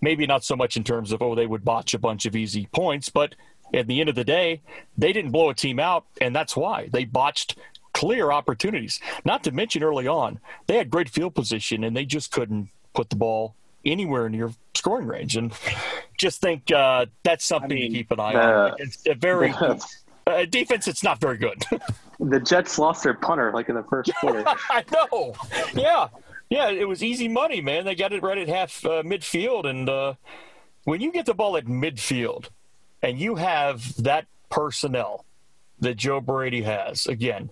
Maybe 0.00 0.26
not 0.26 0.44
so 0.44 0.56
much 0.56 0.76
in 0.76 0.84
terms 0.84 1.12
of, 1.12 1.22
oh, 1.22 1.34
they 1.34 1.46
would 1.46 1.64
botch 1.64 1.94
a 1.94 1.98
bunch 1.98 2.26
of 2.26 2.34
easy 2.34 2.66
points, 2.72 3.08
but 3.08 3.34
at 3.72 3.86
the 3.86 4.00
end 4.00 4.08
of 4.08 4.14
the 4.14 4.24
day, 4.24 4.62
they 4.96 5.12
didn't 5.12 5.32
blow 5.32 5.50
a 5.50 5.54
team 5.54 5.78
out, 5.78 6.04
and 6.20 6.34
that's 6.34 6.56
why 6.56 6.88
they 6.92 7.04
botched 7.04 7.56
clear 7.92 8.30
opportunities. 8.30 9.00
Not 9.24 9.44
to 9.44 9.52
mention 9.52 9.82
early 9.82 10.06
on, 10.06 10.40
they 10.66 10.76
had 10.76 10.90
great 10.90 11.08
field 11.08 11.34
position 11.34 11.84
and 11.84 11.96
they 11.96 12.04
just 12.04 12.30
couldn't 12.32 12.68
put 12.92 13.08
the 13.08 13.16
ball 13.16 13.54
anywhere 13.84 14.28
near 14.28 14.50
scoring 14.74 15.06
range. 15.06 15.36
And 15.36 15.52
just 16.18 16.40
think 16.40 16.70
uh, 16.70 17.06
that's 17.22 17.44
something 17.44 17.72
I 17.72 17.74
mean, 17.74 17.92
to 17.92 17.96
keep 17.98 18.10
an 18.10 18.20
eye 18.20 18.34
uh, 18.34 18.70
on. 18.70 18.74
It's 18.78 19.06
a 19.06 19.14
very 19.14 19.54
uh, 20.34 20.44
defense, 20.46 20.88
it's 20.88 21.02
not 21.02 21.20
very 21.20 21.38
good. 21.38 21.62
the 22.20 22.40
Jets 22.40 22.78
lost 22.78 23.02
their 23.02 23.14
punter 23.14 23.52
like 23.52 23.68
in 23.68 23.74
the 23.74 23.84
first 23.84 24.14
quarter. 24.20 24.44
I 24.46 24.84
know. 24.92 25.34
Yeah, 25.74 26.08
yeah, 26.50 26.70
it 26.70 26.86
was 26.86 27.02
easy 27.02 27.28
money, 27.28 27.60
man. 27.60 27.84
They 27.84 27.94
got 27.94 28.12
it 28.12 28.22
right 28.22 28.38
at 28.38 28.48
half 28.48 28.84
uh, 28.84 29.02
midfield, 29.02 29.66
and 29.66 29.88
uh, 29.88 30.14
when 30.84 31.00
you 31.00 31.12
get 31.12 31.26
the 31.26 31.34
ball 31.34 31.56
at 31.56 31.66
midfield, 31.66 32.48
and 33.02 33.18
you 33.18 33.36
have 33.36 34.02
that 34.02 34.26
personnel 34.50 35.24
that 35.80 35.96
Joe 35.96 36.20
Brady 36.20 36.62
has, 36.62 37.06
again. 37.06 37.50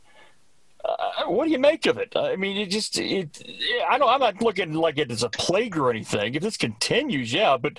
Uh, 0.84 1.26
what 1.26 1.44
do 1.44 1.52
you 1.52 1.60
make 1.60 1.86
of 1.86 1.96
it? 1.96 2.12
I 2.16 2.34
mean, 2.34 2.56
it 2.56 2.66
just, 2.66 2.98
it, 2.98 3.40
I 3.88 3.98
don't. 3.98 4.08
I'm 4.08 4.18
not 4.18 4.42
looking 4.42 4.72
like 4.72 4.98
it 4.98 5.12
as 5.12 5.22
a 5.22 5.28
plague 5.28 5.76
or 5.76 5.90
anything. 5.90 6.34
If 6.34 6.42
this 6.42 6.56
continues, 6.56 7.32
yeah, 7.32 7.56
but 7.56 7.78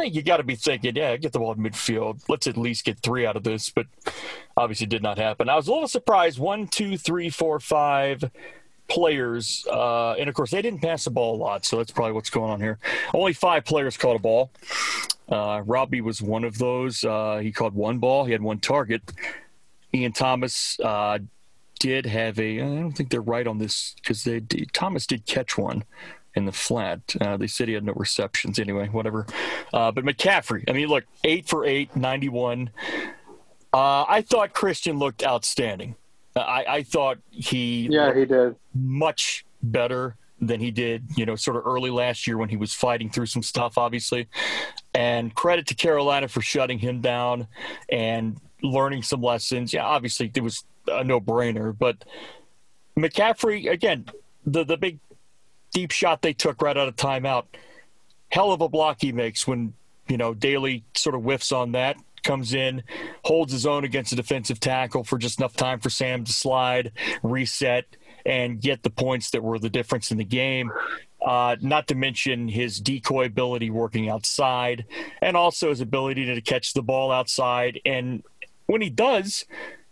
think 0.00 0.14
you 0.14 0.22
got 0.22 0.38
to 0.38 0.42
be 0.42 0.56
thinking, 0.56 0.96
yeah, 0.96 1.16
get 1.16 1.32
the 1.32 1.38
ball 1.38 1.52
in 1.52 1.58
midfield. 1.58 2.22
Let's 2.28 2.46
at 2.46 2.56
least 2.56 2.84
get 2.84 2.98
three 3.00 3.26
out 3.26 3.36
of 3.36 3.44
this. 3.44 3.70
But 3.70 3.86
obviously, 4.56 4.86
did 4.86 5.02
not 5.02 5.18
happen. 5.18 5.48
I 5.48 5.56
was 5.56 5.68
a 5.68 5.72
little 5.72 5.88
surprised. 5.88 6.38
One, 6.38 6.66
two, 6.66 6.96
three, 6.96 7.30
four, 7.30 7.60
five 7.60 8.30
players, 8.88 9.64
uh, 9.70 10.12
and 10.12 10.28
of 10.28 10.34
course, 10.34 10.50
they 10.50 10.62
didn't 10.62 10.82
pass 10.82 11.04
the 11.04 11.10
ball 11.10 11.36
a 11.36 11.38
lot. 11.38 11.64
So 11.64 11.76
that's 11.76 11.92
probably 11.92 12.12
what's 12.12 12.30
going 12.30 12.50
on 12.50 12.60
here. 12.60 12.78
Only 13.14 13.32
five 13.32 13.64
players 13.64 13.96
caught 13.96 14.16
a 14.16 14.18
ball. 14.18 14.50
Uh, 15.28 15.62
Robby 15.64 16.00
was 16.00 16.20
one 16.20 16.44
of 16.44 16.58
those. 16.58 17.04
Uh, 17.04 17.38
he 17.38 17.52
caught 17.52 17.72
one 17.72 17.98
ball. 17.98 18.24
He 18.24 18.32
had 18.32 18.42
one 18.42 18.58
target. 18.58 19.02
Ian 19.94 20.12
Thomas 20.12 20.78
uh, 20.80 21.18
did 21.78 22.06
have 22.06 22.38
a. 22.38 22.60
I 22.60 22.64
don't 22.64 22.92
think 22.92 23.10
they're 23.10 23.20
right 23.20 23.46
on 23.46 23.58
this 23.58 23.94
because 23.96 24.24
they 24.24 24.40
Thomas 24.72 25.06
did 25.06 25.26
catch 25.26 25.56
one 25.56 25.84
in 26.34 26.44
the 26.44 26.52
flat. 26.52 27.00
Uh, 27.20 27.36
they 27.36 27.46
said 27.46 27.68
he 27.68 27.74
had 27.74 27.84
no 27.84 27.92
receptions 27.94 28.58
anyway. 28.58 28.88
Whatever. 28.88 29.26
Uh, 29.72 29.90
but 29.90 30.04
McCaffrey. 30.04 30.64
I 30.68 30.72
mean, 30.72 30.88
look, 30.88 31.04
eight 31.24 31.48
for 31.48 31.64
eight, 31.64 31.94
91. 31.96 32.70
Uh, 33.72 34.04
I 34.08 34.22
thought 34.22 34.52
Christian 34.52 34.98
looked 34.98 35.22
outstanding. 35.24 35.96
I, 36.36 36.64
I 36.68 36.82
thought 36.84 37.18
he 37.30 37.88
yeah 37.90 38.14
he 38.14 38.24
did 38.24 38.54
much 38.72 39.44
better 39.62 40.16
than 40.40 40.60
he 40.60 40.70
did, 40.70 41.04
you 41.16 41.26
know, 41.26 41.36
sort 41.36 41.56
of 41.56 41.66
early 41.66 41.90
last 41.90 42.26
year 42.26 42.38
when 42.38 42.48
he 42.48 42.56
was 42.56 42.72
fighting 42.72 43.10
through 43.10 43.26
some 43.26 43.42
stuff, 43.42 43.76
obviously. 43.76 44.26
And 44.94 45.34
credit 45.34 45.66
to 45.66 45.74
Carolina 45.74 46.28
for 46.28 46.40
shutting 46.40 46.78
him 46.78 47.00
down 47.00 47.46
and 47.90 48.40
learning 48.62 49.02
some 49.02 49.20
lessons. 49.20 49.72
Yeah, 49.72 49.84
obviously 49.84 50.30
it 50.34 50.42
was 50.42 50.64
a 50.88 51.04
no 51.04 51.20
brainer, 51.20 51.76
but 51.76 52.04
McCaffrey, 52.98 53.70
again, 53.70 54.06
the, 54.46 54.64
the 54.64 54.78
big 54.78 54.98
deep 55.72 55.90
shot 55.90 56.22
they 56.22 56.32
took 56.32 56.62
right 56.62 56.76
out 56.76 56.88
of 56.88 56.96
timeout, 56.96 57.46
hell 58.30 58.52
of 58.52 58.60
a 58.60 58.68
block 58.68 58.98
he 59.00 59.12
makes 59.12 59.46
when, 59.46 59.74
you 60.08 60.16
know, 60.16 60.34
Daley 60.34 60.84
sort 60.94 61.14
of 61.14 61.22
whiffs 61.22 61.52
on 61.52 61.72
that 61.72 61.96
comes 62.22 62.54
in, 62.54 62.82
holds 63.24 63.52
his 63.52 63.66
own 63.66 63.84
against 63.84 64.12
a 64.12 64.16
defensive 64.16 64.60
tackle 64.60 65.04
for 65.04 65.18
just 65.18 65.40
enough 65.40 65.56
time 65.56 65.80
for 65.80 65.90
Sam 65.90 66.24
to 66.24 66.32
slide, 66.32 66.92
reset, 67.22 67.86
and 68.26 68.60
get 68.60 68.82
the 68.82 68.90
points 68.90 69.30
that 69.30 69.42
were 69.42 69.58
the 69.58 69.70
difference 69.70 70.10
in 70.10 70.18
the 70.18 70.24
game. 70.24 70.70
Uh, 71.24 71.56
not 71.60 71.86
to 71.88 71.94
mention 71.94 72.48
his 72.48 72.80
decoy 72.80 73.26
ability 73.26 73.68
working 73.68 74.08
outside, 74.08 74.86
and 75.20 75.36
also 75.36 75.68
his 75.68 75.80
ability 75.80 76.24
to 76.26 76.40
catch 76.40 76.72
the 76.72 76.82
ball 76.82 77.12
outside. 77.12 77.78
And 77.84 78.22
when 78.66 78.80
he 78.80 78.88
does, 78.88 79.44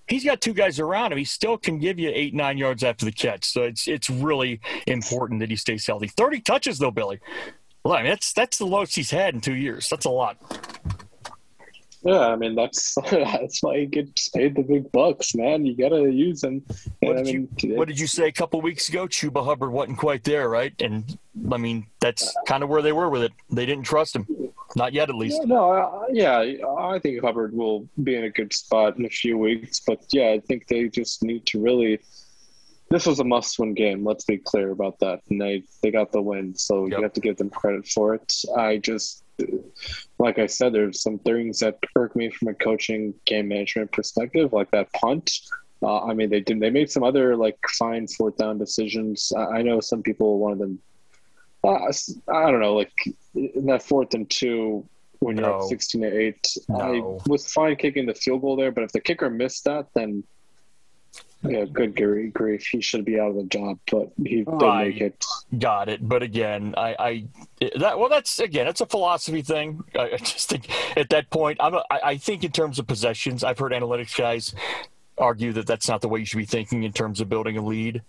he's 0.09 0.24
got 0.24 0.40
two 0.40 0.54
guys 0.54 0.80
around 0.80 1.12
him. 1.12 1.18
He 1.18 1.24
still 1.24 1.56
can 1.59 1.78
give 1.78 1.98
you 1.98 2.11
eight, 2.12 2.34
nine 2.34 2.59
yards 2.59 2.82
after 2.82 3.04
the 3.04 3.12
catch. 3.12 3.44
So 3.44 3.62
it's 3.62 3.86
it's 3.86 4.11
really 4.11 4.61
important 4.86 5.40
that 5.40 5.50
he 5.50 5.56
stays 5.56 5.86
healthy. 5.86 6.09
Thirty 6.09 6.40
touches 6.40 6.78
though, 6.78 6.90
Billy. 6.90 7.20
Well, 7.84 7.94
I 7.94 8.02
mean 8.02 8.11
that's 8.11 8.32
that's 8.32 8.59
the 8.59 8.66
lowest 8.66 8.96
he's 8.96 9.11
had 9.11 9.34
in 9.34 9.40
two 9.40 9.54
years. 9.54 9.88
That's 9.88 10.04
a 10.04 10.11
lot. 10.11 10.38
Yeah, 12.09 12.28
I 12.28 12.36
mean 12.36 12.54
that's 12.54 12.94
that's 13.11 13.62
why 13.62 13.80
he 13.80 13.86
gets 13.86 14.30
paid 14.30 14.56
the 14.56 14.62
big 14.62 14.90
bucks, 14.92 15.34
man. 15.34 15.66
You 15.66 15.76
got 15.76 15.90
to 15.90 16.11
use 16.11 16.42
him. 16.42 16.64
What 17.00 17.18
did, 17.18 17.26
mean, 17.26 17.48
you, 17.59 17.76
what 17.76 17.86
did 17.86 18.00
you 18.00 18.06
say 18.06 18.28
a 18.28 18.32
couple 18.32 18.62
weeks 18.62 18.88
ago? 18.88 19.06
Chuba 19.06 19.44
Hubbard 19.44 19.70
wasn't 19.70 19.98
quite 19.98 20.24
there, 20.24 20.48
right? 20.48 20.72
And 20.80 21.18
I 21.52 21.59
mean 21.59 21.86
that's 22.00 22.34
kind 22.46 22.62
of 22.62 22.70
where 22.70 22.80
they 22.80 22.92
were 22.92 23.11
with 23.11 23.24
it. 23.24 23.32
They 23.50 23.66
didn't 23.66 23.84
trust 23.84 24.16
him, 24.16 24.26
not 24.74 24.94
yet 24.94 25.11
at 25.11 25.16
least. 25.16 25.36
Yeah, 25.40 25.54
no, 25.54 25.70
uh, 25.70 26.06
yeah, 26.11 26.38
I 26.78 26.98
think 26.98 27.22
Hubbard 27.22 27.52
will 27.52 27.86
be 28.02 28.16
in 28.16 28.24
a 28.24 28.30
good 28.30 28.54
spot 28.54 28.96
in 28.96 29.04
a 29.04 29.11
few 29.11 29.36
weeks, 29.36 29.80
but 29.86 30.02
yeah, 30.11 30.30
I 30.30 30.40
think 30.40 30.66
they 30.66 30.88
just 30.88 31.22
need 31.22 31.44
to 31.46 31.61
really. 31.61 32.00
This 32.91 33.07
was 33.07 33.20
a 33.20 33.24
must-win 33.24 33.74
game. 33.74 34.05
Let's 34.05 34.24
be 34.24 34.39
clear 34.39 34.70
about 34.70 34.99
that, 35.01 35.20
and 35.28 35.41
they 35.41 35.62
they 35.82 35.91
got 35.91 36.11
the 36.11 36.22
win, 36.22 36.55
so 36.55 36.86
yep. 36.86 36.97
you 36.97 37.03
have 37.03 37.12
to 37.12 37.20
give 37.20 37.36
them 37.36 37.51
credit 37.51 37.86
for 37.86 38.14
it. 38.14 38.34
I 38.57 38.78
just 38.78 39.24
like 40.18 40.39
I 40.39 40.47
said, 40.47 40.72
there's 40.72 41.03
some 41.03 41.18
things 41.18 41.61
that 41.61 41.78
irk 41.95 42.16
me 42.16 42.30
from 42.30 42.49
a 42.49 42.55
coaching 42.55 43.14
game 43.24 43.49
management 43.49 43.93
perspective, 43.93 44.53
like 44.53 44.70
that 44.70 44.93
punt. 44.95 45.30
Uh, 45.82 46.05
I 46.07 46.14
mean, 46.14 46.30
they 46.30 46.41
did. 46.41 46.61
They 46.61 46.70
made 46.70 46.91
some 46.91 47.05
other 47.05 47.36
like 47.36 47.59
fine 47.78 48.07
fourth 48.09 48.36
down 48.36 48.59
decisions. 48.59 49.32
I, 49.36 49.59
I 49.59 49.62
know 49.62 49.80
some 49.80 50.03
people 50.03 50.39
wanted 50.39 50.59
them. 50.59 50.78
Uh, 51.62 51.93
I 52.32 52.51
don't 52.51 52.61
know, 52.61 52.74
like 52.74 52.93
in 53.34 53.66
that 53.66 53.82
fourth 53.82 54.14
and 54.14 54.28
two 54.28 54.89
when 55.20 55.36
no. 55.36 55.43
you're 55.43 55.57
up 55.57 55.62
sixteen 55.68 56.03
to 56.03 56.18
eight. 56.18 56.47
No. 56.68 56.80
I 56.80 57.28
was 57.28 57.53
fine 57.53 57.76
kicking 57.76 58.07
the 58.07 58.14
field 58.14 58.41
goal 58.41 58.57
there, 58.57 58.72
but 58.72 58.84
if 58.84 58.93
the 58.93 59.01
kicker 59.01 59.28
missed 59.28 59.64
that, 59.64 59.86
then 59.95 60.24
yeah, 61.42 61.64
good 61.66 61.94
grief. 61.94 62.66
He 62.66 62.80
should 62.80 63.04
be 63.04 63.20
out 63.20 63.30
of 63.30 63.36
the 63.36 63.44
job, 63.44 63.78
but 63.90 64.11
he 64.16 64.42
did 64.42 64.61
make 64.61 65.00
it. 65.00 65.24
Got 65.56 65.88
it. 65.88 66.06
But 66.06 66.22
again, 66.22 66.74
I, 66.76 66.96
I 66.98 67.68
that 67.78 67.98
well, 67.98 68.09
that's 68.09 68.40
again, 68.40 68.66
it's 68.66 68.80
a 68.80 68.86
philosophy 68.86 69.42
thing. 69.42 69.84
I, 69.96 70.16
just 70.16 70.48
think 70.48 70.68
at 70.96 71.11
that 71.11 71.30
point, 71.30 71.59
I'm 71.61 71.74
a, 71.74 71.84
I, 71.90 72.00
I 72.02 72.16
think 72.16 72.42
in 72.42 72.50
terms 72.50 72.80
of 72.80 72.88
possessions, 72.88 73.44
I've 73.44 73.59
heard 73.59 73.72
analytics 73.72 74.16
guys 74.16 74.54
argue 75.16 75.52
that 75.52 75.66
that's 75.66 75.88
not 75.88 76.00
the 76.00 76.09
way 76.09 76.20
you 76.20 76.26
should 76.26 76.38
be 76.38 76.44
thinking 76.44 76.82
in 76.82 76.92
terms 76.92 77.20
of 77.20 77.28
building 77.28 77.56
a 77.56 77.64
lead. 77.64 78.02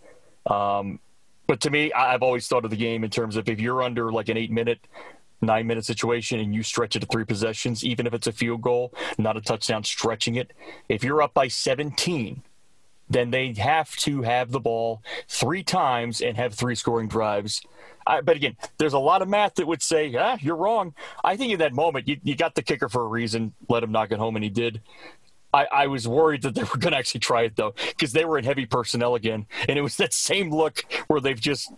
Um, 0.47 0.99
but 1.45 1.61
to 1.61 1.69
me, 1.69 1.93
I've 1.93 2.23
always 2.23 2.47
thought 2.47 2.65
of 2.65 2.71
the 2.71 2.77
game 2.77 3.03
in 3.03 3.11
terms 3.11 3.35
of 3.35 3.47
if 3.47 3.59
you're 3.59 3.83
under 3.83 4.11
like 4.11 4.29
an 4.29 4.37
eight 4.37 4.51
minute 4.51 4.79
nine 5.41 5.67
minute 5.67 5.85
situation 5.85 6.39
and 6.39 6.53
you 6.53 6.63
stretch 6.63 6.95
it 6.95 6.99
to 6.99 7.05
three 7.05 7.25
possessions, 7.25 7.83
even 7.83 8.07
if 8.07 8.13
it's 8.13 8.27
a 8.27 8.31
field 8.31 8.61
goal, 8.61 8.93
not 9.17 9.37
a 9.37 9.41
touchdown, 9.41 9.83
stretching 9.83 10.35
it. 10.35 10.51
If 10.89 11.03
you're 11.03 11.21
up 11.21 11.33
by 11.33 11.47
17 11.47 12.43
then 13.09 13.31
they 13.31 13.53
have 13.53 13.95
to 13.97 14.21
have 14.21 14.51
the 14.51 14.59
ball 14.59 15.01
three 15.27 15.63
times 15.63 16.21
and 16.21 16.37
have 16.37 16.53
three 16.53 16.75
scoring 16.75 17.07
drives. 17.07 17.61
I, 18.05 18.21
but 18.21 18.35
again, 18.35 18.55
there's 18.77 18.93
a 18.93 18.99
lot 18.99 19.21
of 19.21 19.29
math 19.29 19.55
that 19.55 19.67
would 19.67 19.81
say, 19.81 20.15
ah, 20.15 20.37
you're 20.39 20.55
wrong. 20.55 20.93
I 21.23 21.35
think 21.37 21.51
in 21.53 21.59
that 21.59 21.73
moment, 21.73 22.07
you, 22.07 22.17
you 22.23 22.35
got 22.35 22.55
the 22.55 22.63
kicker 22.63 22.89
for 22.89 23.03
a 23.03 23.07
reason, 23.07 23.53
let 23.67 23.83
him 23.83 23.91
knock 23.91 24.11
it 24.11 24.19
home, 24.19 24.35
and 24.35 24.43
he 24.43 24.49
did. 24.49 24.81
I, 25.53 25.65
I 25.71 25.87
was 25.87 26.07
worried 26.07 26.43
that 26.43 26.53
they 26.53 26.63
were 26.63 26.77
going 26.77 26.91
to 26.91 26.97
actually 26.97 27.21
try 27.21 27.43
it, 27.43 27.55
though, 27.55 27.73
because 27.89 28.11
they 28.11 28.25
were 28.25 28.37
in 28.37 28.45
heavy 28.45 28.65
personnel 28.65 29.15
again. 29.15 29.47
And 29.67 29.77
it 29.77 29.81
was 29.81 29.97
that 29.97 30.13
same 30.13 30.51
look 30.51 30.83
where 31.07 31.19
they've 31.19 31.39
just 31.39 31.73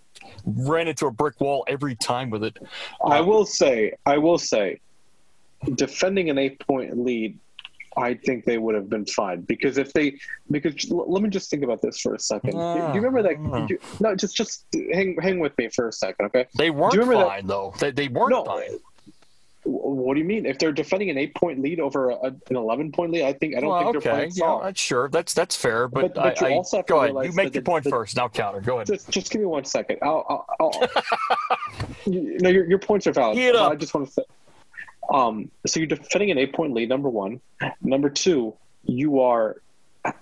ran 0.45 0.87
into 0.87 1.05
a 1.05 1.11
brick 1.11 1.39
wall 1.39 1.63
every 1.67 1.95
time 1.95 2.29
with 2.29 2.43
it. 2.43 2.57
I 3.05 3.21
will 3.21 3.45
say, 3.45 3.93
I 4.05 4.17
will 4.17 4.37
say, 4.37 4.79
defending 5.75 6.29
an 6.29 6.37
eight 6.37 6.59
point 6.59 6.97
lead 6.97 7.37
I 7.97 8.13
think 8.13 8.45
they 8.45 8.57
would 8.57 8.75
have 8.75 8.89
been 8.89 9.05
fine 9.05 9.41
because 9.41 9.77
if 9.77 9.91
they 9.91 10.17
because 10.49 10.89
let 10.89 11.21
me 11.21 11.29
just 11.29 11.49
think 11.49 11.63
about 11.63 11.81
this 11.81 11.99
for 11.99 12.15
a 12.15 12.19
second. 12.19 12.55
Uh, 12.57 12.87
do 12.91 12.99
you 12.99 13.05
remember 13.05 13.21
that? 13.21 13.53
Uh, 13.53 13.65
you, 13.67 13.79
no, 13.99 14.15
just 14.15 14.35
just 14.35 14.65
hang 14.93 15.17
hang 15.21 15.39
with 15.39 15.57
me 15.57 15.67
for 15.69 15.89
a 15.89 15.93
second, 15.93 16.27
okay? 16.27 16.47
They 16.57 16.69
weren't 16.69 16.95
fine 16.95 17.07
that, 17.07 17.47
though. 17.47 17.73
They, 17.79 17.91
they 17.91 18.07
weren't 18.07 18.31
no, 18.31 18.45
fine. 18.45 18.79
What 19.63 20.15
do 20.15 20.19
you 20.19 20.25
mean? 20.25 20.45
If 20.45 20.57
they're 20.57 20.71
defending 20.71 21.09
an 21.09 21.17
eight 21.17 21.35
point 21.35 21.61
lead 21.61 21.79
over 21.79 22.11
a, 22.11 22.27
an 22.27 22.55
eleven 22.55 22.91
point 22.91 23.11
lead, 23.11 23.23
I 23.23 23.33
think 23.33 23.55
I 23.55 23.59
don't 23.59 23.69
well, 23.69 23.79
think 23.79 23.97
okay. 23.97 24.03
they're 24.03 24.13
playing 24.15 24.31
soft. 24.31 24.65
Yeah, 24.65 24.71
sure, 24.73 25.09
that's 25.09 25.33
that's 25.33 25.55
fair. 25.55 25.87
But, 25.87 26.13
but, 26.13 26.39
but 26.39 26.43
I, 26.43 26.55
I 26.55 26.81
go 26.87 27.03
ahead. 27.03 27.25
You 27.25 27.33
make 27.33 27.53
your 27.53 27.61
point 27.61 27.83
the, 27.83 27.89
first. 27.89 28.15
Now 28.15 28.29
counter. 28.29 28.61
Go 28.61 28.77
ahead. 28.77 28.87
Just, 28.87 29.09
just 29.09 29.31
give 29.31 29.41
me 29.41 29.47
one 29.47 29.65
second. 29.65 29.99
I'll, 30.01 30.45
I'll, 30.59 30.71
I'll 30.71 31.57
you, 32.05 32.37
no, 32.39 32.49
your, 32.49 32.65
your 32.65 32.79
points 32.79 33.05
are 33.05 33.11
valid. 33.11 33.37
I 33.37 33.75
just 33.75 33.93
want 33.93 34.07
to 34.07 34.13
say 34.13 34.23
um, 35.11 35.51
so 35.67 35.79
you're 35.79 35.87
defending 35.87 36.31
an 36.31 36.37
eight 36.37 36.53
point 36.53 36.73
lead, 36.73 36.89
number 36.89 37.09
one. 37.09 37.41
Number 37.81 38.09
two, 38.09 38.55
you 38.83 39.19
are 39.19 39.61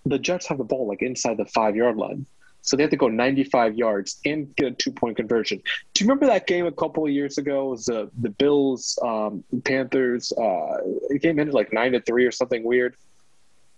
the 0.06 0.20
Jets 0.20 0.48
have 0.48 0.58
the 0.58 0.64
ball 0.64 0.88
like 0.88 1.02
inside 1.02 1.38
the 1.38 1.46
five 1.46 1.76
yard 1.76 1.96
line. 1.96 2.26
So 2.62 2.76
they 2.76 2.84
have 2.84 2.90
to 2.90 2.98
go 2.98 3.08
95 3.08 3.76
yards 3.76 4.20
and 4.26 4.54
get 4.58 4.68
a 4.68 4.72
two 4.72 4.92
point 4.92 5.16
conversion. 5.16 5.62
Do 5.94 6.04
you 6.04 6.10
remember 6.10 6.26
that 6.26 6.46
game 6.46 6.66
a 6.66 6.72
couple 6.72 7.06
of 7.06 7.12
years 7.12 7.38
ago? 7.38 7.68
It 7.68 7.70
was 7.70 7.86
the 7.86 8.12
the 8.20 8.30
Bills 8.30 9.00
um, 9.02 9.44
Panthers. 9.64 10.32
Uh, 10.34 10.78
the 11.10 11.20
game 11.22 11.40
ended 11.40 11.54
like 11.54 11.72
nine 11.72 11.94
to 11.94 12.02
three 12.02 12.26
or 12.26 12.32
something 12.32 12.64
weird. 12.64 12.96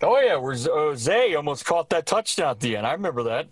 Oh 0.02 0.20
yeah, 0.20 0.38
where 0.38 0.96
Zay 0.96 1.36
almost 1.36 1.66
caught 1.66 1.90
that 1.90 2.08
touchdown 2.08 2.52
at 2.52 2.60
the 2.60 2.76
end. 2.76 2.88
I 2.88 2.94
remember 2.94 3.24
that. 3.24 3.48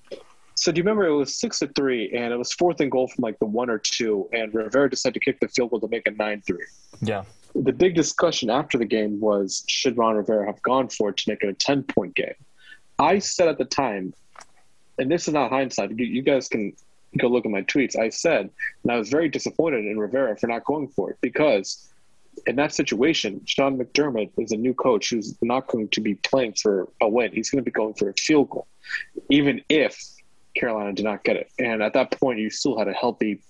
So 0.55 0.71
do 0.71 0.79
you 0.79 0.83
remember 0.83 1.05
it 1.05 1.15
was 1.15 1.39
six 1.39 1.59
to 1.59 1.67
three, 1.67 2.11
and 2.11 2.33
it 2.33 2.37
was 2.37 2.51
fourth 2.51 2.81
and 2.81 2.91
goal 2.91 3.07
from 3.07 3.21
like 3.21 3.37
the 3.37 3.45
one 3.45 3.69
or 3.69 3.77
two, 3.77 4.27
and 4.33 4.53
Rivera 4.53 4.89
decided 4.89 5.13
to 5.13 5.19
kick 5.19 5.39
the 5.39 5.47
field 5.47 5.69
goal 5.69 5.79
to 5.79 5.87
make 5.87 6.07
it 6.07 6.17
nine 6.17 6.41
three. 6.41 6.65
Yeah 7.01 7.23
the 7.55 7.73
big 7.73 7.95
discussion 7.95 8.49
after 8.49 8.77
the 8.77 8.85
game 8.85 9.19
was 9.19 9.63
should 9.67 9.97
Ron 9.97 10.15
Rivera 10.15 10.45
have 10.45 10.61
gone 10.61 10.89
for 10.89 11.09
it 11.09 11.17
to 11.17 11.29
make 11.29 11.43
it 11.43 11.49
a 11.49 11.53
10 11.53 11.83
point 11.83 12.15
game? 12.15 12.35
I 12.97 13.19
said 13.19 13.47
at 13.47 13.57
the 13.57 13.65
time, 13.65 14.13
and 14.97 15.09
this 15.09 15.27
is 15.27 15.33
not 15.33 15.49
hindsight, 15.49 15.97
you 15.97 16.21
guys 16.21 16.47
can 16.47 16.73
go 17.17 17.27
look 17.27 17.45
at 17.45 17.51
my 17.51 17.61
tweets. 17.63 17.97
I 17.97 18.09
said, 18.09 18.49
and 18.83 18.91
I 18.91 18.97
was 18.97 19.09
very 19.09 19.29
disappointed 19.29 19.85
in 19.85 19.97
Rivera 19.97 20.37
for 20.37 20.47
not 20.47 20.65
going 20.65 20.89
for 20.89 21.11
it 21.11 21.17
because 21.21 21.89
in 22.45 22.55
that 22.57 22.73
situation, 22.73 23.41
Sean 23.45 23.77
McDermott 23.77 24.31
is 24.37 24.51
a 24.51 24.57
new 24.57 24.73
coach 24.73 25.09
who's 25.09 25.35
not 25.41 25.67
going 25.67 25.89
to 25.89 26.01
be 26.01 26.15
playing 26.15 26.53
for 26.53 26.87
a 27.01 27.07
win. 27.07 27.31
He's 27.33 27.49
going 27.49 27.63
to 27.63 27.65
be 27.65 27.71
going 27.71 27.93
for 27.93 28.09
a 28.09 28.13
field 28.13 28.49
goal, 28.49 28.67
even 29.29 29.61
if 29.69 29.99
Carolina 30.55 30.93
did 30.93 31.05
not 31.05 31.23
get 31.23 31.35
it. 31.35 31.51
And 31.57 31.81
at 31.81 31.93
that 31.93 32.11
point, 32.11 32.39
you 32.39 32.49
still 32.49 32.77
had 32.77 32.87
a 32.87 32.93
healthy, 32.93 33.41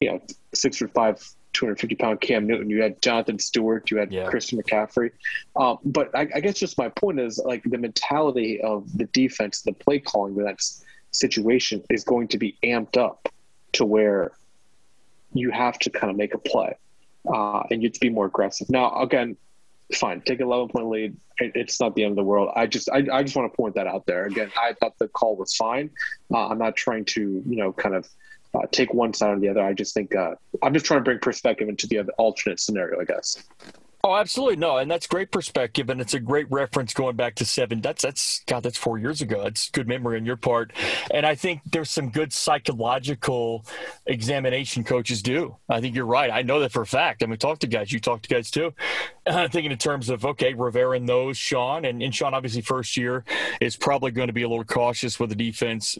you 0.00 0.12
know, 0.12 0.20
six 0.54 0.80
or 0.80 0.88
five 0.88 1.22
250 1.52 1.96
pound 1.96 2.20
Cam 2.20 2.46
Newton. 2.46 2.70
You 2.70 2.82
had 2.82 3.00
Jonathan 3.02 3.38
Stewart. 3.38 3.90
You 3.90 3.98
had 3.98 4.12
yeah. 4.12 4.28
Christian 4.28 4.60
McCaffrey. 4.60 5.10
Um, 5.56 5.78
but 5.84 6.10
I, 6.14 6.28
I, 6.34 6.40
guess 6.40 6.58
just 6.58 6.78
my 6.78 6.88
point 6.88 7.20
is 7.20 7.38
like 7.38 7.62
the 7.64 7.78
mentality 7.78 8.60
of 8.60 8.86
the 8.96 9.06
defense, 9.06 9.62
the 9.62 9.72
play 9.72 9.98
calling 9.98 10.36
in 10.36 10.44
that 10.44 10.60
situation 11.12 11.82
is 11.90 12.04
going 12.04 12.28
to 12.28 12.38
be 12.38 12.56
amped 12.62 12.96
up 12.96 13.28
to 13.72 13.84
where 13.84 14.32
you 15.32 15.50
have 15.50 15.78
to 15.80 15.90
kind 15.90 16.10
of 16.10 16.16
make 16.16 16.34
a 16.34 16.38
play 16.38 16.76
uh, 17.32 17.62
and 17.70 17.82
you 17.82 17.88
have 17.88 17.94
to 17.94 18.00
be 18.00 18.10
more 18.10 18.26
aggressive. 18.26 18.68
Now, 18.70 19.00
again, 19.00 19.36
fine, 19.94 20.20
take 20.20 20.40
an 20.40 20.46
11 20.46 20.68
point 20.68 20.88
lead. 20.88 21.16
It, 21.38 21.52
it's 21.54 21.80
not 21.80 21.94
the 21.94 22.04
end 22.04 22.12
of 22.12 22.16
the 22.16 22.24
world. 22.24 22.50
I 22.54 22.66
just, 22.66 22.90
I, 22.90 23.06
I 23.12 23.22
just 23.22 23.36
want 23.36 23.52
to 23.52 23.56
point 23.56 23.74
that 23.74 23.86
out 23.86 24.06
there. 24.06 24.26
Again, 24.26 24.50
I 24.60 24.74
thought 24.74 24.98
the 24.98 25.08
call 25.08 25.36
was 25.36 25.54
fine. 25.54 25.90
Uh, 26.32 26.48
I'm 26.48 26.58
not 26.58 26.76
trying 26.76 27.04
to, 27.06 27.20
you 27.20 27.56
know, 27.56 27.72
kind 27.72 27.94
of 27.94 28.08
uh, 28.54 28.66
take 28.70 28.92
one 28.92 29.14
side 29.14 29.36
or 29.36 29.40
the 29.40 29.48
other. 29.48 29.62
I 29.62 29.72
just 29.72 29.94
think 29.94 30.14
uh, 30.14 30.34
I'm 30.62 30.74
just 30.74 30.86
trying 30.86 31.00
to 31.00 31.04
bring 31.04 31.18
perspective 31.18 31.68
into 31.68 31.86
the 31.86 31.98
other 31.98 32.12
alternate 32.18 32.60
scenario, 32.60 33.00
I 33.00 33.04
guess. 33.04 33.42
Oh, 34.02 34.14
absolutely 34.14 34.56
no, 34.56 34.78
and 34.78 34.90
that's 34.90 35.06
great 35.06 35.30
perspective, 35.30 35.90
and 35.90 36.00
it's 36.00 36.14
a 36.14 36.20
great 36.20 36.50
reference 36.50 36.94
going 36.94 37.16
back 37.16 37.34
to 37.34 37.44
seven. 37.44 37.82
That's 37.82 38.00
that's 38.00 38.42
God, 38.46 38.62
that's 38.62 38.78
four 38.78 38.96
years 38.96 39.20
ago. 39.20 39.44
It's 39.44 39.68
good 39.68 39.86
memory 39.86 40.16
on 40.16 40.24
your 40.24 40.38
part, 40.38 40.72
and 41.10 41.26
I 41.26 41.34
think 41.34 41.60
there's 41.66 41.90
some 41.90 42.08
good 42.08 42.32
psychological 42.32 43.66
examination 44.06 44.84
coaches 44.84 45.20
do. 45.20 45.56
I 45.68 45.82
think 45.82 45.94
you're 45.94 46.06
right. 46.06 46.30
I 46.30 46.40
know 46.40 46.60
that 46.60 46.72
for 46.72 46.80
a 46.80 46.86
fact. 46.86 47.22
I 47.22 47.26
mean, 47.26 47.36
talk 47.36 47.58
to 47.58 47.66
guys. 47.66 47.92
You 47.92 48.00
talk 48.00 48.22
to 48.22 48.28
guys 48.28 48.50
too. 48.50 48.72
Uh, 49.26 49.46
thinking 49.46 49.70
in 49.70 49.78
terms 49.78 50.08
of 50.08 50.24
okay, 50.24 50.54
Rivera 50.54 50.98
knows 50.98 51.36
Sean, 51.36 51.84
and, 51.84 52.02
and 52.02 52.12
Sean 52.12 52.34
obviously 52.34 52.62
first 52.62 52.96
year 52.96 53.22
is 53.60 53.76
probably 53.76 54.10
going 54.10 54.26
to 54.26 54.32
be 54.32 54.42
a 54.42 54.48
little 54.48 54.64
cautious 54.64 55.20
with 55.20 55.28
the 55.28 55.36
defense 55.36 55.96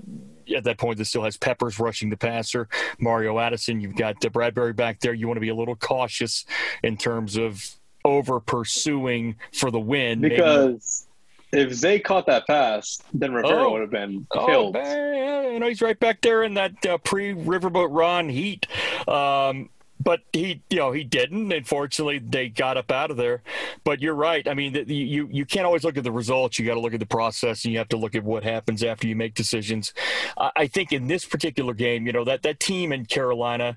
at 0.54 0.64
that 0.64 0.78
point 0.78 0.98
that 0.98 1.04
still 1.06 1.24
has 1.24 1.36
Peppers 1.36 1.78
rushing 1.78 2.10
the 2.10 2.16
passer, 2.16 2.68
Mario 2.98 3.38
Addison. 3.38 3.80
You've 3.80 3.96
got 3.96 4.20
Bradberry 4.20 4.74
back 4.74 5.00
there. 5.00 5.14
You 5.14 5.26
want 5.26 5.36
to 5.36 5.42
be 5.42 5.48
a 5.48 5.54
little 5.54 5.76
cautious 5.76 6.44
in 6.82 6.96
terms 6.96 7.36
of 7.36 7.64
over 8.04 8.40
pursuing 8.40 9.36
for 9.52 9.70
the 9.70 9.80
win. 9.80 10.20
Because 10.20 11.06
maybe. 11.52 11.64
if 11.64 11.74
Zay 11.74 11.98
caught 11.98 12.26
that 12.26 12.46
pass, 12.46 13.00
then 13.12 13.32
Rivera 13.32 13.66
oh, 13.66 13.72
would 13.72 13.80
have 13.82 13.90
been 13.90 14.26
oh, 14.32 14.46
killed. 14.46 14.76
Oh, 14.78 15.50
you 15.50 15.58
know, 15.58 15.68
he's 15.68 15.82
right 15.82 15.98
back 15.98 16.20
there 16.20 16.42
in 16.42 16.54
that 16.54 16.86
uh, 16.86 16.98
pre-Riverboat 16.98 17.88
Ron 17.90 18.28
heat. 18.28 18.66
Um, 19.08 19.68
but 20.02 20.20
he, 20.32 20.62
you 20.70 20.78
know, 20.78 20.92
he 20.92 21.04
didn't. 21.04 21.52
Unfortunately, 21.52 22.18
they 22.18 22.48
got 22.48 22.76
up 22.76 22.90
out 22.90 23.10
of 23.10 23.18
there. 23.18 23.42
But 23.84 24.00
you're 24.00 24.14
right. 24.14 24.46
I 24.48 24.54
mean, 24.54 24.74
you 24.88 25.28
you 25.30 25.44
can't 25.44 25.66
always 25.66 25.84
look 25.84 25.98
at 25.98 26.04
the 26.04 26.12
results. 26.12 26.58
You 26.58 26.66
got 26.66 26.74
to 26.74 26.80
look 26.80 26.94
at 26.94 27.00
the 27.00 27.06
process, 27.06 27.64
and 27.64 27.72
you 27.72 27.78
have 27.78 27.88
to 27.90 27.96
look 27.96 28.14
at 28.14 28.24
what 28.24 28.42
happens 28.42 28.82
after 28.82 29.06
you 29.06 29.14
make 29.14 29.34
decisions. 29.34 29.92
I 30.36 30.66
think 30.66 30.92
in 30.92 31.06
this 31.06 31.24
particular 31.24 31.74
game, 31.74 32.06
you 32.06 32.12
know, 32.12 32.24
that 32.24 32.42
that 32.42 32.60
team 32.60 32.92
in 32.92 33.04
Carolina 33.06 33.76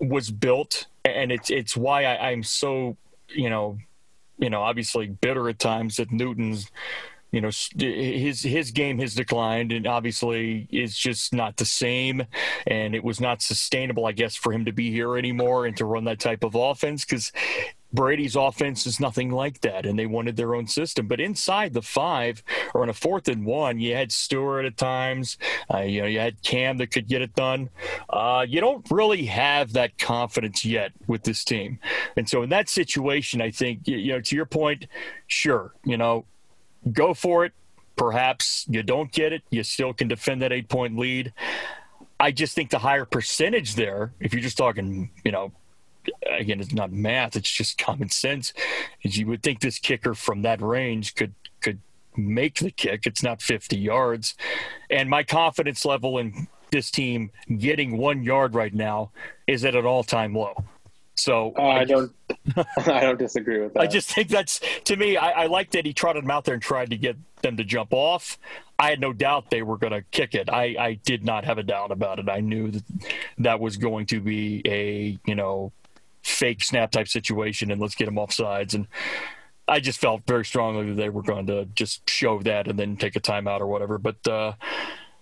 was 0.00 0.30
built, 0.30 0.86
and 1.04 1.30
it's 1.30 1.50
it's 1.50 1.76
why 1.76 2.04
I, 2.04 2.30
I'm 2.30 2.42
so 2.42 2.96
you 3.28 3.50
know, 3.50 3.78
you 4.38 4.50
know, 4.50 4.62
obviously 4.62 5.06
bitter 5.06 5.48
at 5.48 5.58
times 5.58 5.96
that 5.96 6.10
Newton's, 6.10 6.70
you 7.34 7.40
know, 7.40 7.50
his 7.76 8.42
his 8.42 8.70
game 8.70 9.00
has 9.00 9.12
declined, 9.12 9.72
and 9.72 9.88
obviously 9.88 10.68
is 10.70 10.96
just 10.96 11.34
not 11.34 11.56
the 11.56 11.64
same, 11.64 12.24
and 12.64 12.94
it 12.94 13.02
was 13.02 13.20
not 13.20 13.42
sustainable, 13.42 14.06
I 14.06 14.12
guess, 14.12 14.36
for 14.36 14.52
him 14.52 14.64
to 14.66 14.72
be 14.72 14.92
here 14.92 15.16
anymore 15.18 15.66
and 15.66 15.76
to 15.78 15.84
run 15.84 16.04
that 16.04 16.20
type 16.20 16.44
of 16.44 16.54
offense 16.54 17.04
because 17.04 17.32
Brady's 17.92 18.36
offense 18.36 18.86
is 18.86 19.00
nothing 19.00 19.32
like 19.32 19.62
that, 19.62 19.84
and 19.84 19.98
they 19.98 20.06
wanted 20.06 20.36
their 20.36 20.54
own 20.54 20.68
system. 20.68 21.08
But 21.08 21.18
inside 21.18 21.72
the 21.72 21.82
five, 21.82 22.44
or 22.72 22.82
on 22.82 22.88
a 22.88 22.94
fourth 22.94 23.26
and 23.26 23.44
one, 23.44 23.80
you 23.80 23.96
had 23.96 24.12
Stewart 24.12 24.64
at 24.64 24.76
times. 24.76 25.36
Uh, 25.72 25.78
you 25.78 26.02
know, 26.02 26.06
you 26.06 26.20
had 26.20 26.40
Cam 26.42 26.78
that 26.78 26.92
could 26.92 27.08
get 27.08 27.20
it 27.20 27.34
done. 27.34 27.68
Uh, 28.10 28.46
you 28.48 28.60
don't 28.60 28.88
really 28.92 29.26
have 29.26 29.72
that 29.72 29.98
confidence 29.98 30.64
yet 30.64 30.92
with 31.08 31.24
this 31.24 31.42
team, 31.42 31.80
and 32.16 32.28
so 32.28 32.44
in 32.44 32.50
that 32.50 32.68
situation, 32.68 33.40
I 33.40 33.50
think 33.50 33.88
you 33.88 34.12
know, 34.12 34.20
to 34.20 34.36
your 34.36 34.46
point, 34.46 34.86
sure, 35.26 35.74
you 35.84 35.96
know, 35.96 36.26
go 36.92 37.14
for 37.14 37.44
it. 37.44 37.52
Perhaps 37.96 38.66
you 38.68 38.82
don't 38.82 39.12
get 39.12 39.32
it, 39.32 39.42
you 39.50 39.62
still 39.62 39.92
can 39.92 40.08
defend 40.08 40.42
that 40.42 40.52
eight 40.52 40.68
point 40.68 40.98
lead. 40.98 41.32
I 42.18 42.32
just 42.32 42.54
think 42.54 42.70
the 42.70 42.78
higher 42.78 43.04
percentage 43.04 43.74
there, 43.74 44.12
if 44.20 44.32
you're 44.32 44.42
just 44.42 44.56
talking, 44.56 45.10
you 45.24 45.32
know, 45.32 45.52
again, 46.28 46.60
it's 46.60 46.72
not 46.72 46.92
math; 46.92 47.36
it's 47.36 47.50
just 47.50 47.78
common 47.78 48.08
sense. 48.08 48.52
Is 49.02 49.16
you 49.16 49.26
would 49.28 49.42
think 49.42 49.60
this 49.60 49.78
kicker 49.78 50.14
from 50.14 50.42
that 50.42 50.60
range 50.60 51.14
could 51.14 51.34
could 51.60 51.80
make 52.16 52.58
the 52.58 52.70
kick. 52.70 53.06
It's 53.06 53.22
not 53.22 53.42
50 53.42 53.76
yards, 53.76 54.34
and 54.90 55.08
my 55.08 55.22
confidence 55.22 55.84
level 55.84 56.18
in 56.18 56.48
this 56.70 56.90
team 56.90 57.30
getting 57.58 57.96
one 57.96 58.24
yard 58.24 58.54
right 58.54 58.74
now 58.74 59.10
is 59.46 59.64
at 59.64 59.76
an 59.76 59.86
all-time 59.86 60.34
low. 60.34 60.56
So 61.14 61.52
uh, 61.56 61.62
I, 61.62 61.80
I, 61.80 61.84
don't, 61.84 62.12
I 62.86 63.00
don't 63.00 63.18
disagree 63.18 63.60
with 63.60 63.74
that. 63.74 63.80
I 63.80 63.86
just 63.86 64.12
think 64.12 64.28
that's 64.28 64.60
to 64.84 64.96
me. 64.96 65.16
I, 65.16 65.44
I 65.44 65.46
like 65.46 65.70
that 65.72 65.86
he 65.86 65.92
trotted 65.92 66.24
them 66.24 66.30
out 66.30 66.44
there 66.44 66.54
and 66.54 66.62
tried 66.62 66.90
to 66.90 66.96
get 66.96 67.16
them 67.42 67.56
to 67.56 67.64
jump 67.64 67.92
off. 67.92 68.38
I 68.78 68.90
had 68.90 69.00
no 69.00 69.12
doubt 69.12 69.50
they 69.50 69.62
were 69.62 69.76
going 69.76 69.92
to 69.92 70.02
kick 70.10 70.34
it. 70.34 70.50
I, 70.50 70.74
I 70.78 70.94
did 71.04 71.24
not 71.24 71.44
have 71.44 71.58
a 71.58 71.62
doubt 71.62 71.92
about 71.92 72.18
it. 72.18 72.28
I 72.28 72.40
knew 72.40 72.72
that 72.72 72.82
that 73.38 73.60
was 73.60 73.76
going 73.76 74.06
to 74.06 74.20
be 74.20 74.62
a 74.66 75.18
you 75.24 75.34
know 75.34 75.72
fake 76.22 76.64
snap 76.64 76.90
type 76.90 77.06
situation 77.06 77.70
and 77.70 77.80
let's 77.80 77.94
get 77.94 78.06
them 78.06 78.18
off 78.18 78.32
sides. 78.32 78.74
And 78.74 78.88
I 79.68 79.80
just 79.80 80.00
felt 80.00 80.22
very 80.26 80.44
strongly 80.44 80.88
that 80.88 80.94
they 80.94 81.10
were 81.10 81.22
going 81.22 81.46
to 81.46 81.66
just 81.66 82.08
show 82.10 82.40
that 82.42 82.66
and 82.66 82.78
then 82.78 82.96
take 82.96 83.14
a 83.16 83.20
timeout 83.20 83.60
or 83.60 83.66
whatever. 83.66 83.98
But 83.98 84.26
uh, 84.26 84.52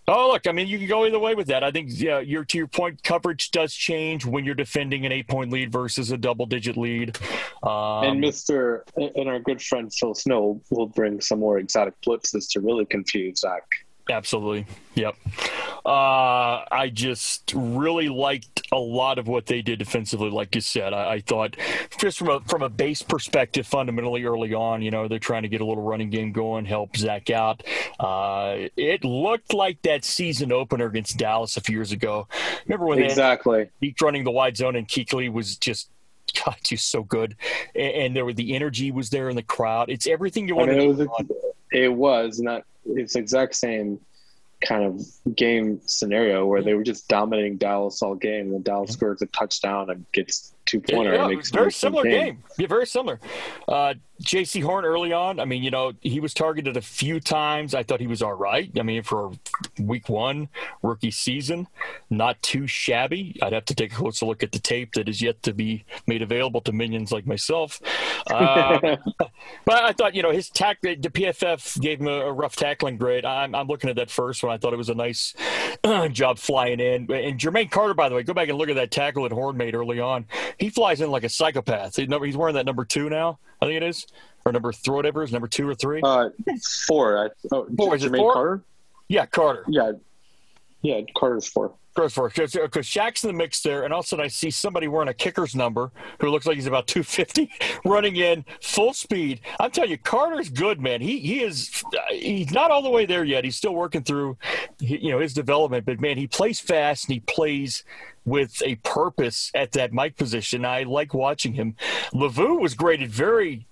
oh, 0.08 0.30
look, 0.32 0.46
I 0.46 0.52
mean, 0.52 0.66
you 0.66 0.78
can 0.78 0.88
go 0.88 1.06
either 1.06 1.18
way 1.18 1.34
with 1.34 1.46
that. 1.48 1.62
I 1.64 1.70
think 1.70 1.90
yeah, 1.92 2.20
your 2.20 2.44
to 2.44 2.58
your 2.58 2.66
point, 2.66 3.02
coverage 3.02 3.50
does 3.50 3.72
change 3.74 4.26
when 4.26 4.44
you're 4.44 4.54
defending 4.54 5.06
an 5.06 5.12
eight 5.12 5.28
point 5.28 5.52
lead 5.52 5.72
versus 5.72 6.10
a 6.10 6.16
double 6.16 6.46
digit 6.46 6.76
lead. 6.76 7.18
Um, 7.62 8.04
and 8.04 8.20
Mister 8.20 8.84
and 8.96 9.28
our 9.28 9.40
good 9.40 9.62
friend 9.62 9.92
Phil 9.92 10.14
Snow 10.14 10.60
will 10.70 10.86
bring 10.86 11.20
some 11.20 11.40
more 11.40 11.58
exotic 11.58 11.94
blitzes 12.06 12.50
to 12.52 12.60
really 12.60 12.84
confuse 12.84 13.40
Zach. 13.40 13.62
Absolutely. 14.10 14.66
Yep. 14.94 15.14
Uh, 15.84 16.64
I 16.70 16.90
just 16.92 17.52
really 17.54 18.08
liked 18.08 18.62
a 18.72 18.78
lot 18.78 19.18
of 19.18 19.26
what 19.26 19.46
they 19.46 19.62
did 19.62 19.78
defensively. 19.78 20.30
Like 20.30 20.54
you 20.54 20.60
said, 20.60 20.92
I, 20.92 21.14
I, 21.14 21.20
thought 21.20 21.56
just 21.98 22.18
from 22.18 22.28
a 22.28 22.40
from 22.40 22.62
a 22.62 22.68
base 22.68 23.02
perspective, 23.02 23.66
fundamentally 23.66 24.24
early 24.24 24.54
on, 24.54 24.82
you 24.82 24.90
know, 24.90 25.08
they're 25.08 25.18
trying 25.18 25.42
to 25.42 25.48
get 25.48 25.60
a 25.60 25.64
little 25.64 25.82
running 25.82 26.10
game 26.10 26.32
going, 26.32 26.64
help 26.66 26.96
Zach 26.96 27.30
out. 27.30 27.64
Uh, 27.98 28.68
it 28.76 29.04
looked 29.04 29.54
like 29.54 29.82
that 29.82 30.04
season 30.04 30.52
opener 30.52 30.86
against 30.86 31.16
Dallas 31.16 31.56
a 31.56 31.60
few 31.60 31.76
years 31.76 31.92
ago. 31.92 32.28
Remember 32.66 32.86
when 32.86 33.00
exactly 33.00 33.70
they 33.80 33.94
running 34.00 34.24
the 34.24 34.30
wide 34.30 34.56
zone 34.56 34.76
and 34.76 34.86
Kuechly 34.86 35.32
was 35.32 35.56
just 35.56 35.90
God, 36.44 36.56
he's 36.66 36.82
so 36.82 37.02
good, 37.02 37.36
and, 37.74 37.92
and, 37.92 38.16
there 38.16 38.24
were 38.24 38.32
the 38.32 38.54
energy 38.54 38.90
was 38.90 39.10
there 39.10 39.28
in 39.28 39.36
the 39.36 39.42
crowd. 39.42 39.90
It's 39.90 40.06
everything 40.06 40.48
you 40.48 40.54
want 40.54 40.70
I 40.70 40.76
mean, 40.76 40.96
to. 40.96 41.10
It 41.72 41.92
was, 41.92 42.40
not 42.40 42.64
it's 42.84 43.16
exact 43.16 43.54
same 43.54 44.00
kind 44.60 44.84
of 44.84 45.34
game 45.34 45.80
scenario 45.86 46.46
where 46.46 46.62
they 46.62 46.74
were 46.74 46.84
just 46.84 47.08
dominating 47.08 47.56
Dallas 47.56 48.02
all 48.02 48.14
game, 48.14 48.54
and 48.54 48.64
Dallas 48.64 48.92
scores 48.92 49.22
a 49.22 49.26
touchdown 49.26 49.90
and 49.90 50.06
gets 50.12 50.54
two 50.64 50.80
pointer. 50.80 51.14
Yeah, 51.14 51.28
yeah 51.28 51.40
very 51.52 51.72
similar 51.72 52.04
game. 52.04 52.12
game. 52.12 52.44
Yeah, 52.58 52.66
very 52.66 52.86
similar. 52.86 53.20
Uh, 53.68 53.94
Jaycee 54.22 54.62
Horn 54.62 54.84
early 54.84 55.12
on, 55.12 55.40
I 55.40 55.44
mean, 55.44 55.62
you 55.62 55.70
know, 55.70 55.92
he 56.00 56.20
was 56.20 56.32
targeted 56.32 56.76
a 56.76 56.80
few 56.80 57.18
times. 57.18 57.74
I 57.74 57.82
thought 57.82 58.00
he 58.00 58.06
was 58.06 58.22
all 58.22 58.34
right. 58.34 58.70
I 58.78 58.82
mean, 58.82 59.02
for 59.02 59.32
week 59.80 60.08
one, 60.08 60.48
rookie 60.82 61.10
season, 61.10 61.66
not 62.08 62.40
too 62.40 62.66
shabby. 62.66 63.36
I'd 63.42 63.52
have 63.52 63.64
to 63.66 63.74
take 63.74 63.92
a 63.92 63.96
closer 63.96 64.26
look 64.26 64.42
at 64.42 64.52
the 64.52 64.58
tape 64.58 64.92
that 64.94 65.08
is 65.08 65.20
yet 65.20 65.42
to 65.42 65.52
be 65.52 65.84
made 66.06 66.22
available 66.22 66.60
to 66.62 66.72
minions 66.72 67.12
like 67.12 67.26
myself. 67.26 67.80
Uh, 68.32 68.96
but 69.66 69.82
I 69.82 69.92
thought, 69.92 70.14
you 70.14 70.22
know, 70.22 70.30
his 70.30 70.48
tack, 70.48 70.80
the 70.80 70.96
PFF 70.96 71.80
gave 71.80 72.00
him 72.00 72.06
a, 72.06 72.20
a 72.20 72.32
rough 72.32 72.56
tackling 72.56 72.96
grade. 72.96 73.24
I'm, 73.24 73.54
I'm, 73.54 73.66
looking 73.66 73.90
at 73.90 73.96
that 73.96 74.10
first 74.10 74.42
one. 74.42 74.52
I 74.52 74.58
thought 74.58 74.72
it 74.72 74.76
was 74.76 74.88
a 74.88 74.94
nice 74.94 75.34
job 76.12 76.38
flying 76.38 76.80
in. 76.80 77.10
And 77.12 77.38
Jermaine 77.38 77.70
Carter, 77.70 77.94
by 77.94 78.08
the 78.08 78.14
way, 78.14 78.22
go 78.22 78.32
back 78.32 78.48
and 78.48 78.56
look 78.56 78.68
at 78.68 78.76
that 78.76 78.90
tackle 78.90 79.24
that 79.24 79.32
Horn 79.32 79.56
made 79.56 79.74
early 79.74 80.00
on. 80.00 80.24
He 80.62 80.70
flies 80.70 81.00
in 81.00 81.10
like 81.10 81.24
a 81.24 81.28
psychopath. 81.28 81.96
He's 81.96 82.36
wearing 82.36 82.54
that 82.54 82.66
number 82.66 82.84
two 82.84 83.10
now, 83.10 83.40
I 83.60 83.66
think 83.66 83.78
it 83.78 83.82
is, 83.82 84.06
or 84.46 84.52
number 84.52 84.72
three, 84.72 84.94
whatever 84.94 85.24
is 85.24 85.32
number 85.32 85.48
two 85.48 85.68
or 85.68 85.74
three. 85.74 86.00
Uh, 86.04 86.28
four. 86.86 87.18
I, 87.18 87.30
oh, 87.50 87.66
four. 87.76 87.96
Is 87.96 88.04
it 88.04 88.14
four? 88.14 88.32
Carter? 88.32 88.62
Yeah, 89.08 89.26
Carter. 89.26 89.64
Yeah, 89.66 89.90
yeah, 90.82 91.00
Carter's 91.16 91.46
four. 91.46 91.74
Carter's 91.94 92.12
four. 92.12 92.28
Because 92.28 92.56
uh, 92.56 92.66
Shaq's 92.66 93.22
in 93.22 93.28
the 93.28 93.34
mix 93.34 93.62
there, 93.62 93.84
and 93.84 93.92
all 93.92 94.00
of 94.00 94.06
a 94.06 94.08
sudden 94.08 94.24
I 94.24 94.28
see 94.28 94.50
somebody 94.50 94.88
wearing 94.88 95.08
a 95.08 95.14
kicker's 95.14 95.54
number 95.54 95.92
who 96.20 96.28
looks 96.28 96.44
like 96.44 96.56
he's 96.56 96.66
about 96.66 96.88
250 96.88 97.50
running 97.84 98.16
in 98.16 98.44
full 98.60 98.92
speed. 98.92 99.40
I'm 99.60 99.70
telling 99.70 99.90
you, 99.90 99.98
Carter's 99.98 100.48
good, 100.48 100.80
man. 100.80 101.00
He 101.00 101.20
he 101.20 101.42
is 101.42 101.84
uh, 101.86 102.00
he's 102.10 102.50
not 102.50 102.70
all 102.70 102.82
the 102.82 102.90
way 102.90 103.06
there 103.06 103.24
yet. 103.24 103.44
He's 103.44 103.56
still 103.56 103.74
working 103.74 104.02
through 104.02 104.36
you 104.80 105.12
know 105.12 105.20
his 105.20 105.34
development, 105.34 105.84
but 105.84 106.00
man, 106.00 106.16
he 106.16 106.26
plays 106.26 106.58
fast 106.58 107.08
and 107.08 107.14
he 107.14 107.20
plays 107.20 107.84
with 108.24 108.60
a 108.64 108.76
purpose 108.76 109.50
at 109.54 109.72
that 109.72 109.92
Mike 109.92 110.16
position. 110.16 110.64
I 110.64 110.82
like 110.82 111.14
watching 111.14 111.54
him. 111.54 111.76
Luvu 112.12 112.60
was 112.60 112.74
graded 112.74 113.10
very 113.10 113.66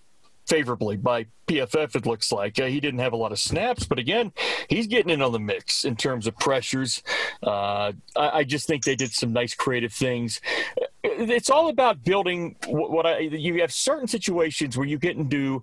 favorably 0.51 0.97
by 0.97 1.27
PFF, 1.47 1.95
it 1.95 2.07
looks 2.07 2.33
like. 2.33 2.59
Uh, 2.59 2.67
he 2.67 2.81
didn't 2.81 2.99
have 2.99 3.13
a 3.13 3.17
lot 3.17 3.31
of 3.31 3.39
snaps, 3.39 3.85
but 3.85 4.01
again, 4.01 4.33
he's 4.69 4.89
getting 4.89 5.11
in 5.11 5.23
on 5.23 5.31
the 5.31 5.39
mix 5.39 5.85
in 5.85 5.95
terms 5.95 6.27
of 6.27 6.37
pressures. 6.39 7.05
Uh, 7.41 7.93
I, 8.17 8.31
I, 8.35 8.45
just 8.45 8.67
think 8.67 8.83
they 8.83 8.97
did 8.97 9.13
some 9.13 9.33
nice 9.33 9.55
creative 9.55 9.93
things. 9.93 10.41
It's 11.05 11.51
all 11.51 11.69
about 11.69 12.03
building 12.03 12.57
what, 12.67 12.91
what 12.91 13.07
I, 13.07 13.19
you 13.21 13.61
have 13.61 13.73
certain 13.73 14.09
situations 14.09 14.77
where 14.77 14.89
you 14.89 14.99
get 14.99 15.17
into 15.17 15.63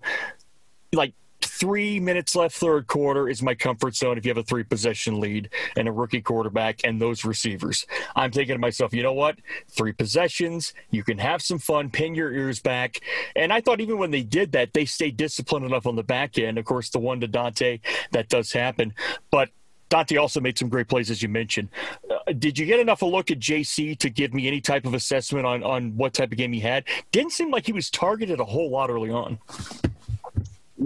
like 0.93 1.13
three 1.41 1.99
minutes 1.99 2.35
left 2.35 2.55
third 2.55 2.87
quarter 2.87 3.29
is 3.29 3.41
my 3.41 3.55
comfort 3.55 3.95
zone 3.95 4.17
if 4.17 4.25
you 4.25 4.29
have 4.29 4.37
a 4.37 4.43
three 4.43 4.63
possession 4.63 5.19
lead 5.19 5.49
and 5.75 5.87
a 5.87 5.91
rookie 5.91 6.21
quarterback 6.21 6.81
and 6.83 7.01
those 7.01 7.25
receivers. 7.25 7.85
I'm 8.15 8.31
thinking 8.31 8.55
to 8.55 8.59
myself, 8.59 8.93
you 8.93 9.03
know 9.03 9.13
what? 9.13 9.37
Three 9.69 9.93
possessions, 9.93 10.73
you 10.91 11.03
can 11.03 11.17
have 11.17 11.41
some 11.41 11.59
fun, 11.59 11.89
pin 11.89 12.15
your 12.15 12.31
ears 12.31 12.59
back. 12.59 12.99
And 13.35 13.51
I 13.51 13.61
thought 13.61 13.81
even 13.81 13.97
when 13.97 14.11
they 14.11 14.23
did 14.23 14.51
that, 14.53 14.73
they 14.73 14.85
stayed 14.85 15.17
disciplined 15.17 15.65
enough 15.65 15.87
on 15.87 15.95
the 15.95 16.03
back 16.03 16.37
end. 16.37 16.57
Of 16.57 16.65
course, 16.65 16.89
the 16.89 16.99
one 16.99 17.19
to 17.21 17.27
Donte, 17.27 17.81
that 18.11 18.29
does 18.29 18.51
happen. 18.51 18.93
But 19.31 19.49
Donte 19.89 20.19
also 20.19 20.41
made 20.41 20.57
some 20.57 20.69
great 20.69 20.87
plays, 20.87 21.09
as 21.09 21.21
you 21.21 21.29
mentioned. 21.29 21.69
Uh, 22.09 22.33
did 22.33 22.57
you 22.57 22.65
get 22.65 22.79
enough 22.79 23.01
a 23.01 23.05
look 23.05 23.31
at 23.31 23.39
JC 23.39 23.97
to 23.99 24.09
give 24.09 24.33
me 24.33 24.47
any 24.47 24.59
type 24.59 24.85
of 24.85 24.93
assessment 24.93 25.45
on 25.45 25.63
on 25.63 25.95
what 25.95 26.13
type 26.13 26.31
of 26.31 26.37
game 26.37 26.51
he 26.51 26.59
had? 26.59 26.83
Didn't 27.11 27.31
seem 27.31 27.51
like 27.51 27.65
he 27.65 27.73
was 27.73 27.89
targeted 27.89 28.39
a 28.39 28.45
whole 28.45 28.69
lot 28.69 28.89
early 28.89 29.09
on. 29.09 29.39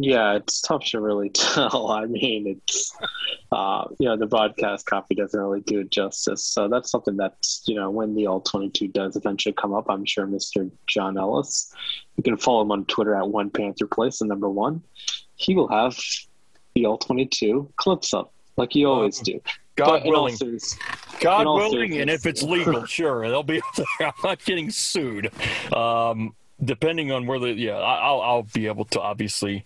Yeah, 0.04 0.34
it's 0.34 0.62
tough 0.62 0.84
to 0.86 1.00
really 1.00 1.30
tell. 1.34 1.92
I 1.92 2.06
mean, 2.06 2.48
it's 2.48 2.92
uh, 3.52 3.86
you 4.00 4.08
know 4.08 4.18
the 4.18 4.26
broadcast 4.26 4.88
copy 4.88 5.14
doesn't 5.14 5.40
really 5.40 5.62
do 5.62 5.82
it 5.82 5.92
justice. 5.92 6.44
So 6.44 6.68
that's 6.68 6.90
something 6.90 7.18
that's 7.18 7.64
you 7.68 7.76
know 7.76 7.92
when 7.92 8.16
the 8.16 8.26
all 8.26 8.42
twenty 8.42 8.70
two 8.70 8.88
does 8.88 9.16
eventually 9.16 9.54
come 9.54 9.74
up, 9.74 9.86
I'm 9.90 10.06
sure 10.06 10.26
Mr. 10.26 10.72
John 10.88 11.20
Ellis, 11.20 11.72
you 12.18 12.24
can 12.24 12.38
follow 12.38 12.64
him 12.64 12.72
on 12.72 12.86
Twitter 12.86 13.16
at 13.16 13.30
One 13.30 13.52
Panther 13.52 13.86
Place, 13.86 14.20
the 14.20 14.26
number 14.26 14.50
one. 14.50 14.82
He 15.36 15.56
will 15.56 15.68
have 15.68 16.00
the 16.74 16.88
all 16.88 16.98
twenty 16.98 17.28
two 17.28 17.72
clips 17.76 18.12
up 18.12 18.34
like 18.58 18.74
you 18.74 18.90
always 18.90 19.20
do. 19.20 19.40
God 19.76 20.04
willing. 20.06 20.36
God 21.20 21.46
willing, 21.46 21.98
and 22.00 22.10
if 22.10 22.26
it's 22.26 22.42
legal, 22.42 22.86
sure, 22.88 23.28
they'll 23.30 23.44
be 23.44 23.62
there. 23.76 23.86
I'm 24.08 24.14
not 24.24 24.44
getting 24.46 24.72
sued. 24.72 25.32
Um, 25.72 26.34
depending 26.64 27.12
on 27.12 27.26
whether, 27.26 27.52
yeah, 27.52 27.74
I'll, 27.74 28.22
I'll 28.22 28.48
be 28.54 28.68
able 28.68 28.86
to 28.86 29.02
obviously 29.02 29.64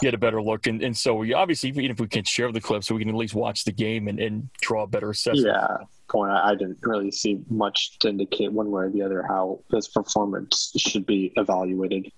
get 0.00 0.14
a 0.14 0.18
better 0.18 0.40
look. 0.42 0.66
And, 0.66 0.82
and 0.82 0.96
so 0.96 1.14
we 1.14 1.34
obviously, 1.34 1.70
even 1.70 1.90
if 1.90 2.00
we 2.00 2.08
can 2.08 2.24
share 2.24 2.50
the 2.52 2.60
clip 2.60 2.84
so 2.84 2.94
we 2.94 3.02
can 3.02 3.10
at 3.10 3.14
least 3.14 3.34
watch 3.34 3.64
the 3.64 3.72
game 3.72 4.08
and, 4.08 4.18
and 4.18 4.48
draw 4.60 4.84
a 4.84 4.86
better 4.86 5.10
assessment. 5.10 5.46
Yeah. 5.46 5.76
Point. 6.08 6.32
I 6.32 6.56
didn't 6.56 6.78
really 6.82 7.12
see 7.12 7.38
much 7.48 7.96
to 8.00 8.08
indicate 8.08 8.50
one 8.50 8.72
way 8.72 8.82
or 8.82 8.90
the 8.90 9.00
other 9.00 9.22
how 9.22 9.60
this 9.70 9.86
performance 9.86 10.72
should 10.76 11.06
be 11.06 11.32
evaluated. 11.36 12.10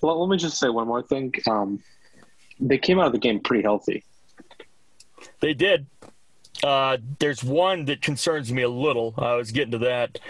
Well, 0.00 0.20
let 0.20 0.30
me 0.30 0.36
just 0.36 0.60
say 0.60 0.68
one 0.68 0.86
more 0.86 1.02
thing. 1.02 1.34
Um, 1.50 1.82
they 2.60 2.78
came 2.78 3.00
out 3.00 3.06
of 3.06 3.12
the 3.12 3.18
game 3.18 3.40
pretty 3.40 3.64
healthy. 3.64 4.04
They 5.40 5.54
did. 5.54 5.86
Uh, 6.62 6.98
there's 7.18 7.42
one 7.42 7.86
that 7.86 8.00
concerns 8.00 8.52
me 8.52 8.62
a 8.62 8.68
little. 8.68 9.12
I 9.18 9.34
was 9.34 9.50
getting 9.50 9.72
to 9.72 9.78
that. 9.78 10.20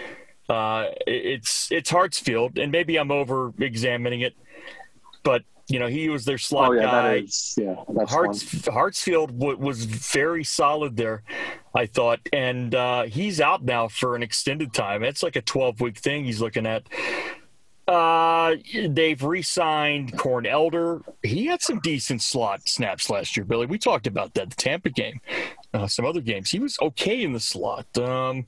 Uh, 0.49 0.87
it's 1.07 1.71
it's 1.71 1.91
Hartsfield, 1.91 2.61
and 2.61 2.71
maybe 2.71 2.97
I'm 2.97 3.11
over 3.11 3.53
examining 3.59 4.21
it, 4.21 4.33
but 5.23 5.43
you 5.67 5.79
know 5.79 5.87
he 5.87 6.09
was 6.09 6.25
their 6.25 6.37
slot 6.37 6.69
oh, 6.69 6.73
yeah, 6.73 6.81
guy. 6.83 7.01
That 7.01 7.23
is, 7.23 7.55
yeah, 7.57 7.75
that's 7.89 8.11
Harts, 8.11 8.43
Hartsfield 8.43 9.39
w- 9.39 9.57
was 9.57 9.85
very 9.85 10.43
solid 10.43 10.97
there, 10.97 11.23
I 11.73 11.85
thought, 11.85 12.19
and 12.33 12.75
uh, 12.75 13.03
he's 13.03 13.39
out 13.39 13.63
now 13.63 13.87
for 13.87 14.15
an 14.15 14.23
extended 14.23 14.73
time. 14.73 15.03
It's 15.03 15.23
like 15.23 15.37
a 15.37 15.41
12 15.41 15.79
week 15.79 15.97
thing 15.97 16.25
he's 16.25 16.41
looking 16.41 16.65
at. 16.65 16.83
Uh, 17.87 18.55
they've 18.89 19.21
re-signed 19.21 20.17
Corn 20.17 20.45
Elder. 20.45 21.01
He 21.21 21.45
had 21.47 21.61
some 21.61 21.79
decent 21.81 22.21
slot 22.21 22.67
snaps 22.67 23.09
last 23.09 23.35
year, 23.35 23.45
Billy. 23.45 23.65
We 23.65 23.77
talked 23.77 24.07
about 24.07 24.33
that 24.35 24.49
the 24.49 24.55
Tampa 24.55 24.89
game, 24.89 25.19
uh, 25.73 25.87
some 25.87 26.05
other 26.05 26.21
games. 26.21 26.49
He 26.49 26.59
was 26.59 26.77
okay 26.81 27.23
in 27.23 27.33
the 27.33 27.41
slot. 27.41 27.85
Um, 27.97 28.45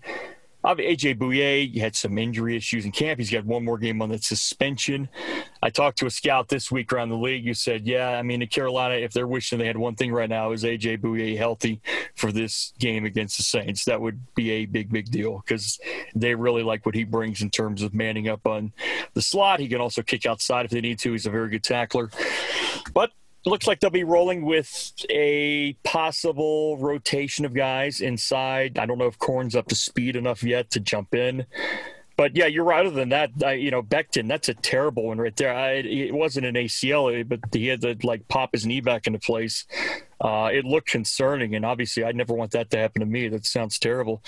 AJ 0.74 1.20
Bouye 1.20 1.78
had 1.78 1.96
some 1.96 2.18
injury 2.18 2.56
issues 2.58 2.86
in 2.86 2.92
camp. 2.92 3.20
He's 3.20 3.30
got 3.30 3.46
one 3.46 3.64
more 3.64 3.78
game 3.78 4.02
on 4.02 4.10
the 4.10 4.18
suspension. 4.18 5.10
I 5.62 5.70
talked 5.70 5.98
to 6.00 6.08
a 6.08 6.10
scout 6.10 6.48
this 6.48 6.72
week 6.72 6.92
around 6.92 7.10
the 7.10 7.18
league 7.18 7.46
who 7.46 7.54
said, 7.54 7.88
"Yeah, 7.88 8.18
I 8.18 8.24
mean, 8.24 8.42
in 8.42 8.48
Carolina, 8.48 8.96
if 8.96 9.14
they're 9.14 9.28
wishing 9.28 9.60
they 9.60 9.68
had 9.68 9.78
one 9.78 9.96
thing 9.96 10.12
right 10.12 10.30
now, 10.30 10.52
is 10.52 10.64
AJ 10.64 10.98
Bouye 10.98 11.38
healthy 11.38 11.82
for 12.16 12.32
this 12.32 12.74
game 12.80 13.06
against 13.06 13.38
the 13.38 13.44
Saints. 13.44 13.86
That 13.86 14.02
would 14.02 14.20
be 14.36 14.52
a 14.52 14.66
big, 14.66 14.92
big 14.92 15.12
deal 15.12 15.44
because 15.46 15.80
they 16.16 16.34
really 16.36 16.64
like 16.64 16.86
what 16.86 16.96
he 16.96 17.04
brings 17.04 17.42
in 17.42 17.50
terms 17.50 17.82
of 17.82 17.94
manning 17.94 18.28
up 18.28 18.48
on 18.48 18.74
the 19.14 19.22
slot. 19.22 19.60
He 19.60 19.68
can 19.68 19.82
also 19.82 20.02
kick 20.02 20.26
outside 20.26 20.66
if 20.66 20.72
they 20.72 20.82
need 20.82 21.00
to. 21.00 21.12
He's 21.12 21.26
a 21.26 21.32
very 21.32 21.50
good 21.50 21.64
tackler, 21.64 22.10
but." 22.94 23.12
Looks 23.46 23.68
like 23.68 23.80
they'll 23.80 23.90
be 23.90 24.04
rolling 24.04 24.46
with 24.46 24.94
a 25.10 25.74
possible 25.84 26.78
rotation 26.78 27.46
of 27.46 27.54
guys 27.54 28.02
inside. 28.02 28.78
I 28.78 28.86
don't 28.86 28.98
know 28.98 29.08
if 29.08 29.18
Corn's 29.18 29.56
up 29.56 29.68
to 29.68 29.76
speed 29.76 30.16
enough 30.16 30.44
yet 30.44 30.72
to 30.72 30.80
jump 30.80 31.14
in. 31.14 31.46
But 32.18 32.36
yeah, 32.36 32.46
you're 32.46 32.64
right. 32.64 32.86
Other 32.86 32.96
than 32.96 33.10
that, 33.10 33.32
I, 33.44 33.54
you 33.54 33.72
know, 33.72 33.84
Becton, 33.84 34.28
that's 34.30 34.48
a 34.48 34.54
terrible 34.54 35.08
one 35.08 35.18
right 35.18 35.36
there. 35.36 35.54
I, 35.54 35.72
it 35.74 36.14
wasn't 36.14 36.46
an 36.46 36.56
ACL, 36.56 37.28
but 37.28 37.40
he 37.52 37.68
had 37.68 37.82
to 37.82 37.98
like 38.04 38.28
pop 38.30 38.52
his 38.54 38.66
knee 38.66 38.80
back 38.80 39.06
into 39.06 39.20
place. 39.20 39.66
Uh, 40.22 40.50
it 40.52 40.64
looked 40.64 40.88
concerning, 40.88 41.56
and 41.56 41.66
obviously, 41.66 42.06
I'd 42.06 42.16
never 42.16 42.34
want 42.34 42.52
that 42.52 42.70
to 42.72 42.78
happen 42.78 43.02
to 43.02 43.06
me. 43.06 43.28
That 43.28 43.46
sounds 43.46 43.78
terrible. 43.78 44.24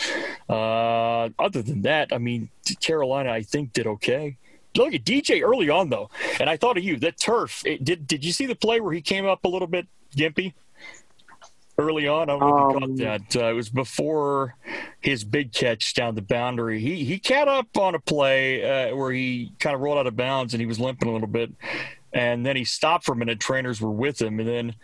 Uh, 0.49 1.29
other 1.39 1.61
than 1.61 1.83
that, 1.83 2.09
I 2.11 2.17
mean, 2.17 2.49
Carolina, 2.81 3.31
I 3.31 3.41
think 3.41 3.71
did 3.71 3.87
okay. 3.87 4.35
Look 4.75 4.93
at 4.93 5.03
DJ 5.03 5.41
early 5.41 5.69
on 5.69 5.89
though, 5.89 6.09
and 6.39 6.49
I 6.49 6.57
thought 6.57 6.77
of 6.77 6.83
you. 6.83 6.97
That 6.97 7.17
turf. 7.17 7.63
It, 7.65 7.83
did 7.83 8.05
did 8.07 8.23
you 8.23 8.31
see 8.31 8.45
the 8.45 8.55
play 8.55 8.79
where 8.79 8.93
he 8.93 9.01
came 9.01 9.25
up 9.25 9.43
a 9.45 9.47
little 9.47 9.67
bit 9.67 9.87
gimpy? 10.15 10.53
Early 11.79 12.07
on, 12.07 12.23
I 12.23 12.33
don't 12.33 12.39
know 12.39 12.47
if 12.47 12.51
you 12.51 12.85
Um, 12.85 12.97
caught 12.97 12.97
that. 13.33 13.35
Uh, 13.43 13.49
it 13.49 13.53
was 13.53 13.69
before 13.69 14.55
his 14.99 15.23
big 15.23 15.53
catch 15.53 15.93
down 15.93 16.15
the 16.15 16.23
boundary. 16.23 16.79
He 16.79 17.03
he 17.05 17.19
caught 17.19 17.47
up 17.47 17.77
on 17.77 17.93
a 17.93 17.99
play 17.99 18.63
uh, 18.89 18.95
where 18.95 19.11
he 19.11 19.51
kind 19.59 19.75
of 19.75 19.81
rolled 19.81 19.99
out 19.99 20.07
of 20.07 20.15
bounds 20.15 20.53
and 20.55 20.61
he 20.61 20.65
was 20.65 20.79
limping 20.79 21.07
a 21.07 21.11
little 21.11 21.27
bit, 21.27 21.51
and 22.13 22.43
then 22.45 22.55
he 22.55 22.63
stopped 22.65 23.05
for 23.05 23.11
a 23.11 23.15
minute. 23.15 23.39
Trainers 23.39 23.79
were 23.79 23.91
with 23.91 24.19
him, 24.19 24.39
and 24.39 24.49
then 24.49 24.75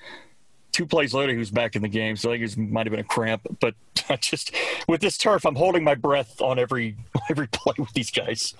two 0.72 0.86
plays 0.86 1.16
later, 1.16 1.32
he 1.32 1.38
was 1.40 1.50
back 1.52 1.76
in 1.76 1.82
the 1.82 1.88
game. 1.88 2.16
So 2.16 2.32
I 2.32 2.38
think 2.38 2.52
it 2.52 2.58
might 2.60 2.86
have 2.86 2.92
been 2.92 3.00
a 3.00 3.04
cramp. 3.04 3.42
But 3.60 3.74
just 4.22 4.54
with 4.88 5.02
this 5.02 5.18
turf, 5.18 5.46
I'm 5.48 5.56
holding 5.56 5.84
my 5.84 5.96
breath 5.96 6.42
on 6.42 6.60
every 6.60 6.96
every 7.30 7.48
play 7.48 7.74
with 7.80 7.94
these 7.94 8.12
guys. 8.12 8.54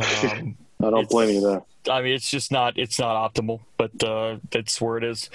Um, 0.00 0.56
I 0.82 0.90
don't 0.90 1.08
blame 1.10 1.30
you 1.34 1.40
there. 1.40 1.62
I 1.90 2.02
mean, 2.02 2.14
it's 2.14 2.30
just 2.30 2.50
not 2.52 2.78
it's 2.78 2.98
not 2.98 3.34
optimal, 3.34 3.60
but 3.76 4.02
uh, 4.02 4.38
that's 4.50 4.80
where 4.80 4.96
it 4.98 5.04
is. 5.04 5.28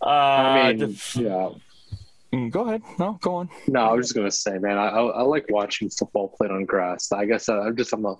Uh, 0.00 0.06
I 0.08 0.72
mean, 0.72 0.78
the- 0.78 1.20
yeah. 1.20 1.98
mm, 2.38 2.50
go 2.50 2.66
ahead. 2.66 2.82
No, 2.98 3.18
go 3.20 3.36
on. 3.36 3.48
No, 3.66 3.80
I 3.80 3.92
was 3.94 4.06
just 4.06 4.14
gonna 4.14 4.30
say, 4.30 4.58
man, 4.58 4.78
I, 4.78 4.88
I, 4.88 5.02
I 5.06 5.22
like 5.22 5.46
watching 5.48 5.90
football 5.90 6.28
played 6.28 6.50
on 6.50 6.64
grass. 6.64 7.10
I 7.12 7.24
guess 7.24 7.48
I, 7.48 7.58
I'm 7.58 7.76
just 7.76 7.92
I'm 7.92 8.04
a, 8.04 8.16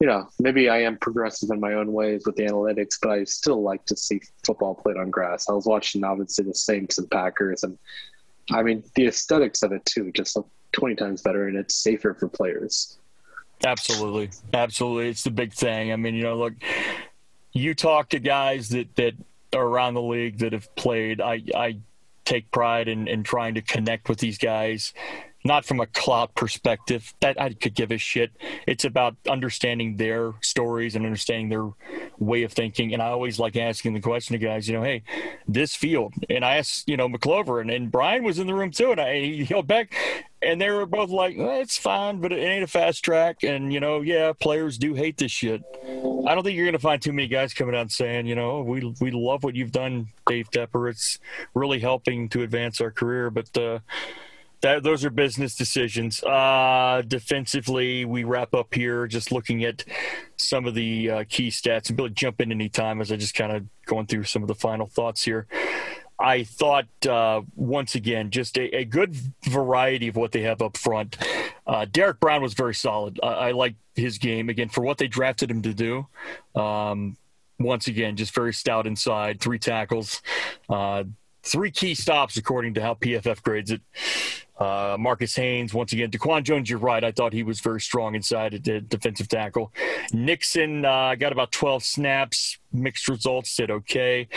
you 0.00 0.06
know, 0.06 0.28
maybe 0.38 0.68
I 0.68 0.78
am 0.82 0.96
progressive 0.98 1.50
in 1.50 1.58
my 1.58 1.74
own 1.74 1.92
ways 1.92 2.22
with 2.26 2.36
the 2.36 2.42
analytics, 2.44 2.98
but 3.00 3.10
I 3.10 3.24
still 3.24 3.62
like 3.62 3.84
to 3.86 3.96
see 3.96 4.20
football 4.44 4.74
played 4.74 4.96
on 4.96 5.10
grass. 5.10 5.48
I 5.48 5.52
was 5.52 5.66
watching 5.66 6.04
obviously 6.04 6.44
the 6.44 6.54
Saints 6.54 6.98
and 6.98 7.10
Packers, 7.10 7.62
and 7.64 7.78
I 8.52 8.62
mean 8.62 8.84
the 8.94 9.06
aesthetics 9.08 9.62
of 9.62 9.72
it 9.72 9.84
too, 9.86 10.12
just 10.12 10.36
look 10.36 10.48
twenty 10.72 10.94
times 10.94 11.22
better, 11.22 11.48
and 11.48 11.56
it's 11.56 11.74
safer 11.74 12.14
for 12.14 12.28
players. 12.28 12.98
Absolutely, 13.64 14.30
absolutely. 14.52 15.08
It's 15.08 15.24
the 15.24 15.30
big 15.30 15.52
thing. 15.52 15.92
I 15.92 15.96
mean, 15.96 16.14
you 16.14 16.22
know, 16.24 16.36
look, 16.36 16.54
you 17.52 17.74
talk 17.74 18.10
to 18.10 18.18
guys 18.18 18.68
that 18.70 18.94
that 18.96 19.14
are 19.54 19.66
around 19.66 19.94
the 19.94 20.02
league 20.02 20.38
that 20.38 20.52
have 20.52 20.74
played. 20.76 21.20
I 21.20 21.42
I 21.54 21.78
take 22.24 22.50
pride 22.50 22.88
in 22.88 23.08
in 23.08 23.22
trying 23.22 23.54
to 23.54 23.62
connect 23.62 24.08
with 24.08 24.18
these 24.18 24.38
guys. 24.38 24.92
Not 25.44 25.64
from 25.64 25.78
a 25.78 25.86
clout 25.86 26.34
perspective, 26.34 27.14
that 27.20 27.40
I 27.40 27.52
could 27.52 27.74
give 27.74 27.92
a 27.92 27.98
shit. 27.98 28.32
It's 28.66 28.84
about 28.84 29.14
understanding 29.30 29.96
their 29.96 30.32
stories 30.42 30.96
and 30.96 31.06
understanding 31.06 31.50
their 31.50 31.70
way 32.18 32.42
of 32.42 32.52
thinking. 32.52 32.92
And 32.92 33.00
I 33.00 33.06
always 33.10 33.38
like 33.38 33.56
asking 33.56 33.94
the 33.94 34.00
question 34.00 34.32
to 34.32 34.44
guys, 34.44 34.66
you 34.68 34.74
know, 34.74 34.82
hey, 34.82 35.04
this 35.46 35.76
field. 35.76 36.14
And 36.28 36.44
I 36.44 36.56
asked, 36.56 36.88
you 36.88 36.96
know, 36.96 37.08
McClover 37.08 37.60
and, 37.60 37.70
and 37.70 37.92
Brian 37.92 38.24
was 38.24 38.40
in 38.40 38.48
the 38.48 38.54
room 38.54 38.72
too. 38.72 38.90
And 38.90 39.00
I 39.00 39.20
he 39.20 39.44
yelled 39.44 39.68
back, 39.68 39.94
and 40.42 40.60
they 40.60 40.70
were 40.70 40.86
both 40.86 41.10
like, 41.10 41.36
eh, 41.36 41.60
it's 41.60 41.78
fine, 41.78 42.20
but 42.20 42.32
it 42.32 42.38
ain't 42.38 42.64
a 42.64 42.66
fast 42.66 43.04
track. 43.04 43.42
And, 43.42 43.72
you 43.72 43.80
know, 43.80 44.02
yeah, 44.02 44.32
players 44.38 44.78
do 44.78 44.94
hate 44.94 45.16
this 45.16 45.32
shit. 45.32 45.62
I 45.84 46.34
don't 46.34 46.44
think 46.44 46.56
you're 46.56 46.70
to 46.70 46.78
find 46.78 47.00
too 47.00 47.12
many 47.12 47.28
guys 47.28 47.54
coming 47.54 47.74
out 47.74 47.90
saying, 47.90 48.26
you 48.26 48.34
know, 48.34 48.62
we, 48.62 48.94
we 49.00 49.10
love 49.10 49.44
what 49.44 49.54
you've 49.54 49.72
done, 49.72 50.08
Dave 50.26 50.50
Tepper. 50.50 50.90
It's 50.90 51.18
really 51.54 51.80
helping 51.80 52.28
to 52.30 52.42
advance 52.42 52.80
our 52.80 52.90
career. 52.90 53.30
But, 53.30 53.56
uh, 53.56 53.78
that, 54.62 54.82
those 54.82 55.04
are 55.04 55.10
business 55.10 55.54
decisions. 55.54 56.22
Uh, 56.22 57.02
defensively, 57.06 58.04
we 58.04 58.24
wrap 58.24 58.54
up 58.54 58.74
here 58.74 59.06
just 59.06 59.30
looking 59.30 59.64
at 59.64 59.84
some 60.36 60.66
of 60.66 60.74
the 60.74 61.10
uh, 61.10 61.24
key 61.28 61.48
stats. 61.48 61.88
And 61.88 61.96
Billy, 61.96 62.10
jump 62.10 62.40
in 62.40 62.50
anytime 62.50 63.00
as 63.00 63.12
I 63.12 63.16
just 63.16 63.34
kind 63.34 63.52
of 63.52 63.66
going 63.84 64.06
through 64.06 64.24
some 64.24 64.42
of 64.42 64.48
the 64.48 64.54
final 64.54 64.86
thoughts 64.86 65.24
here. 65.24 65.46
I 66.18 66.44
thought 66.44 66.86
uh, 67.06 67.42
once 67.54 67.94
again 67.94 68.30
just 68.30 68.56
a, 68.56 68.74
a 68.74 68.84
good 68.84 69.14
variety 69.44 70.08
of 70.08 70.16
what 70.16 70.32
they 70.32 70.42
have 70.42 70.62
up 70.62 70.76
front. 70.76 71.18
Uh, 71.66 71.84
Derrick 71.90 72.20
Brown 72.20 72.42
was 72.42 72.54
very 72.54 72.74
solid. 72.74 73.20
I, 73.22 73.26
I 73.26 73.50
like 73.52 73.74
his 73.94 74.18
game 74.18 74.48
again 74.48 74.68
for 74.68 74.82
what 74.82 74.98
they 74.98 75.08
drafted 75.08 75.50
him 75.50 75.62
to 75.62 75.74
do. 75.74 76.06
Um, 76.54 77.16
once 77.58 77.86
again, 77.86 78.16
just 78.16 78.34
very 78.34 78.52
stout 78.52 78.86
inside, 78.86 79.40
three 79.40 79.58
tackles, 79.58 80.22
uh, 80.68 81.04
three 81.42 81.70
key 81.70 81.94
stops 81.94 82.36
according 82.36 82.74
to 82.74 82.82
how 82.82 82.94
PFF 82.94 83.42
grades 83.42 83.70
it. 83.70 83.80
Uh, 84.58 84.96
Marquis 84.98 85.28
Haynes, 85.36 85.74
once 85.74 85.92
again, 85.92 86.10
DaQuan 86.10 86.42
Jones, 86.42 86.70
you're 86.70 86.78
right. 86.78 87.04
I 87.04 87.12
thought 87.12 87.34
he 87.34 87.42
was 87.42 87.60
very 87.60 87.80
strong 87.80 88.14
inside 88.14 88.54
at 88.54 88.64
the 88.64 88.80
defensive 88.80 89.28
tackle. 89.28 89.70
Nixon 90.12 90.84
uh, 90.84 91.14
got 91.14 91.32
about 91.32 91.52
12 91.52 91.82
snaps, 91.82 92.58
mixed 92.72 93.08
results, 93.08 93.54
did 93.54 93.70
okay. 93.70 94.28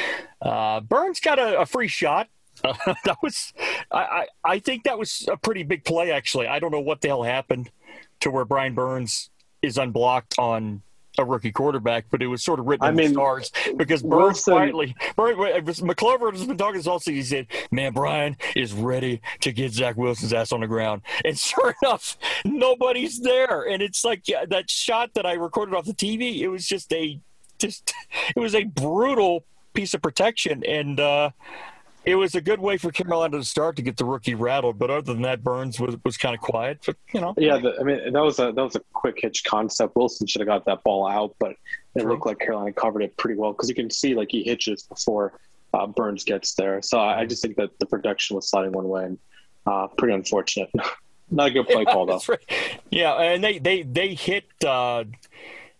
Uh, 0.41 0.79
Burns 0.81 1.19
got 1.19 1.39
a, 1.39 1.61
a 1.61 1.65
free 1.65 1.87
shot. 1.87 2.27
Uh, 2.63 2.73
that 3.05 3.17
was, 3.21 3.53
I, 3.91 3.97
I, 3.99 4.27
I 4.43 4.59
think 4.59 4.83
that 4.83 4.97
was 4.97 5.27
a 5.31 5.37
pretty 5.37 5.63
big 5.63 5.85
play, 5.85 6.11
actually. 6.11 6.47
I 6.47 6.59
don't 6.59 6.71
know 6.71 6.79
what 6.79 7.01
the 7.01 7.07
hell 7.09 7.23
happened 7.23 7.71
to 8.21 8.31
where 8.31 8.45
Brian 8.45 8.73
Burns 8.73 9.29
is 9.61 9.77
unblocked 9.77 10.37
on 10.37 10.81
a 11.17 11.25
rookie 11.25 11.51
quarterback, 11.51 12.05
but 12.09 12.21
it 12.21 12.27
was 12.27 12.43
sort 12.43 12.59
of 12.59 12.65
written 12.65 12.85
I 12.85 12.89
in 12.89 12.95
mean, 12.95 13.07
the 13.07 13.13
stars 13.13 13.51
because 13.77 14.01
Burns 14.01 14.11
Wilson- 14.11 14.53
quietly, 14.53 14.95
Burns, 15.15 15.81
McClover 15.81 16.31
has 16.31 16.45
been 16.45 16.57
talking 16.57 16.77
this 16.77 16.87
all 16.87 16.99
season. 16.99 17.15
He 17.15 17.23
said, 17.23 17.47
"Man, 17.71 17.93
Brian 17.93 18.37
is 18.55 18.73
ready 18.73 19.21
to 19.41 19.51
get 19.51 19.73
Zach 19.73 19.97
Wilson's 19.97 20.33
ass 20.33 20.51
on 20.51 20.61
the 20.61 20.67
ground," 20.67 21.01
and 21.25 21.37
sure 21.39 21.75
enough, 21.83 22.17
nobody's 22.45 23.19
there. 23.19 23.63
And 23.63 23.81
it's 23.81 24.05
like 24.05 24.27
yeah, 24.27 24.45
that 24.49 24.69
shot 24.69 25.13
that 25.15 25.25
I 25.25 25.33
recorded 25.33 25.75
off 25.75 25.85
the 25.85 25.93
TV. 25.93 26.39
It 26.39 26.47
was 26.47 26.65
just 26.65 26.91
a, 26.93 27.19
just 27.57 27.93
it 28.35 28.39
was 28.39 28.55
a 28.55 28.63
brutal 28.63 29.45
piece 29.79 29.93
of 29.93 30.01
protection, 30.01 30.61
and 30.65 30.99
uh, 30.99 31.29
it 32.03 32.15
was 32.15 32.35
a 32.35 32.41
good 32.41 32.59
way 32.59 32.75
for 32.75 32.91
Carolina 32.91 33.37
to 33.37 33.43
start 33.45 33.77
to 33.77 33.81
get 33.81 33.95
the 33.95 34.03
rookie 34.03 34.35
rattled. 34.35 34.77
But 34.77 34.89
other 34.89 35.13
than 35.13 35.21
that, 35.21 35.41
Burns 35.41 35.79
was 35.79 35.95
was 36.03 36.17
kind 36.17 36.35
of 36.35 36.41
quiet. 36.41 36.79
But 36.85 36.97
you 37.13 37.21
know, 37.21 37.33
Yeah, 37.37 37.57
the, 37.57 37.77
I 37.79 37.83
mean 37.83 38.11
that 38.11 38.21
was 38.21 38.39
a 38.39 38.51
that 38.51 38.61
was 38.61 38.75
a 38.75 38.81
quick 38.91 39.19
hitch 39.21 39.45
concept. 39.45 39.95
Wilson 39.95 40.27
should 40.27 40.41
have 40.41 40.47
got 40.47 40.65
that 40.65 40.83
ball 40.83 41.07
out, 41.07 41.33
but 41.39 41.55
it 41.95 42.05
looked 42.05 42.25
like 42.25 42.39
Carolina 42.39 42.73
covered 42.73 43.03
it 43.03 43.15
pretty 43.15 43.39
well 43.39 43.53
because 43.53 43.69
you 43.69 43.75
can 43.75 43.89
see 43.89 44.13
like 44.15 44.29
he 44.31 44.43
hitches 44.43 44.83
before 44.83 45.39
uh, 45.73 45.87
Burns 45.87 46.25
gets 46.25 46.55
there. 46.55 46.81
So 46.81 46.99
I, 46.99 47.21
I 47.21 47.25
just 47.25 47.41
think 47.41 47.55
that 47.55 47.77
the 47.79 47.85
production 47.85 48.35
was 48.35 48.49
sliding 48.49 48.73
one 48.73 48.89
way, 48.89 49.05
and 49.05 49.17
uh, 49.65 49.87
pretty 49.87 50.13
unfortunate. 50.13 50.69
Not 51.31 51.47
a 51.47 51.51
good 51.51 51.67
play 51.67 51.85
call 51.93 52.05
though. 52.05 52.21
Right. 52.27 52.81
Yeah, 52.91 53.13
and 53.13 53.41
they 53.41 53.59
they 53.59 53.83
they 53.83 54.13
hit 54.13 54.43
uh, 54.65 55.05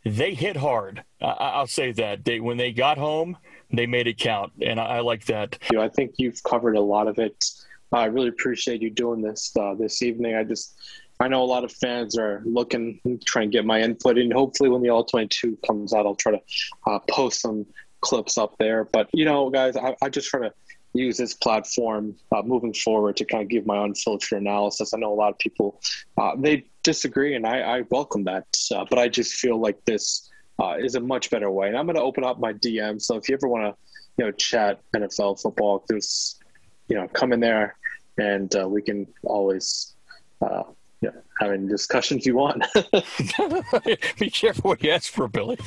they 0.06 0.34
hit 0.36 0.56
hard. 0.56 1.04
I, 1.22 1.26
I'll 1.26 1.68
say 1.68 1.92
that 1.94 2.24
they 2.24 2.40
when 2.40 2.56
they 2.58 2.72
got 2.72 2.98
home, 2.98 3.36
they 3.72 3.86
made 3.86 4.08
it 4.08 4.18
count, 4.18 4.54
and 4.62 4.80
I, 4.80 4.86
I 4.86 5.00
like 5.02 5.26
that. 5.26 5.58
you. 5.72 5.82
I 5.82 5.90
think 5.90 6.16
you've 6.18 6.42
covered 6.44 6.76
a 6.76 6.82
lot 6.82 7.08
of 7.08 7.20
it. 7.20 7.44
I 7.92 8.06
really 8.06 8.30
appreciate 8.30 8.82
you 8.82 8.90
doing 8.90 9.22
this 9.22 9.52
uh, 9.60 9.74
this 9.76 10.02
evening. 10.02 10.36
I 10.36 10.44
just, 10.44 10.76
I 11.20 11.28
know 11.28 11.44
a 11.44 11.46
lot 11.46 11.64
of 11.64 11.72
fans 11.72 12.18
are 12.18 12.42
looking, 12.46 13.00
trying 13.26 13.52
to 13.52 13.58
get 13.58 13.66
my 13.66 13.82
input, 13.82 14.18
and 14.18 14.32
hopefully 14.32 14.70
when 14.70 14.82
the 14.82 14.90
All 14.90 15.04
22 15.04 15.58
comes 15.66 15.94
out, 15.94 16.06
I'll 16.06 16.16
try 16.16 16.34
to 16.34 16.42
uh, 16.88 17.00
post 17.10 17.42
some 17.42 17.66
clips 18.02 18.38
up 18.38 18.56
there. 18.60 18.86
But 18.86 19.10
you 19.14 19.26
know, 19.26 19.50
guys, 19.50 19.76
I, 19.76 19.96
I 20.02 20.10
just 20.10 20.30
try 20.30 20.42
to 20.42 20.54
use 20.94 21.18
this 21.18 21.34
platform 21.34 22.16
uh, 22.36 22.42
moving 22.42 22.74
forward 22.74 23.18
to 23.18 23.26
kind 23.26 23.44
of 23.44 23.50
give 23.50 23.66
my 23.66 23.84
unfiltered 23.84 24.42
analysis. 24.42 24.94
I 24.94 24.98
know 24.98 25.14
a 25.14 25.16
lot 25.16 25.30
of 25.30 25.38
people 25.40 25.82
uh, 26.18 26.32
they 26.38 26.66
disagree, 26.84 27.36
and 27.36 27.46
I, 27.46 27.60
I 27.62 27.84
welcome 27.90 28.24
that, 28.26 28.48
uh, 28.74 28.86
but 28.90 29.00
I 29.00 29.08
just 29.08 29.34
feel 29.34 29.60
like 29.60 29.84
this 29.86 30.29
uh, 30.60 30.76
is 30.78 30.96
a 30.96 31.00
much 31.00 31.30
better 31.30 31.50
way. 31.50 31.68
And 31.68 31.78
I'm 31.78 31.86
going 31.86 31.96
to 31.96 32.02
open 32.02 32.24
up 32.24 32.40
my 32.40 32.54
DM. 32.54 33.02
So 33.02 33.16
if 33.16 33.30
you 33.30 33.36
ever 33.36 33.48
want 33.48 33.64
to, 33.64 33.76
you 34.18 34.26
know, 34.26 34.32
chat 34.32 34.82
NFL 34.96 35.42
football, 35.42 35.86
there's, 35.88 36.40
you 36.88 36.96
know, 36.96 37.08
come 37.08 37.32
in 37.32 37.40
there, 37.40 37.78
and 38.18 38.54
uh, 38.56 38.68
we 38.68 38.82
can 38.82 39.08
always, 39.24 39.96
uh, 40.42 40.64
yeah, 41.02 41.12
have 41.40 41.52
any 41.52 41.66
discussions 41.68 42.26
you 42.26 42.36
want. 42.36 42.66
Be 44.20 44.30
careful 44.30 44.70
what 44.70 44.84
you 44.84 44.92
ask 44.92 45.10
for, 45.10 45.30
Billy. 45.30 45.58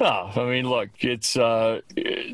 no, 0.00 0.30
I 0.36 0.44
mean, 0.44 0.68
look, 0.68 0.88
it's 1.00 1.36
uh, 1.36 1.80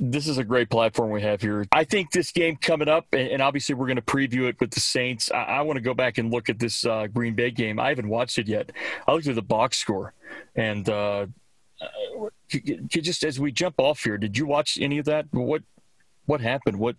this 0.01 0.27
is 0.27 0.39
a 0.39 0.45
great 0.45 0.71
platform 0.71 1.11
we 1.11 1.21
have 1.21 1.43
here. 1.43 1.67
I 1.73 1.85
think 1.85 2.11
this 2.11 2.31
game 2.33 2.57
coming 2.57 2.89
up, 2.89 3.07
and, 3.13 3.43
obviously 3.43 3.75
we're 3.75 3.87
going 3.87 3.97
to 3.97 4.03
preview 4.03 4.49
it 4.49 4.59
with 4.61 4.71
the 4.71 4.81
Saints. 4.81 5.31
I, 5.31 5.43
I 5.43 5.61
want 5.61 5.77
to 5.77 5.83
go 5.83 5.93
back 5.93 6.17
and 6.17 6.33
look 6.33 6.49
at 6.49 6.59
this 6.59 6.87
uh, 6.87 7.07
Green 7.09 7.35
Bay 7.35 7.51
game. 7.51 7.79
I 7.79 7.91
haven't 7.91 8.09
watched 8.09 8.39
it 8.39 8.49
yet. 8.49 8.73
I 9.07 9.13
looked 9.13 9.27
at 9.27 9.35
the 9.35 9.43
box 9.43 9.77
score, 9.77 10.15
and 10.57 10.89
uh, 10.89 11.27
uh, 11.83 12.29
just 12.89 13.25
as 13.25 13.39
we 13.39 13.53
jump 13.53 13.75
off 13.77 14.03
here, 14.03 14.17
did 14.17 14.39
you 14.39 14.47
watch 14.47 14.79
any 14.81 14.97
of 14.97 15.05
that? 15.05 15.27
What 15.33 15.63
what 16.25 16.41
happened? 16.41 16.79
What? 16.79 16.97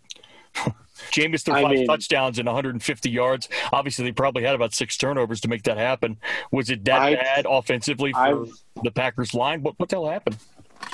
Jameis 1.11 1.43
threw 1.43 1.53
I 1.53 1.61
five 1.61 1.71
mean- 1.71 1.87
touchdowns 1.87 2.39
and 2.39 2.45
150 2.47 3.09
yards. 3.09 3.49
Obviously, 3.71 4.05
they 4.05 4.11
probably 4.11 4.43
had 4.43 4.55
about 4.55 4.73
six 4.73 4.97
turnovers 4.97 5.41
to 5.41 5.47
make 5.47 5.63
that 5.63 5.77
happen. 5.77 6.17
Was 6.51 6.69
it 6.69 6.83
that 6.85 7.01
I've- 7.01 7.15
bad 7.15 7.45
offensively 7.49 8.11
for 8.11 8.19
I've- 8.19 8.51
the 8.83 8.91
Packers 8.91 9.33
line? 9.33 9.61
What 9.61 9.77
what 9.79 9.89
the 9.89 9.97
hell 9.97 10.09
happened? 10.09 10.37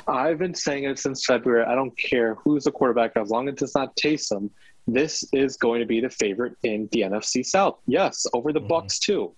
I've 0.08 0.40
been 0.40 0.56
saying 0.56 0.86
it 0.86 1.00
since 1.00 1.26
February. 1.26 1.66
I 1.66 1.76
don't 1.76 1.96
care 1.98 2.36
who's 2.36 2.64
the 2.64 2.72
quarterback, 2.72 3.14
as 3.16 3.30
long 3.30 3.48
as 3.50 3.62
it's 3.62 3.76
not 3.76 3.96
Taysom. 3.96 4.50
This 4.88 5.24
is 5.32 5.58
going 5.58 5.80
to 5.80 5.86
be 5.86 6.00
the 6.02 6.10
favorite 6.10 6.56
in 6.64 6.90
the 6.92 7.02
NFC 7.02 7.46
South. 7.46 7.80
Yes, 7.88 8.26
over 8.34 8.52
the 8.52 8.60
mm-hmm. 8.60 8.68
Bucks 8.68 9.00
too, 9.00 9.32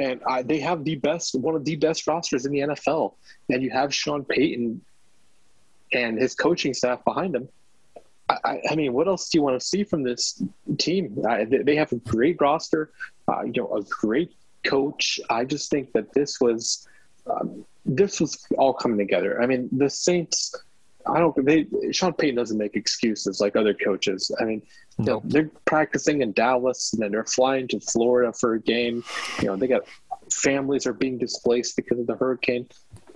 and 0.00 0.20
I, 0.26 0.42
they 0.42 0.58
have 0.60 0.84
the 0.84 0.96
best, 0.96 1.34
one 1.34 1.54
of 1.54 1.64
the 1.64 1.76
best 1.76 2.06
rosters 2.06 2.44
in 2.44 2.52
the 2.52 2.60
NFL. 2.60 3.14
And 3.48 3.62
you 3.62 3.70
have 3.70 3.94
Sean 3.94 4.24
Payton 4.24 4.80
and 5.92 6.18
his 6.18 6.34
coaching 6.34 6.74
staff 6.74 7.04
behind 7.04 7.34
him. 7.34 7.48
I, 8.44 8.60
I, 8.70 8.74
mean, 8.74 8.92
what 8.92 9.08
else 9.08 9.28
do 9.28 9.38
you 9.38 9.42
want 9.42 9.60
to 9.60 9.66
see 9.66 9.84
from 9.84 10.02
this 10.02 10.42
team? 10.78 11.22
I, 11.28 11.44
they 11.44 11.76
have 11.76 11.92
a 11.92 11.96
great 11.96 12.36
roster, 12.40 12.92
uh, 13.28 13.42
you 13.42 13.52
know, 13.56 13.76
a 13.76 13.82
great 13.82 14.34
coach. 14.64 15.20
I 15.28 15.44
just 15.44 15.70
think 15.70 15.92
that 15.92 16.12
this 16.12 16.40
was 16.40 16.86
um, 17.26 17.64
this 17.84 18.20
was 18.20 18.44
all 18.58 18.72
coming 18.72 18.98
together. 18.98 19.42
I 19.42 19.46
mean, 19.46 19.68
the 19.72 19.90
Saints. 19.90 20.54
I 21.06 21.18
don't. 21.18 21.44
They 21.44 21.66
Sean 21.92 22.12
Payton 22.12 22.36
doesn't 22.36 22.58
make 22.58 22.76
excuses 22.76 23.40
like 23.40 23.56
other 23.56 23.74
coaches. 23.74 24.30
I 24.38 24.44
mean, 24.44 24.62
you 24.98 25.04
know, 25.06 25.22
they're 25.24 25.50
practicing 25.64 26.20
in 26.20 26.32
Dallas 26.32 26.92
and 26.92 27.02
then 27.02 27.10
they're 27.10 27.24
flying 27.24 27.68
to 27.68 27.80
Florida 27.80 28.32
for 28.32 28.54
a 28.54 28.60
game. 28.60 29.02
You 29.40 29.46
know, 29.46 29.56
they 29.56 29.66
got 29.66 29.84
families 30.30 30.86
are 30.86 30.92
being 30.92 31.18
displaced 31.18 31.76
because 31.76 31.98
of 31.98 32.06
the 32.06 32.16
hurricane. 32.16 32.66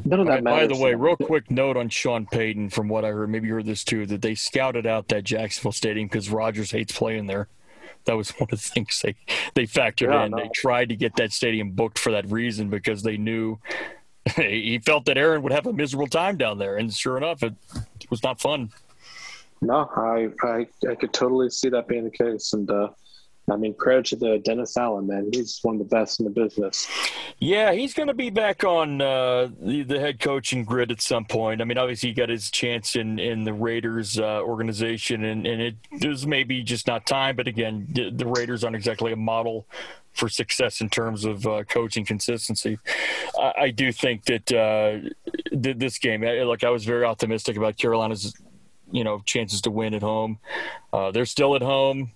None 0.05 0.21
of 0.21 0.27
that 0.27 0.45
By 0.45 0.63
matters. 0.63 0.77
the 0.77 0.83
way, 0.83 0.95
real 0.95 1.17
quick 1.17 1.51
note 1.51 1.77
on 1.77 1.89
Sean 1.89 2.27
Payton 2.27 2.71
from 2.71 2.89
what 2.89 3.05
I 3.05 3.09
heard, 3.09 3.31
maybe 3.31 3.49
you 3.49 3.55
heard 3.55 3.67
this 3.67 3.85
too, 3.85 4.07
that 4.07 4.23
they 4.23 4.35
scouted 4.35 4.87
out 4.87 5.09
that 5.09 5.25
Jacksonville 5.25 5.73
Stadium 5.73 6.09
because 6.09 6.31
Rodgers 6.31 6.71
hates 6.71 6.97
playing 6.97 7.27
there. 7.27 7.49
That 8.05 8.17
was 8.17 8.31
one 8.39 8.49
of 8.53 8.63
the 8.63 8.69
things 8.71 9.01
they 9.03 9.15
they 9.55 9.65
factored 9.65 10.13
Yeah, 10.13 10.25
in. 10.27 10.33
no. 10.33 10.39
They 10.39 10.49
tried 10.55 10.91
to 10.91 10.97
get 10.97 11.17
that 11.17 11.33
stadium 11.33 11.71
booked 11.71 11.99
for 11.99 12.13
that 12.13 12.31
reason 12.31 12.69
because 12.69 13.03
they 13.03 13.17
knew 13.17 13.59
he 14.37 14.79
felt 14.85 15.05
that 15.07 15.17
Aaron 15.19 15.43
would 15.43 15.53
have 15.53 15.67
a 15.67 15.73
miserable 15.73 16.07
time 16.07 16.37
down 16.37 16.59
there, 16.59 16.77
and 16.77 16.93
sure 16.93 17.17
enough, 17.17 17.43
it, 17.43 17.55
it 18.01 18.11
was 18.11 18.23
not 18.23 18.41
fun. 18.41 18.71
No, 19.63 19.89
I, 19.97 20.29
I 20.43 20.67
I 20.91 20.95
could 20.95 21.13
totally 21.15 21.49
see 21.51 21.69
that 21.71 21.89
being 21.89 22.05
the 22.05 22.11
case, 22.11 22.53
and 22.53 22.71
uh, 22.71 22.89
I 23.51 23.57
mean, 23.57 23.75
credit 23.75 24.07
to 24.07 24.17
the 24.17 24.39
Dennis 24.39 24.77
Allen 24.77 25.07
man. 25.07 25.29
He's 25.33 25.59
one 25.63 25.75
of 25.75 25.79
the 25.79 25.85
best 25.85 26.19
in 26.19 26.25
the 26.25 26.31
business. 26.31 26.89
Yeah, 27.39 27.73
he's 27.73 27.93
going 27.93 28.09
to 28.09 28.15
be 28.15 28.31
back 28.31 28.65
on 28.65 29.03
uh, 29.03 29.49
the, 29.61 29.83
the 29.83 30.01
head 30.01 30.19
coaching 30.19 30.65
grid 30.65 30.91
at 30.91 31.03
some 31.03 31.27
point. 31.27 31.61
I 31.61 31.65
mean, 31.65 31.77
obviously, 31.77 32.09
he 32.11 32.15
got 32.15 32.31
his 32.31 32.51
chance 32.51 32.97
in, 32.97 33.19
in 33.19 33.45
the 33.45 33.53
Raiders 33.53 34.19
uh, 34.19 34.41
organization, 34.41 35.25
and, 35.25 35.47
and 35.47 35.61
it 35.61 36.09
was 36.09 36.27
maybe 36.27 36.63
just 36.63 36.87
not 36.87 37.07
time. 37.07 37.37
But 37.37 37.47
again, 37.47 37.87
the, 37.93 38.25
Raiders 38.25 38.65
aren't 38.65 38.77
exactly 38.77 39.13
a 39.13 39.17
model 39.17 39.67
for 40.13 40.31
success 40.31 40.81
in 40.81 40.89
terms 40.89 41.27
of 41.27 41.47
uh, 41.47 41.65
coaching 41.65 42.07
consistency. 42.07 42.79
I, 43.39 43.53
I 43.59 43.71
do 43.71 43.93
think 43.93 44.25
that 44.25 44.53
uh, 44.53 45.11
th- 45.51 45.77
this 45.77 45.99
game, 45.99 46.25
I- 46.25 46.45
look, 46.45 46.65
I 46.65 46.71
was 46.71 46.87
very 46.87 47.05
optimistic 47.05 47.59
about 47.59 47.77
Carolina's, 47.77 48.33
you 48.91 49.05
know, 49.05 49.21
chances 49.27 49.61
to 49.63 49.71
win 49.71 49.93
at 49.93 50.03
home. 50.03 50.39
Uh, 50.95 51.11
they're 51.11 51.27
still 51.27 51.55
at 51.57 51.63
home 51.63 52.13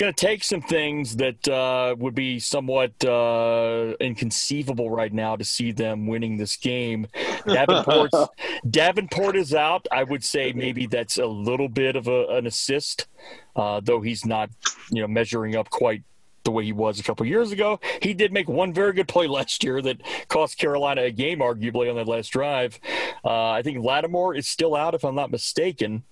going 0.00 0.14
to 0.14 0.26
take 0.26 0.42
some 0.42 0.62
things 0.62 1.16
that 1.16 1.46
uh, 1.46 1.94
would 1.98 2.14
be 2.14 2.38
somewhat 2.38 2.92
uh, 3.04 3.92
inconceivable 4.00 4.88
right 4.88 5.12
now 5.12 5.36
to 5.36 5.44
see 5.44 5.72
them 5.72 6.06
winning 6.06 6.38
this 6.38 6.56
game. 6.56 7.06
Davenport's, 7.46 8.18
Davenport 8.70 9.36
is 9.36 9.52
out. 9.52 9.86
I 9.92 10.04
would 10.04 10.24
say 10.24 10.54
maybe 10.54 10.86
that's 10.86 11.18
a 11.18 11.26
little 11.26 11.68
bit 11.68 11.96
of 11.96 12.08
a, 12.08 12.28
an 12.28 12.46
assist, 12.46 13.08
uh, 13.54 13.80
though 13.84 14.00
he's 14.00 14.24
not, 14.24 14.48
you 14.90 15.02
know, 15.02 15.06
measuring 15.06 15.54
up 15.54 15.68
quite 15.68 16.02
the 16.44 16.50
way 16.50 16.64
he 16.64 16.72
was 16.72 16.98
a 16.98 17.02
couple 17.02 17.26
years 17.26 17.52
ago. 17.52 17.78
He 18.00 18.14
did 18.14 18.32
make 18.32 18.48
one 18.48 18.72
very 18.72 18.94
good 18.94 19.06
play 19.06 19.26
last 19.28 19.62
year 19.62 19.82
that 19.82 20.00
cost 20.28 20.56
Carolina 20.56 21.02
a 21.02 21.10
game, 21.10 21.40
arguably 21.40 21.90
on 21.90 21.96
that 21.96 22.08
last 22.08 22.28
drive. 22.28 22.80
Uh, 23.22 23.50
I 23.50 23.60
think 23.60 23.84
Lattimore 23.84 24.34
is 24.34 24.48
still 24.48 24.74
out, 24.74 24.94
if 24.94 25.04
I'm 25.04 25.14
not 25.14 25.30
mistaken. 25.30 26.04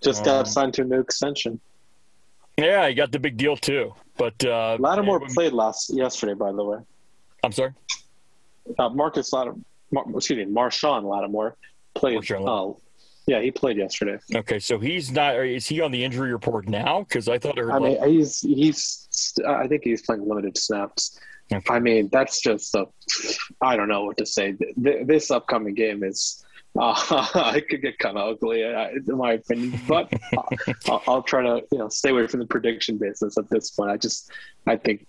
Just 0.00 0.20
Um, 0.20 0.26
got 0.26 0.48
signed 0.48 0.74
to 0.74 0.82
a 0.82 0.84
new 0.84 1.00
extension. 1.00 1.60
Yeah, 2.60 2.88
he 2.88 2.94
got 2.94 3.10
the 3.10 3.18
big 3.18 3.36
deal 3.36 3.56
too. 3.56 3.94
But 4.16 4.44
uh, 4.44 4.76
Lattimore 4.78 5.20
yeah, 5.22 5.28
played 5.34 5.52
last 5.52 5.90
yesterday, 5.94 6.34
by 6.34 6.52
the 6.52 6.62
way. 6.62 6.78
I'm 7.42 7.52
sorry. 7.52 7.72
Uh, 8.78 8.90
Marcus 8.90 9.32
Lattimore, 9.32 9.60
Mar- 9.90 10.04
excuse 10.14 10.46
me, 10.46 10.52
Marshon 10.52 11.04
Lattimore 11.04 11.56
played. 11.94 12.18
Marshon. 12.18 12.74
Uh, 12.74 12.78
yeah, 13.26 13.40
he 13.40 13.50
played 13.50 13.76
yesterday. 13.76 14.18
Okay, 14.34 14.58
so 14.58 14.78
he's 14.78 15.10
not. 15.10 15.36
Is 15.36 15.66
he 15.66 15.80
on 15.80 15.90
the 15.90 16.02
injury 16.04 16.32
report 16.32 16.68
now? 16.68 17.00
Because 17.00 17.28
I 17.28 17.38
thought 17.38 17.58
I 17.58 17.62
heard. 17.62 17.70
I 17.72 17.78
mean, 17.78 18.08
he's 18.08 18.40
he's. 18.40 19.34
I 19.46 19.66
think 19.66 19.82
he's 19.84 20.02
playing 20.02 20.28
limited 20.28 20.58
snaps. 20.58 21.18
Okay. 21.52 21.74
I 21.74 21.78
mean, 21.80 22.08
that's 22.12 22.40
just 22.42 22.74
a. 22.74 22.86
I 23.60 23.76
don't 23.76 23.88
know 23.88 24.04
what 24.04 24.16
to 24.18 24.26
say. 24.26 24.52
Th- 24.52 24.74
th- 24.82 25.06
This 25.06 25.30
upcoming 25.30 25.74
game 25.74 26.02
is. 26.04 26.44
Uh, 26.80 27.52
it 27.56 27.68
could 27.68 27.82
get 27.82 27.98
kind 27.98 28.16
of 28.16 28.28
ugly, 28.36 28.64
uh, 28.64 28.88
in 28.90 29.16
my 29.16 29.32
opinion. 29.32 29.78
But 29.88 30.12
I'll, 30.88 31.02
I'll 31.08 31.22
try 31.22 31.42
to, 31.42 31.62
you 31.72 31.78
know, 31.78 31.88
stay 31.88 32.10
away 32.10 32.26
from 32.28 32.40
the 32.40 32.46
prediction 32.46 32.96
business 32.96 33.36
at 33.36 33.50
this 33.50 33.70
point. 33.70 33.90
I 33.90 33.96
just, 33.96 34.30
I 34.66 34.76
think 34.76 35.06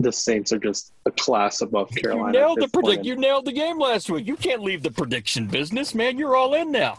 the 0.00 0.12
Saints 0.12 0.52
are 0.52 0.58
just 0.58 0.92
a 1.06 1.10
class 1.10 1.60
above 1.60 1.90
Carolina. 1.90 2.28
at 2.28 2.32
nailed 2.32 2.60
the 2.60 2.68
predict. 2.68 3.04
You 3.04 3.16
nailed 3.16 3.44
the 3.44 3.52
game 3.52 3.78
last 3.78 4.10
week. 4.10 4.26
You 4.26 4.36
can't 4.36 4.62
leave 4.62 4.82
the 4.82 4.90
prediction 4.90 5.46
business, 5.46 5.94
man. 5.94 6.18
You're 6.18 6.36
all 6.36 6.54
in 6.54 6.72
now. 6.72 6.98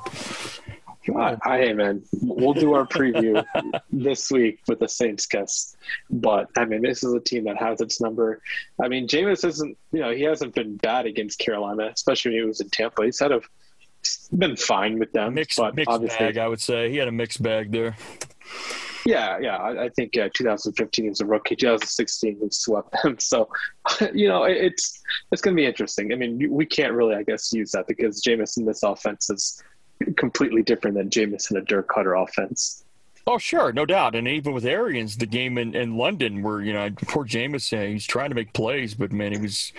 Uh, 1.16 1.38
hey 1.46 1.72
man, 1.72 2.04
we'll 2.22 2.54
do 2.54 2.74
our 2.74 2.86
preview 2.86 3.42
this 3.92 4.30
week 4.30 4.60
with 4.68 4.80
the 4.80 4.90
Saints 4.90 5.26
guest. 5.26 5.78
But 6.10 6.50
I 6.58 6.66
mean, 6.66 6.82
this 6.82 7.04
is 7.04 7.14
a 7.14 7.20
team 7.20 7.46
that 7.46 7.58
has 7.58 7.82
its 7.82 8.02
number. 8.02 8.42
I 8.82 8.88
mean, 8.88 9.08
Jameis 9.08 9.46
isn't, 9.46 9.78
you 9.92 10.02
know, 10.02 10.12
he 10.12 10.24
hasn't 10.24 10.54
been 10.54 10.76
bad 10.78 11.06
against 11.06 11.40
Carolina, 11.40 11.92
especially 11.94 12.32
when 12.32 12.42
he 12.42 12.46
was 12.46 12.62
in 12.62 12.70
Tampa. 12.70 13.06
He's 13.06 13.20
had 13.20 13.32
a 13.32 13.42
been 14.38 14.56
fine 14.56 15.00
with 15.00 15.12
them. 15.12 15.34
Mixed, 15.34 15.58
but 15.58 15.76
mixed 15.76 15.90
obviously, 15.90 16.18
bag, 16.18 16.38
I 16.38 16.48
would 16.48 16.62
say. 16.62 16.92
He 16.92 16.98
had 16.98 17.08
a 17.08 17.12
mixed 17.12 17.42
bag 17.42 17.72
there. 17.72 17.96
Yeah, 19.06 19.40
yeah. 19.40 19.58
I, 19.58 19.86
I 19.86 19.90
think 19.90 20.18
uh, 20.18 20.30
2015 20.34 21.06
he 21.06 21.10
was 21.10 21.22
a 21.22 21.26
rookie. 21.26 21.56
2016 21.56 22.40
he 22.42 22.50
swept 22.52 22.96
them. 23.04 23.18
So, 23.22 23.50
you 24.14 24.28
know, 24.28 24.44
it, 24.44 24.58
it's 24.58 25.02
it's 25.32 25.42
going 25.42 25.56
to 25.56 25.62
be 25.62 25.66
interesting. 25.66 26.12
I 26.12 26.16
mean, 26.16 26.52
we 26.52 26.66
can't 26.66 26.94
really, 26.94 27.16
I 27.16 27.24
guess, 27.24 27.54
use 27.54 27.72
that 27.72 27.88
because 27.88 28.22
Jameis 28.22 28.58
in 28.58 28.66
this 28.66 28.84
offense 28.84 29.30
is 29.30 29.64
completely 30.18 30.62
different 30.62 30.98
than 30.98 31.10
Jameis 31.10 31.50
in 31.52 31.58
a 31.58 31.62
Dirk 31.62 31.88
Koetter 31.88 32.22
offense. 32.22 32.84
Oh, 33.26 33.38
sure, 33.38 33.74
no 33.74 33.86
doubt. 33.86 34.16
And 34.16 34.26
even 34.28 34.54
with 34.54 34.66
Arians, 34.66 35.18
the 35.18 35.26
game 35.26 35.58
in, 35.58 35.76
in 35.76 35.98
London, 35.98 36.42
where 36.42 36.62
you 36.62 36.74
know 36.74 36.90
poor 37.08 37.26
Jameis, 37.26 37.92
he's 37.92 38.06
trying 38.06 38.30
to 38.30 38.36
make 38.36 38.54
plays, 38.54 38.94
but 38.94 39.12
man, 39.12 39.34
he 39.34 39.40
was 39.40 39.74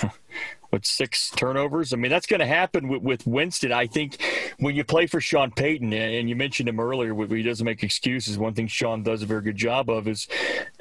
with 0.74 0.84
six 0.84 1.30
turnovers. 1.30 1.92
I 1.92 1.96
mean, 1.96 2.10
that's 2.10 2.26
going 2.26 2.40
to 2.40 2.46
happen 2.46 2.88
with, 2.88 3.02
with, 3.02 3.26
Winston. 3.26 3.72
I 3.72 3.86
think 3.86 4.20
when 4.58 4.74
you 4.74 4.82
play 4.82 5.06
for 5.06 5.20
Sean 5.20 5.52
Payton, 5.52 5.92
and 5.92 6.28
you 6.28 6.34
mentioned 6.34 6.68
him 6.68 6.80
earlier, 6.80 7.14
he 7.14 7.42
doesn't 7.44 7.64
make 7.64 7.84
excuses. 7.84 8.36
One 8.36 8.54
thing 8.54 8.66
Sean 8.66 9.04
does 9.04 9.22
a 9.22 9.26
very 9.26 9.40
good 9.40 9.56
job 9.56 9.88
of 9.88 10.08
is, 10.08 10.26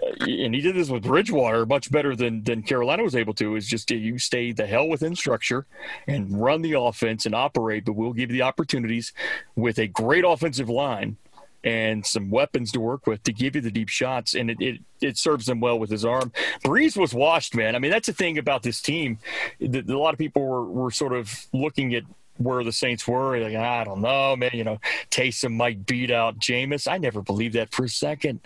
uh, 0.02 0.26
and 0.26 0.56
he 0.56 0.62
did 0.62 0.76
this 0.76 0.90
with 0.90 1.04
Bridgewater 1.04 1.66
much 1.68 1.92
better 1.92 2.16
than 2.16 2.44
than 2.44 2.64
Carolina 2.64 3.04
was 3.04 3.16
able 3.16 3.36
to. 3.36 3.56
Is 3.56 3.68
just 3.68 3.92
you 3.92 4.18
stay 4.18 4.52
the 4.52 4.66
hell 4.66 4.88
within 4.88 5.16
structure 5.16 5.68
and 6.08 6.42
run 6.42 6.64
the 6.64 6.74
offense 6.74 7.28
and 7.28 7.36
operate, 7.36 7.86
but 7.86 7.94
we'll 7.94 8.14
give 8.14 8.32
you 8.32 8.38
the 8.38 8.42
opportunities 8.42 9.14
with 9.56 9.78
a 9.78 9.88
great 9.88 10.26
offensive 10.26 10.70
line 10.70 11.18
and 11.64 12.06
some 12.06 12.30
weapons 12.30 12.72
to 12.74 12.80
work 12.80 13.08
with 13.08 13.24
to 13.24 13.34
give 13.34 13.56
you 13.56 13.62
the 13.62 13.72
deep 13.72 13.90
shots, 13.90 14.34
and 14.34 14.52
it, 14.52 14.58
it, 14.60 14.82
it 15.02 15.18
serves 15.18 15.46
them 15.46 15.60
well 15.60 15.80
with 15.80 15.90
his 15.90 16.04
arm. 16.06 16.32
Brees 16.64 16.98
was 16.98 17.14
washed, 17.14 17.56
man. 17.56 17.76
I 17.76 17.80
mean, 17.80 17.92
that's 17.92 18.08
the 18.08 18.14
thing 18.14 18.38
about 18.38 18.64
this 18.64 18.82
team. 18.82 19.20
A 19.62 19.82
lot 19.88 20.14
of 20.14 20.18
people 20.18 20.46
were, 20.46 20.66
were 20.66 20.92
sort 20.92 21.14
of 21.14 21.48
looking 21.54 21.96
at 21.96 22.04
where 22.38 22.64
the 22.64 22.72
Saints 22.72 23.08
were. 23.08 23.40
Like, 23.40 23.56
I 23.56 23.84
don't 23.84 24.02
know, 24.02 24.36
man. 24.36 24.52
You 24.54 24.64
know, 24.64 24.80
Taysom 25.12 25.54
might 25.56 25.86
beat 25.86 26.12
out 26.12 26.40
Jameis. 26.40 26.92
I 26.92 26.98
never 26.98 27.22
believed 27.22 27.56
that 27.56 27.74
for 27.74 27.86
a 27.86 27.90
second. 27.90 28.42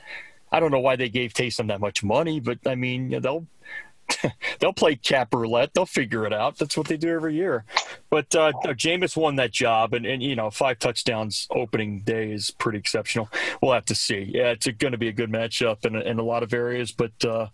I 0.51 0.59
don't 0.59 0.72
know 0.72 0.80
why 0.80 0.95
they 0.95 1.09
gave 1.09 1.34
Taysom 1.34 1.68
that 1.68 1.82
much 1.82 2.03
money, 2.03 2.39
but 2.39 2.59
I 2.65 2.76
mean, 2.76 3.11
you 3.11 3.20
know, 3.20 3.20
they'll 3.20 3.47
they'll 4.60 4.74
play 4.74 4.95
cap 4.95 5.34
roulette. 5.34 5.74
They'll 5.74 5.86
figure 5.86 6.26
it 6.26 6.34
out. 6.34 6.58
That's 6.58 6.78
what 6.78 6.88
they 6.88 6.97
do 6.97 7.10
every 7.10 7.36
year. 7.36 7.66
But 8.10 8.34
uh, 8.36 8.51
Jameis 8.66 9.18
won 9.18 9.36
that 9.36 9.51
job, 9.51 9.93
and, 9.93 10.05
and 10.05 10.22
you 10.24 10.36
know, 10.36 10.49
five 10.49 10.80
touchdowns 10.80 11.47
opening 11.51 12.01
day 12.01 12.32
is 12.32 12.51
pretty 12.51 12.78
exceptional. 12.78 13.30
We'll 13.62 13.74
have 13.74 13.86
to 13.86 13.95
see. 13.95 14.32
Yeah, 14.34 14.51
it's 14.51 14.68
going 14.68 14.93
to 14.93 14.97
be 14.97 15.10
a 15.10 15.14
good 15.14 15.32
matchup 15.32 15.86
in, 15.86 15.95
in 15.95 16.20
a 16.20 16.24
lot 16.24 16.43
of 16.43 16.53
areas, 16.53 16.91
but. 16.91 17.24
Uh, 17.24 17.47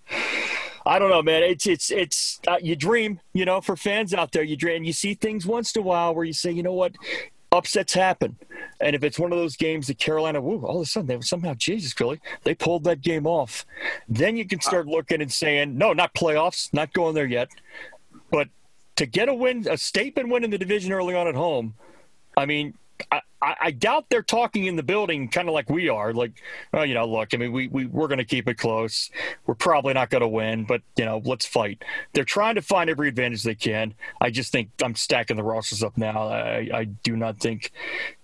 I 0.86 1.00
don't 1.00 1.10
know, 1.10 1.22
man. 1.22 1.44
It's 1.44 1.66
it's 1.66 1.92
it's 1.92 2.42
uh, 2.46 2.58
you 2.62 2.76
dream, 2.76 3.22
you 3.32 3.46
know, 3.46 3.62
for 3.62 3.78
fans 3.78 4.14
out 4.14 4.34
there. 4.34 4.44
You 4.44 4.58
dream, 4.58 4.84
you 4.84 4.92
see 4.92 5.14
things 5.14 5.46
once 5.46 5.74
in 5.74 5.82
a 5.82 5.86
while 5.86 6.14
where 6.14 6.26
you 6.26 6.34
say, 6.34 6.52
you 6.52 6.62
know 6.62 6.74
what, 6.74 6.94
upsets 7.54 7.94
happen. 7.94 8.38
And 8.82 8.96
if 8.96 9.04
it's 9.04 9.20
one 9.20 9.32
of 9.32 9.38
those 9.38 9.56
games 9.56 9.88
that 9.88 10.00
Carolina, 10.00 10.42
woo, 10.42 10.66
all 10.66 10.78
of 10.78 10.82
a 10.82 10.86
sudden 10.86 11.08
they 11.08 11.16
were 11.16 11.22
somehow, 11.22 11.54
Jesus, 11.54 11.94
Billy, 11.94 12.20
they 12.44 12.56
pulled 12.56 12.84
that 12.86 13.02
game 13.02 13.28
off. 13.28 13.66
Then 14.10 14.36
you 14.36 14.46
can 14.46 14.60
uh, 14.60 14.64
start 14.64 14.88
looking 14.88 15.22
and 15.22 15.32
saying, 15.32 15.78
no, 15.78 15.94
not 15.94 16.14
playoffs, 16.14 16.74
not 16.74 16.92
going 16.94 17.16
there 17.16 17.26
yet. 17.26 17.50
But 18.32 18.50
to 18.98 19.06
get 19.06 19.30
a 19.30 19.34
win, 19.34 19.68
a 19.70 19.78
statement 19.78 20.30
win 20.30 20.44
in 20.44 20.50
the 20.50 20.58
division 20.58 20.92
early 20.92 21.16
on 21.16 21.28
at 21.28 21.36
home, 21.36 21.76
I 22.36 22.46
mean, 22.46 22.74
I, 23.12 23.22
I, 23.60 23.72
doubt 23.72 24.06
they're 24.10 24.24
talking 24.24 24.66
in 24.66 24.76
the 24.76 24.84
building 24.84 25.28
kind 25.28 25.48
of 25.48 25.54
like 25.54 25.70
we 25.70 25.90
are. 25.90 26.14
Like, 26.14 26.32
well, 26.72 26.86
you 26.86 26.94
know, 26.94 27.06
look, 27.06 27.34
I 27.34 27.38
mean, 27.38 27.52
we, 27.52 27.68
we, 27.68 27.86
we're 27.86 28.08
going 28.08 28.20
to 28.20 28.26
keep 28.26 28.48
it 28.48 28.58
close. 28.58 29.10
We're 29.46 29.56
probably 29.56 29.94
not 29.94 30.10
going 30.10 30.22
to 30.22 30.28
win, 30.28 30.66
but, 30.66 30.82
you 30.96 31.06
know, 31.06 31.22
let's 31.26 31.46
fight. 31.46 31.84
They're 32.14 32.24
trying 32.24 32.56
to 32.56 32.62
find 32.62 32.90
every 32.90 33.10
advantage 33.10 33.44
they 33.44 33.56
can. 33.56 33.94
I 34.22 34.30
just 34.30 34.52
think 34.52 34.70
I'm 34.82 34.96
stacking 34.96 35.36
the 35.38 35.44
rosters 35.44 35.84
up 35.84 35.98
now. 35.98 36.28
I, 36.30 36.70
I 36.74 36.84
do 36.86 37.18
not 37.18 37.40
think 37.40 37.72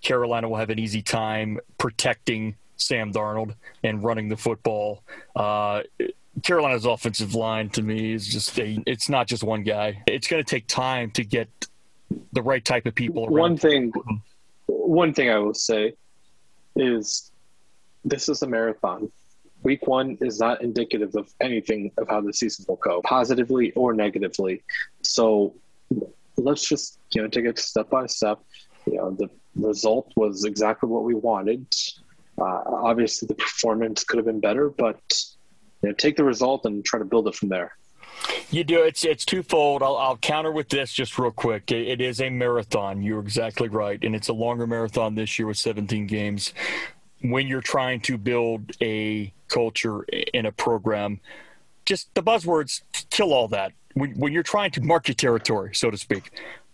Carolina 0.01 0.47
will 0.47 0.57
have 0.57 0.69
an 0.69 0.79
easy 0.79 1.01
time 1.01 1.59
protecting 1.77 2.55
Sam 2.77 3.11
Darnold 3.11 3.55
and 3.83 4.03
running 4.03 4.29
the 4.29 4.37
football. 4.37 5.03
Uh, 5.35 5.81
Carolina's 6.43 6.85
offensive 6.85 7.35
line 7.35 7.69
to 7.71 7.81
me 7.81 8.13
is 8.13 8.27
just 8.27 8.57
a, 8.59 8.81
it's 8.85 9.09
not 9.09 9.27
just 9.27 9.43
one 9.43 9.63
guy. 9.63 10.01
It's 10.07 10.27
going 10.27 10.43
to 10.43 10.49
take 10.49 10.67
time 10.67 11.11
to 11.11 11.25
get 11.25 11.49
the 12.31 12.41
right 12.41 12.63
type 12.63 12.85
of 12.85 12.95
people 12.95 13.25
around. 13.25 13.33
One 13.33 13.57
thing 13.57 13.91
one 14.89 15.13
thing 15.13 15.29
I 15.29 15.37
will 15.37 15.53
say 15.53 15.93
is 16.75 17.31
this 18.03 18.27
is 18.27 18.41
a 18.41 18.47
marathon. 18.47 19.11
Week 19.61 19.85
one 19.85 20.17
is 20.19 20.39
not 20.39 20.63
indicative 20.63 21.15
of 21.15 21.31
anything 21.39 21.91
of 21.97 22.07
how 22.07 22.21
the 22.21 22.33
season 22.33 22.65
will 22.67 22.77
go, 22.77 23.01
positively 23.03 23.71
or 23.73 23.93
negatively. 23.93 24.63
So 25.03 25.53
let's 26.37 26.67
just 26.67 26.97
you 27.13 27.21
know 27.21 27.27
take 27.27 27.45
it 27.45 27.59
step 27.59 27.89
by 27.91 28.07
step. 28.07 28.39
You 28.87 28.97
know 28.97 29.11
the 29.11 29.29
result 29.55 30.11
was 30.15 30.45
exactly 30.45 30.89
what 30.89 31.03
we 31.03 31.13
wanted. 31.13 31.67
Uh, 32.41 32.61
obviously, 32.89 33.27
the 33.27 33.35
performance 33.35 34.03
could 34.03 34.17
have 34.17 34.25
been 34.25 34.39
better, 34.39 34.69
but 34.69 35.01
you 35.83 35.89
know, 35.89 35.95
take 35.95 36.15
the 36.15 36.23
result 36.23 36.65
and 36.65 36.83
try 36.83 36.97
to 36.97 37.05
build 37.05 37.27
it 37.27 37.35
from 37.35 37.49
there. 37.49 37.75
You 38.51 38.63
do. 38.63 38.81
It's 38.81 39.03
it's 39.03 39.25
twofold. 39.25 39.83
I'll, 39.83 39.97
I'll 39.97 40.17
counter 40.17 40.51
with 40.51 40.69
this 40.69 40.91
just 40.91 41.19
real 41.19 41.31
quick. 41.31 41.71
It, 41.71 41.87
it 41.87 42.01
is 42.01 42.21
a 42.21 42.29
marathon. 42.29 43.01
You're 43.01 43.19
exactly 43.19 43.69
right, 43.69 44.03
and 44.03 44.15
it's 44.15 44.29
a 44.29 44.33
longer 44.33 44.65
marathon 44.65 45.15
this 45.15 45.37
year 45.37 45.47
with 45.47 45.57
17 45.57 46.07
games. 46.07 46.53
When 47.21 47.47
you're 47.47 47.61
trying 47.61 47.99
to 48.01 48.17
build 48.17 48.71
a 48.81 49.33
culture 49.49 50.03
in 50.03 50.45
a 50.45 50.51
program, 50.51 51.19
just 51.85 52.13
the 52.15 52.23
buzzwords 52.23 52.81
kill 53.09 53.33
all 53.33 53.47
that. 53.49 53.73
When, 53.93 54.11
when 54.11 54.31
you're 54.33 54.43
trying 54.43 54.71
to 54.71 54.81
mark 54.81 55.07
your 55.07 55.15
territory, 55.15 55.75
so 55.75 55.91
to 55.91 55.97
speak, 55.97 56.31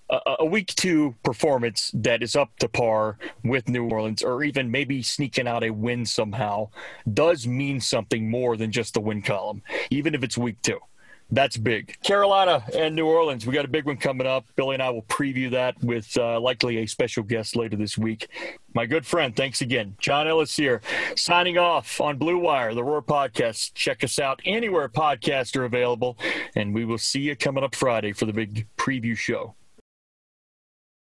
a, 0.10 0.36
a, 0.39 0.46
week 0.46 0.68
two 0.76 1.16
performance 1.24 1.91
that 1.93 2.22
is 2.22 2.36
up 2.36 2.56
to 2.60 2.68
par 2.68 3.18
with 3.43 3.68
New 3.68 3.89
Orleans, 3.89 4.22
or 4.22 4.43
even 4.43 4.70
maybe 4.70 5.02
sneaking 5.02 5.48
out 5.48 5.64
a 5.64 5.72
win 5.72 6.06
somehow, 6.06 6.70
does 7.12 7.48
mean 7.48 7.80
something 7.80 8.30
more 8.30 8.58
than 8.58 8.72
just 8.72 8.93
the 8.93 9.00
win 9.00 9.22
column, 9.22 9.64
even 9.89 10.14
if 10.14 10.24
it's 10.24 10.38
week 10.38 10.62
two. 10.62 10.80
That's 11.32 11.58
big. 11.58 12.00
Carolina 12.04 12.64
and 12.78 12.96
New 12.96 13.08
Orleans, 13.08 13.48
we 13.48 13.54
got 13.54 13.66
a 13.66 13.70
big 13.70 13.86
one 13.86 13.98
coming 13.98 14.28
up. 14.28 14.46
Billy 14.56 14.76
and 14.76 14.84
I 14.84 14.92
will 14.92 15.02
preview 15.04 15.50
that 15.52 15.76
with 15.84 16.16
uh, 16.18 16.40
likely 16.40 16.78
a 16.78 16.86
special 16.86 17.24
guest 17.24 17.56
later 17.56 17.76
this 17.76 17.98
week. 17.98 18.28
My 18.74 18.86
good 18.86 19.06
friend, 19.06 19.36
thanks 19.36 19.62
again. 19.62 19.96
John 20.00 20.28
Ellis 20.28 20.56
here, 20.56 20.82
signing 21.16 21.58
off 21.58 22.00
on 22.00 22.18
Blue 22.18 22.38
Wire, 22.38 22.74
the 22.76 22.84
Roar 22.84 23.02
Podcast. 23.02 23.74
Check 23.74 24.04
us 24.04 24.20
out 24.20 24.40
anywhere 24.46 24.88
podcasts 24.88 25.56
are 25.56 25.66
available, 25.66 26.18
and 26.56 26.76
we 26.76 26.86
will 26.86 27.00
see 27.00 27.22
you 27.22 27.36
coming 27.36 27.64
up 27.64 27.74
Friday 27.74 28.14
for 28.14 28.26
the 28.26 28.34
big 28.34 28.68
preview 28.78 29.18
show. 29.18 29.56